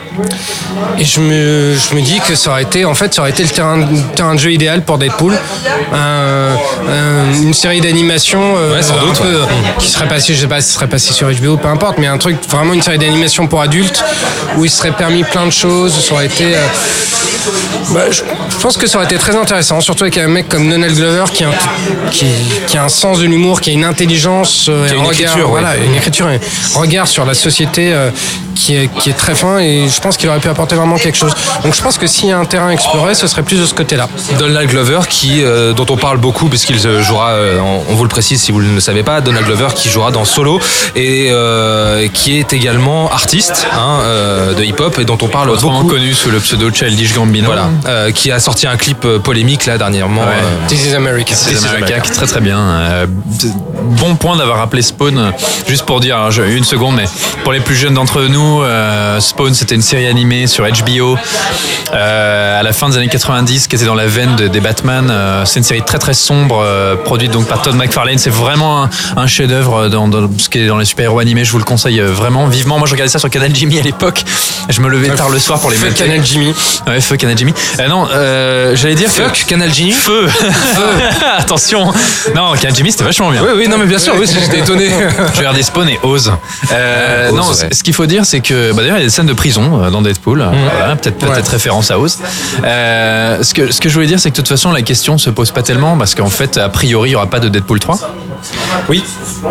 et 0.98 1.04
je 1.04 1.20
me, 1.20 1.74
je 1.76 1.94
me 1.94 2.00
dis 2.02 2.20
que 2.26 2.34
ça 2.34 2.50
aurait 2.50 2.62
été 2.62 2.84
en 2.84 2.94
fait 2.94 3.12
ça 3.14 3.22
aurait 3.22 3.30
été 3.30 3.42
le 3.42 3.48
terrain, 3.50 3.86
terrain 4.14 4.34
de 4.34 4.40
jeu 4.40 4.52
idéal 4.52 4.82
pour 4.82 4.98
Deadpool 4.98 5.36
Un- 5.92 6.56
un- 6.88 7.42
une 7.42 7.54
série 7.54 7.80
d'animation 7.80 8.40
euh, 8.56 8.74
Ouais, 8.78 8.80
euh, 9.24 9.44
qui 9.78 9.90
serait 9.90 10.08
passé 10.08 10.34
je 10.34 10.40
sais 10.42 10.46
pas 10.46 10.60
si 10.60 10.68
ce 10.68 10.74
serait 10.74 10.88
passé 10.88 11.12
sur 11.12 11.28
HBO 11.30 11.56
peu 11.56 11.68
importe 11.68 11.98
mais 11.98 12.06
un 12.06 12.18
truc 12.18 12.36
vraiment 12.48 12.72
une 12.72 12.82
série 12.82 12.98
d'animation 12.98 13.46
pour 13.46 13.60
adultes 13.60 14.04
où 14.56 14.64
il 14.64 14.70
serait 14.70 14.92
permis 14.92 15.24
plein 15.24 15.46
de 15.46 15.50
choses 15.52 15.92
ça 16.04 16.14
aurait 16.14 16.26
été 16.26 16.54
euh, 16.56 16.60
bah, 17.92 18.00
je, 18.10 18.22
je 18.50 18.56
pense 18.60 18.76
que 18.76 18.86
ça 18.86 18.96
aurait 18.98 19.06
été 19.06 19.16
très 19.18 19.36
intéressant 19.36 19.80
surtout 19.80 20.04
avec 20.04 20.18
un 20.18 20.28
mec 20.28 20.48
comme 20.48 20.68
Donald 20.68 20.94
Glover 20.96 21.24
qui 21.32 21.44
a 21.44 21.48
un, 21.48 21.52
qui, 22.10 22.26
qui 22.66 22.76
a 22.76 22.84
un 22.84 22.88
sens 22.88 23.18
de 23.20 23.24
l'humour 23.26 23.60
qui 23.60 23.70
a 23.70 23.72
une 23.72 23.84
intelligence 23.84 24.66
euh, 24.68 24.86
Qui 24.88 24.94
a 24.94 24.96
un 24.96 25.00
une 25.00 25.06
regard 25.06 25.20
écriture, 25.20 25.50
ouais. 25.50 25.60
voilà 25.60 25.76
une 25.76 25.94
écriture 25.94 26.26
un 26.26 26.78
regard 26.78 27.06
sur 27.06 27.24
la 27.24 27.34
société 27.34 27.92
euh, 27.92 28.10
qui 28.56 28.74
est, 28.74 28.88
qui 28.98 29.10
est 29.10 29.12
très 29.12 29.34
fin 29.34 29.58
et 29.58 29.88
je 29.88 30.00
pense 30.00 30.16
qu'il 30.16 30.28
aurait 30.28 30.40
pu 30.40 30.48
apporter 30.48 30.74
vraiment 30.74 30.96
quelque 30.96 31.16
chose. 31.16 31.32
Donc 31.62 31.74
je 31.74 31.82
pense 31.82 31.98
que 31.98 32.06
s'il 32.06 32.28
y 32.28 32.32
a 32.32 32.38
un 32.38 32.44
terrain 32.44 32.68
à 32.68 32.72
explorer, 32.72 33.14
ce 33.14 33.26
serait 33.28 33.42
plus 33.42 33.60
de 33.60 33.66
ce 33.66 33.74
côté-là. 33.74 34.08
Donald 34.38 34.68
Glover 34.68 35.00
qui 35.08 35.42
euh, 35.44 35.72
dont 35.72 35.86
on 35.90 35.96
parle 35.96 36.18
beaucoup 36.18 36.48
puisqu'il 36.48 36.84
euh, 36.86 37.02
jouera 37.02 37.30
euh, 37.30 37.60
on, 37.60 37.94
vous 37.94 38.02
le 38.02 38.08
précise 38.08 38.40
si 38.40 38.50
vous 38.52 38.62
ne 38.62 38.74
le 38.74 38.80
savez 38.80 39.02
pas 39.02 39.20
Donald 39.20 39.46
Glover 39.46 39.68
qui 39.74 39.88
jouera 39.88 40.10
dans 40.10 40.24
Solo 40.24 40.58
et 40.96 41.28
euh, 41.30 42.08
qui 42.08 42.38
est 42.38 42.52
également 42.52 43.10
artiste 43.12 43.66
hein, 43.72 44.00
euh, 44.02 44.54
de 44.54 44.64
hip-hop 44.64 44.98
et 44.98 45.04
dont 45.04 45.18
on 45.22 45.28
parle 45.28 45.50
Autrement 45.50 45.82
beaucoup 45.82 45.94
connu 45.94 46.12
sous 46.14 46.30
le 46.30 46.40
pseudo 46.40 46.70
Childish 46.72 47.14
Gambino. 47.14 47.46
voilà 47.46 47.68
euh, 47.86 48.10
qui 48.10 48.32
a 48.32 48.40
sorti 48.40 48.66
un 48.66 48.76
clip 48.76 49.00
polémique 49.22 49.66
là 49.66 49.78
dernièrement 49.78 50.22
Ouais. 50.22 50.32
euh, 50.42 50.68
This 50.68 50.86
is 50.86 50.94
America. 50.94 51.34
C'est 51.34 51.56
America, 51.68 52.00
qui 52.00 52.10
est 52.10 52.14
très 52.14 52.26
très 52.26 52.40
bien. 52.40 52.58
Euh, 52.58 53.06
bon 53.82 54.16
point 54.16 54.36
d'avoir 54.36 54.58
rappelé 54.58 54.82
Spawn. 54.82 55.32
Juste 55.68 55.84
pour 55.84 56.00
dire, 56.00 56.16
alors, 56.16 56.30
j'ai 56.30 56.54
une 56.56 56.64
seconde, 56.64 56.96
mais 56.96 57.04
pour 57.44 57.52
les 57.52 57.60
plus 57.60 57.74
jeunes 57.76 57.94
d'entre 57.94 58.22
nous, 58.22 58.40
euh, 58.62 59.20
Spawn 59.20 59.54
c'était 59.54 59.74
une 59.74 59.82
série 59.82 60.06
animée 60.06 60.46
sur 60.46 60.64
HBO 60.64 61.16
euh, 61.94 62.60
à 62.60 62.62
la 62.62 62.72
fin 62.72 62.88
des 62.88 62.96
années 62.96 63.08
90 63.08 63.68
qui 63.68 63.76
était 63.76 63.84
dans 63.84 63.94
la 63.94 64.06
veine 64.06 64.36
de- 64.36 64.48
des 64.48 64.60
Batman. 64.60 65.08
Euh, 65.10 65.44
c'est 65.44 65.58
une 65.58 65.64
série 65.64 65.82
très 65.82 65.98
très 65.98 66.14
sombre, 66.14 66.64
produite 67.04 67.30
donc 67.32 67.46
par 67.46 67.62
Todd 67.62 67.74
McFarlane. 67.76 68.18
C'est 68.18 68.30
vraiment 68.30 68.84
un, 68.84 68.90
un 69.16 69.26
chef-d'œuvre 69.26 69.88
dans, 69.88 70.08
dans 70.08 70.28
ce 70.38 70.48
qui 70.48 70.58
est 70.60 70.66
dans 70.66 70.78
les 70.78 70.84
super-héros 70.84 71.18
animés. 71.20 71.44
Je 71.44 71.52
vous 71.52 71.58
le 71.58 71.64
conseille 71.64 72.00
vraiment 72.00 72.46
vivement. 72.46 72.78
Moi, 72.78 72.86
je 72.86 72.92
regardais 72.92 73.10
ça 73.10 73.18
sur 73.18 73.30
Canal 73.30 73.54
Jimmy 73.54 73.78
à 73.78 73.82
l'époque. 73.82 74.24
Je 74.68 74.80
me 74.80 74.88
levais 74.88 75.08
tard 75.10 75.28
le 75.30 75.38
soir 75.38 75.60
pour 75.60 75.70
les 75.70 75.76
Fuck 75.76 75.90
mater. 75.90 76.04
Canal 76.04 76.24
Jimmy. 76.24 76.54
Ouais, 76.86 77.00
fuck 77.00 77.18
Canal 77.18 77.36
Jimmy. 77.38 77.52
Non, 77.88 78.06
j'allais 78.74 78.94
dire 78.94 79.06
que- 79.08 79.22
Fuck 79.22 79.44
Canal 79.46 79.72
Genie 79.72 79.92
Feu 79.92 80.26
Attention 81.38 81.92
Non, 82.34 82.52
Canal 82.54 82.74
Jimmy 82.76 82.90
c'était 82.92 83.04
vachement 83.04 83.30
bien. 83.30 83.42
oui 83.42 83.50
oui 83.56 83.68
non 83.68 83.78
mais 83.78 83.86
bien 83.86 83.98
sûr 83.98 84.14
oui 84.18 84.26
j'étais 84.26 84.58
étonné 84.60 84.88
Je 85.34 85.38
regardais 85.38 85.62
Spawn 85.62 85.88
et 85.88 85.98
Ose. 86.02 86.32
Non, 87.32 87.48
ouais. 87.48 87.68
ce 87.72 87.82
qu'il 87.82 87.94
faut 87.94 88.06
dire, 88.06 88.24
c'est 88.24 88.35
que 88.40 88.72
bah, 88.72 88.82
d'ailleurs 88.82 88.96
il 88.98 89.00
y 89.00 89.02
a 89.02 89.06
des 89.06 89.10
scènes 89.10 89.26
de 89.26 89.32
prison 89.32 89.82
euh, 89.82 89.90
dans 89.90 90.02
Deadpool. 90.02 90.38
Voilà, 90.78 90.96
peut-être 90.96 91.18
peut-être 91.18 91.32
Ouais. 91.44 91.50
référence 91.50 91.90
à 91.90 91.98
Oz. 91.98 92.18
Euh, 92.64 93.42
ce 93.42 93.54
que 93.54 93.72
ce 93.72 93.80
que 93.80 93.88
je 93.88 93.94
voulais 93.94 94.06
dire, 94.06 94.18
c'est 94.20 94.30
que 94.30 94.36
de 94.36 94.40
toute 94.42 94.48
façon 94.48 94.72
la 94.72 94.82
question 94.82 95.18
se 95.18 95.30
pose 95.30 95.50
pas 95.50 95.62
tellement 95.62 95.96
parce 95.96 96.14
qu'en 96.14 96.28
fait 96.30 96.56
a 96.58 96.68
priori 96.68 97.10
il 97.10 97.12
y 97.12 97.16
aura 97.16 97.26
pas 97.26 97.40
de 97.40 97.48
Deadpool 97.48 97.78
3. 97.80 97.98
oui 98.88 99.02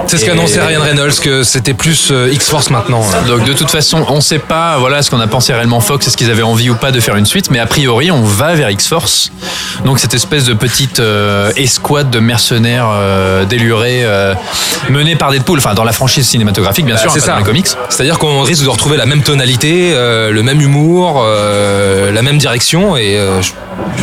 c'est 0.07 0.17
ce 0.17 0.25
qu'annonçait 0.25 0.61
Ryan 0.61 0.81
Reynolds 0.81 1.19
que 1.21 1.43
c'était 1.43 1.73
plus 1.73 2.09
euh, 2.11 2.29
X-Force 2.31 2.69
maintenant 2.69 3.03
Donc 3.27 3.43
de 3.45 3.53
toute 3.53 3.69
façon, 3.71 4.05
on 4.09 4.21
sait 4.21 4.39
pas 4.39 4.77
voilà 4.77 5.01
ce 5.01 5.09
qu'on 5.09 5.19
a 5.19 5.27
pensé 5.27 5.53
réellement 5.53 5.79
Fox, 5.79 6.07
est-ce 6.07 6.17
qu'ils 6.17 6.31
avaient 6.31 6.43
envie 6.43 6.69
ou 6.69 6.75
pas 6.75 6.91
de 6.91 6.99
faire 6.99 7.15
une 7.15 7.25
suite, 7.25 7.49
mais 7.51 7.59
a 7.59 7.65
priori 7.65 8.11
on 8.11 8.21
va 8.21 8.53
vers 8.55 8.69
X-Force. 8.69 9.31
Donc 9.85 9.99
cette 9.99 10.13
espèce 10.13 10.45
de 10.45 10.53
petite 10.53 10.99
euh, 10.99 11.51
escouade 11.55 12.09
de 12.09 12.19
mercenaires 12.19 12.87
euh, 12.91 13.45
délurés 13.45 14.05
menée 14.89 15.15
par 15.15 15.31
Deadpool, 15.31 15.57
enfin 15.59 15.73
dans 15.73 15.83
la 15.83 15.91
franchise 15.91 16.27
cinématographique 16.27 16.85
bien 16.85 16.95
Bah, 16.95 17.01
sûr, 17.01 17.11
c'est 17.11 17.19
pas 17.19 17.25
ça. 17.25 17.31
dans 17.33 17.37
les 17.39 17.43
comics. 17.43 17.67
C'est-à-dire 17.89 18.17
qu'on 18.19 18.41
risque 18.41 18.61
de 18.61 18.65
retrouver 18.75 18.97
la 18.97 19.05
même 19.05 19.23
tonalité, 19.23 19.91
euh, 19.93 20.31
le 20.31 20.43
même 20.43 20.61
humour, 20.61 21.21
euh, 21.25 22.11
la 22.11 22.21
même 22.21 22.37
direction. 22.37 22.95
Et 22.97 23.17
euh, 23.17 23.41
je- 23.41 23.51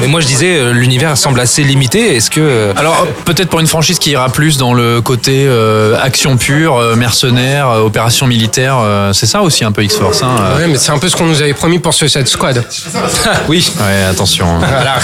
mais 0.00 0.06
moi, 0.06 0.20
je 0.20 0.26
disais, 0.26 0.72
l'univers 0.72 1.16
semble 1.16 1.38
assez 1.40 1.62
limité. 1.62 2.16
Est-ce 2.16 2.30
que 2.30 2.72
Alors 2.76 3.06
peut-être 3.24 3.48
pour 3.48 3.60
une 3.60 3.66
franchise 3.66 3.98
qui 3.98 4.10
ira 4.10 4.28
plus 4.28 4.56
dans 4.56 4.74
le 4.74 5.00
côté 5.00 5.44
euh, 5.46 5.96
action 6.02 6.36
pure, 6.36 6.76
euh, 6.76 6.96
mercenaire, 6.96 7.68
euh, 7.68 7.80
opération 7.82 8.26
militaire, 8.26 8.76
euh, 8.80 9.12
c'est 9.12 9.26
ça 9.26 9.42
aussi 9.42 9.64
un 9.64 9.72
peu 9.72 9.82
X-Force. 9.84 10.22
Hein, 10.22 10.34
euh. 10.40 10.58
Ouais, 10.58 10.66
mais 10.68 10.78
c'est 10.78 10.92
un 10.92 10.98
peu 10.98 11.08
ce 11.08 11.16
qu'on 11.16 11.26
nous 11.26 11.40
avait 11.42 11.54
promis 11.54 11.78
pour 11.78 11.94
Suicide 11.94 12.26
Squad. 12.26 12.64
oui, 13.48 13.70
Ouais, 13.80 14.02
attention. 14.10 14.46
hein. 14.46 14.58
Voilà. 14.60 14.96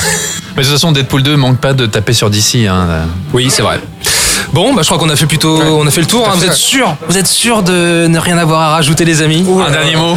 Mais 0.57 0.62
de 0.62 0.68
toute 0.68 0.72
façon, 0.76 0.92
Deadpool 0.92 1.22
2 1.22 1.37
manque 1.37 1.59
pas 1.61 1.72
de 1.72 1.87
taper 1.87 2.12
sur 2.12 2.31
DC. 2.31 2.66
Hein. 2.68 2.87
oui, 3.33 3.48
c'est 3.50 3.62
vrai. 3.62 3.78
Bon, 4.53 4.72
bah, 4.74 4.83
je 4.83 4.87
crois 4.87 4.98
qu'on 4.98 5.09
a 5.11 5.16
fait 5.16 5.27
plutôt, 5.27 5.61
on 5.61 5.87
a 5.87 5.90
fait 5.90 6.01
le 6.01 6.07
tour. 6.07 6.27
Hein. 6.29 6.33
Vous 6.37 6.44
êtes 6.44 6.55
sûr 6.55 6.96
Vous 7.09 7.18
êtes 7.18 7.27
sûr 7.27 7.62
de 7.62 8.07
ne 8.09 8.18
rien 8.18 8.38
avoir 8.38 8.61
à 8.62 8.68
rajouter, 8.70 9.05
les 9.05 9.22
amis 9.22 9.46
Un 9.66 9.70
dernier 9.70 9.96
mot 9.96 10.16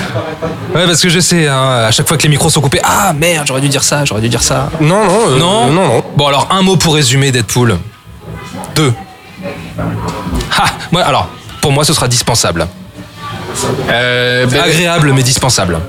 Ouais, 0.74 0.86
parce 0.86 1.02
que 1.02 1.10
je 1.10 1.20
sais, 1.20 1.48
hein, 1.48 1.86
à 1.88 1.92
chaque 1.92 2.08
fois 2.08 2.18
que 2.18 2.24
les 2.24 2.30
micros 2.30 2.50
sont 2.50 2.62
coupés, 2.62 2.80
ah 2.84 3.14
merde, 3.14 3.46
j'aurais 3.48 3.62
dû 3.62 3.70
dire 3.70 3.84
ça, 3.84 4.06
j'aurais 4.06 4.22
dû 4.22 4.30
dire 4.30 4.42
ça. 4.44 4.70
Non, 4.80 5.06
non, 5.06 5.20
euh, 5.32 5.38
Non, 5.40 5.68
non, 5.72 5.88
non. 5.88 6.04
Bon, 6.16 6.28
alors 6.28 6.48
un 6.52 6.62
mot 6.62 6.78
pour 6.78 6.96
résumer 6.96 7.32
Deadpool. 7.32 7.78
Deux. 8.76 8.94
Ah, 10.58 10.66
moi, 10.92 11.02
alors, 11.02 11.28
pour 11.62 11.72
moi, 11.72 11.84
ce 11.84 11.94
sera 11.94 12.08
dispensable. 12.08 12.68
euh, 13.90 14.46
ben, 14.46 14.62
Agréable, 14.62 15.12
mais 15.14 15.24
dispensable. 15.24 15.80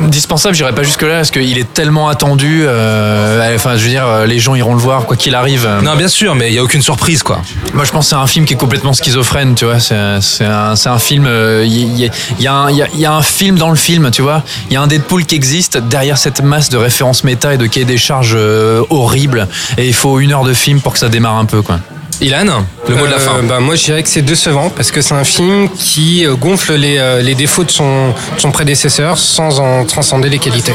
Dispensable, 0.00 0.54
j'irai 0.54 0.74
pas 0.74 0.82
jusque 0.82 1.02
là 1.02 1.16
parce 1.16 1.30
qu'il 1.30 1.58
est 1.58 1.72
tellement 1.72 2.08
attendu. 2.08 2.62
euh, 2.66 3.54
enfin, 3.54 3.76
je 3.76 3.84
veux 3.84 3.90
dire, 3.90 4.06
euh, 4.06 4.26
les 4.26 4.38
gens 4.38 4.54
iront 4.54 4.74
le 4.74 4.80
voir 4.80 5.04
quoi 5.06 5.16
qu'il 5.16 5.34
arrive. 5.34 5.68
Non, 5.82 5.96
bien 5.96 6.08
sûr, 6.08 6.34
mais 6.34 6.48
il 6.50 6.54
y 6.54 6.58
a 6.58 6.62
aucune 6.62 6.82
surprise, 6.82 7.22
quoi. 7.22 7.40
Moi, 7.72 7.84
je 7.84 7.90
pense 7.92 8.06
que 8.06 8.10
c'est 8.10 8.16
un 8.16 8.26
film 8.26 8.44
qui 8.44 8.54
est 8.54 8.58
complètement 8.58 8.92
schizophrène, 8.92 9.54
tu 9.54 9.64
vois. 9.64 9.80
C'est 9.80 9.94
un, 9.96 10.20
c'est 10.20 10.44
un, 10.46 10.76
c'est 10.76 10.88
un 10.88 10.98
film. 10.98 11.26
euh, 11.26 11.64
Il 11.66 11.96
y, 11.98 12.06
a- 12.06 12.10
il 12.38 12.42
y, 12.44 12.48
a 12.48 12.70
y 12.70 12.82
a- 12.82 12.88
y 12.94 13.04
a 13.06 13.12
un 13.12 13.22
film 13.22 13.56
dans 13.56 13.70
le 13.70 13.76
film, 13.76 14.10
tu 14.10 14.22
vois. 14.22 14.42
Il 14.70 14.74
y 14.74 14.76
a 14.76 14.82
un 14.82 14.86
Deadpool 14.86 15.24
qui 15.26 15.34
existe 15.34 15.76
derrière 15.78 16.18
cette 16.18 16.42
masse 16.42 16.68
de 16.70 16.76
références 16.76 17.24
méta 17.24 17.54
et 17.54 17.58
de 17.58 17.66
cahiers 17.66 17.84
des 17.86 17.98
charges 17.98 18.34
euh, 18.36 18.82
horribles. 18.90 19.46
Et 19.78 19.86
il 19.86 19.94
faut 19.94 20.20
une 20.20 20.32
heure 20.32 20.44
de 20.44 20.54
film 20.54 20.80
pour 20.80 20.92
que 20.94 20.98
ça 20.98 21.08
démarre 21.08 21.36
un 21.36 21.44
peu, 21.44 21.62
quoi. 21.62 21.78
Ilan, 22.20 22.64
le 22.88 22.94
mot 22.96 23.06
de 23.06 23.10
la 23.10 23.16
Euh, 23.16 23.20
fin. 23.20 23.42
bah, 23.42 23.60
moi, 23.60 23.74
je 23.74 23.84
dirais 23.84 24.02
que 24.02 24.08
c'est 24.08 24.22
décevant 24.22 24.70
parce 24.70 24.90
que 24.90 25.00
c'est 25.02 25.14
un 25.14 25.24
film 25.24 25.68
qui 25.70 26.24
euh, 26.26 26.34
gonfle 26.34 26.74
les, 26.74 26.96
euh, 26.98 27.20
les 27.20 27.34
défauts 27.34 27.64
de 27.64 27.70
son, 27.70 28.08
de 28.36 28.40
son 28.40 28.50
prédécesseur 28.50 29.18
sans 29.18 29.60
en 29.60 29.84
transcender 29.84 30.28
les 30.28 30.38
qualités. 30.38 30.74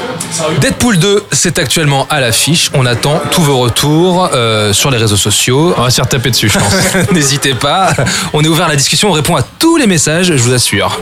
Deadpool 0.61 0.97
2, 0.97 1.23
c'est 1.31 1.57
actuellement 1.59 2.07
à 2.09 2.19
l'affiche. 2.19 2.69
On 2.73 2.85
attend 2.85 3.21
tous 3.31 3.41
vos 3.41 3.57
retours 3.59 4.29
euh, 4.33 4.73
sur 4.73 4.91
les 4.91 4.97
réseaux 4.97 5.17
sociaux. 5.17 5.73
On 5.77 5.81
va 5.83 5.89
se 5.89 5.95
faire 5.95 6.07
taper 6.07 6.29
dessus, 6.31 6.49
je 6.49 6.59
pense. 6.59 6.73
N'hésitez 7.11 7.53
pas. 7.55 7.93
On 8.33 8.41
est 8.43 8.47
ouvert 8.47 8.65
à 8.65 8.69
la 8.69 8.75
discussion. 8.75 9.09
On 9.09 9.13
répond 9.13 9.35
à 9.35 9.43
tous 9.59 9.77
les 9.77 9.87
messages, 9.87 10.27
je 10.27 10.33
vous 10.33 10.53
assure. 10.53 10.99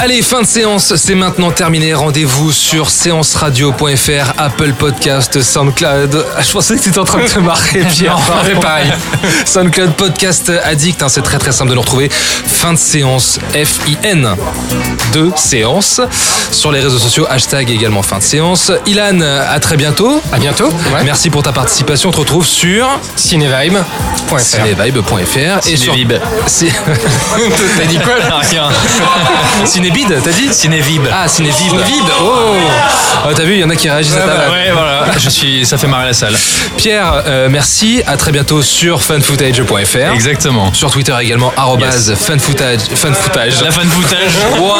Allez, 0.00 0.22
fin 0.22 0.42
de 0.42 0.46
séance, 0.46 0.96
c'est 0.96 1.14
maintenant 1.14 1.50
terminé. 1.50 1.94
Rendez-vous 1.94 2.52
sur 2.52 2.90
séanceradio.fr, 2.90 4.32
Apple 4.38 4.72
Podcast, 4.72 5.40
SoundCloud. 5.40 6.26
Ah, 6.36 6.42
Je 6.42 6.50
pensais 6.50 6.76
que 6.76 6.82
tu 6.82 6.88
étais 6.90 6.98
en 6.98 7.04
train 7.04 7.22
de 7.22 7.28
te 7.28 7.38
marrer, 7.38 7.84
Pierre. 7.90 8.18
Non, 8.54 8.60
pareil. 8.60 8.92
SoundCloud 9.46 9.92
Podcast 9.94 10.50
Addict, 10.64 11.02
hein, 11.02 11.08
c'est 11.08 11.22
très 11.22 11.38
très 11.38 11.52
simple 11.52 11.70
de 11.70 11.74
nous 11.76 11.80
retrouver. 11.80 12.10
Fin 12.10 12.72
de 12.72 12.78
séance, 12.78 13.38
F-I-N, 13.54 14.34
de 15.14 15.30
séance. 15.36 16.00
Sur 16.50 16.72
les 16.72 16.80
réseaux 16.80 16.98
sociaux, 16.98 17.26
hashtag 17.30 17.70
également 17.70 18.02
fin 18.02 18.18
de 18.18 18.22
séance. 18.22 18.72
Ilan, 18.86 19.20
à 19.20 19.58
très 19.60 19.76
bientôt. 19.76 20.20
À 20.32 20.38
bientôt. 20.38 20.68
Ouais. 20.92 21.04
Merci 21.04 21.30
pour 21.30 21.42
ta 21.42 21.52
participation. 21.52 22.08
On 22.10 22.12
te 22.12 22.18
retrouve 22.18 22.44
sur 22.46 22.86
Cinevibe.fr. 23.16 24.40
cinevibe.fr 24.40 25.68
et 25.68 25.76
sur 25.76 25.94
Cinevib. 25.94 26.14
Ci- 26.46 26.68
T'as 27.78 27.86
dit 27.86 27.98
quoi 27.98 28.18
là 28.18 28.38
Rien. 28.50 28.68
Cinébid, 29.84 30.08
t'as 30.24 30.30
dit 30.30 30.48
Cinevib. 30.50 31.02
Ah, 31.12 31.28
Cinévib. 31.28 31.74
Oh, 32.22 32.54
Ah, 33.22 33.28
T'as 33.36 33.42
vu, 33.42 33.52
il 33.54 33.60
y 33.60 33.64
en 33.64 33.68
a 33.68 33.76
qui 33.76 33.90
réagissent 33.90 34.14
à 34.16 34.20
ta 34.20 34.26
vanne. 34.28 34.50
ouais, 34.50 34.70
voilà. 34.72 35.04
Je 35.18 35.28
suis, 35.28 35.66
ça 35.66 35.76
fait 35.76 35.86
marrer 35.86 36.06
la 36.06 36.14
salle. 36.14 36.34
Pierre, 36.78 37.22
euh, 37.26 37.48
merci. 37.50 38.02
À 38.06 38.16
très 38.16 38.32
bientôt 38.32 38.62
sur 38.62 39.02
fanfootage.fr. 39.02 40.14
Exactement. 40.14 40.72
Sur 40.72 40.90
Twitter 40.90 41.14
également, 41.20 41.52
arrobase 41.54 42.14
fanfootage. 42.14 42.80
Fanfootage. 42.94 43.60
La 43.62 43.70
fan 43.70 43.86
footage. 43.88 44.58
Waouh 44.58 44.74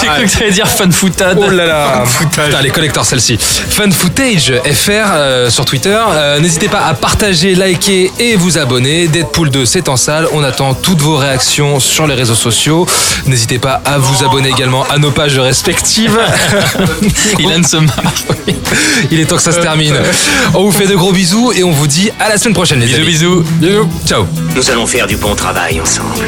J'ai 0.00 0.06
cru 0.06 0.26
que 0.26 0.32
t'allais 0.38 0.50
dire 0.52 0.68
fan 0.68 0.92
foutade. 0.92 1.36
Oh 1.40 1.50
là 1.50 1.66
là 1.66 2.04
Putain, 2.20 2.60
les 2.62 2.70
collecteurs 2.70 3.04
celle-ci. 3.04 3.36
Fanfootage 3.36 4.52
FR 4.64 4.90
euh, 5.12 5.50
sur 5.50 5.64
Twitter. 5.64 5.98
Euh, 6.12 6.38
N'hésitez 6.38 6.68
pas 6.68 6.84
à 6.86 6.94
partager, 6.94 7.56
liker 7.56 8.12
et 8.20 8.36
vous 8.36 8.58
abonner. 8.58 9.08
Deadpool 9.08 9.50
2, 9.50 9.66
c'est 9.66 9.88
en 9.88 9.96
salle. 9.96 10.28
On 10.32 10.44
attend 10.44 10.74
toutes 10.74 11.00
vos 11.00 11.16
réactions 11.16 11.80
sur 11.80 12.06
les 12.06 12.14
réseaux 12.14 12.36
sociaux. 12.36 12.86
N'hésitez 13.26 13.58
pas 13.58 13.82
à 13.84 13.98
vous 13.98 14.19
abonner 14.24 14.48
également 14.50 14.84
à 14.84 14.98
nos 14.98 15.10
pages 15.10 15.38
respectives. 15.38 16.18
Ilan 17.38 17.62
se 17.62 17.76
marre. 17.78 18.12
Il 19.10 19.20
est 19.20 19.24
temps 19.26 19.36
que 19.36 19.42
ça 19.42 19.52
se 19.52 19.60
termine. 19.60 19.94
On 20.54 20.64
vous 20.64 20.72
fait 20.72 20.86
de 20.86 20.94
gros 20.94 21.12
bisous 21.12 21.52
et 21.54 21.64
on 21.64 21.70
vous 21.70 21.86
dit 21.86 22.10
à 22.20 22.28
la 22.28 22.38
semaine 22.38 22.54
prochaine 22.54 22.80
les 22.80 22.86
Bisous, 22.86 22.96
amis. 23.00 23.06
bisous. 23.06 23.42
Bisous. 23.60 23.88
Ciao. 24.06 24.26
Nous 24.54 24.70
allons 24.70 24.86
faire 24.86 25.06
du 25.06 25.16
bon 25.16 25.34
travail 25.34 25.80
ensemble. 25.80 26.24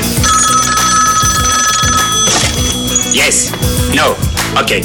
Yes. 3.14 3.50
No. 3.94 4.16
Ok. 4.60 4.80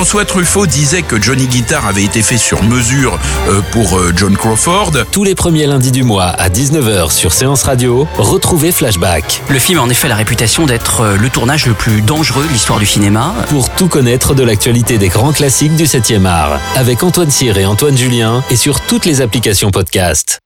François 0.00 0.24
Truffaut 0.24 0.64
disait 0.64 1.02
que 1.02 1.20
Johnny 1.20 1.46
Guitar 1.46 1.84
avait 1.84 2.04
été 2.04 2.22
fait 2.22 2.38
sur 2.38 2.62
mesure 2.62 3.18
euh, 3.50 3.60
pour 3.70 3.98
euh, 3.98 4.14
John 4.16 4.34
Crawford. 4.34 4.92
Tous 5.12 5.24
les 5.24 5.34
premiers 5.34 5.66
lundis 5.66 5.92
du 5.92 6.04
mois 6.04 6.24
à 6.24 6.48
19h 6.48 7.10
sur 7.10 7.34
Séance 7.34 7.64
Radio, 7.64 8.08
retrouvez 8.16 8.72
Flashback. 8.72 9.42
Le 9.50 9.58
film 9.58 9.78
a 9.78 9.82
en 9.82 9.90
effet 9.90 10.08
la 10.08 10.16
réputation 10.16 10.64
d'être 10.64 11.02
euh, 11.02 11.16
le 11.18 11.28
tournage 11.28 11.66
le 11.66 11.74
plus 11.74 12.00
dangereux 12.00 12.46
de 12.46 12.50
l'histoire 12.50 12.78
du 12.78 12.86
cinéma. 12.86 13.34
Pour 13.50 13.68
tout 13.68 13.88
connaître 13.88 14.32
de 14.34 14.42
l'actualité 14.42 14.96
des 14.96 15.08
grands 15.08 15.32
classiques 15.32 15.76
du 15.76 15.84
7e 15.84 16.24
art. 16.24 16.58
Avec 16.76 17.02
Antoine 17.02 17.30
Cyr 17.30 17.58
et 17.58 17.66
Antoine 17.66 17.98
Julien 17.98 18.42
et 18.48 18.56
sur 18.56 18.80
toutes 18.80 19.04
les 19.04 19.20
applications 19.20 19.70
podcast. 19.70 20.40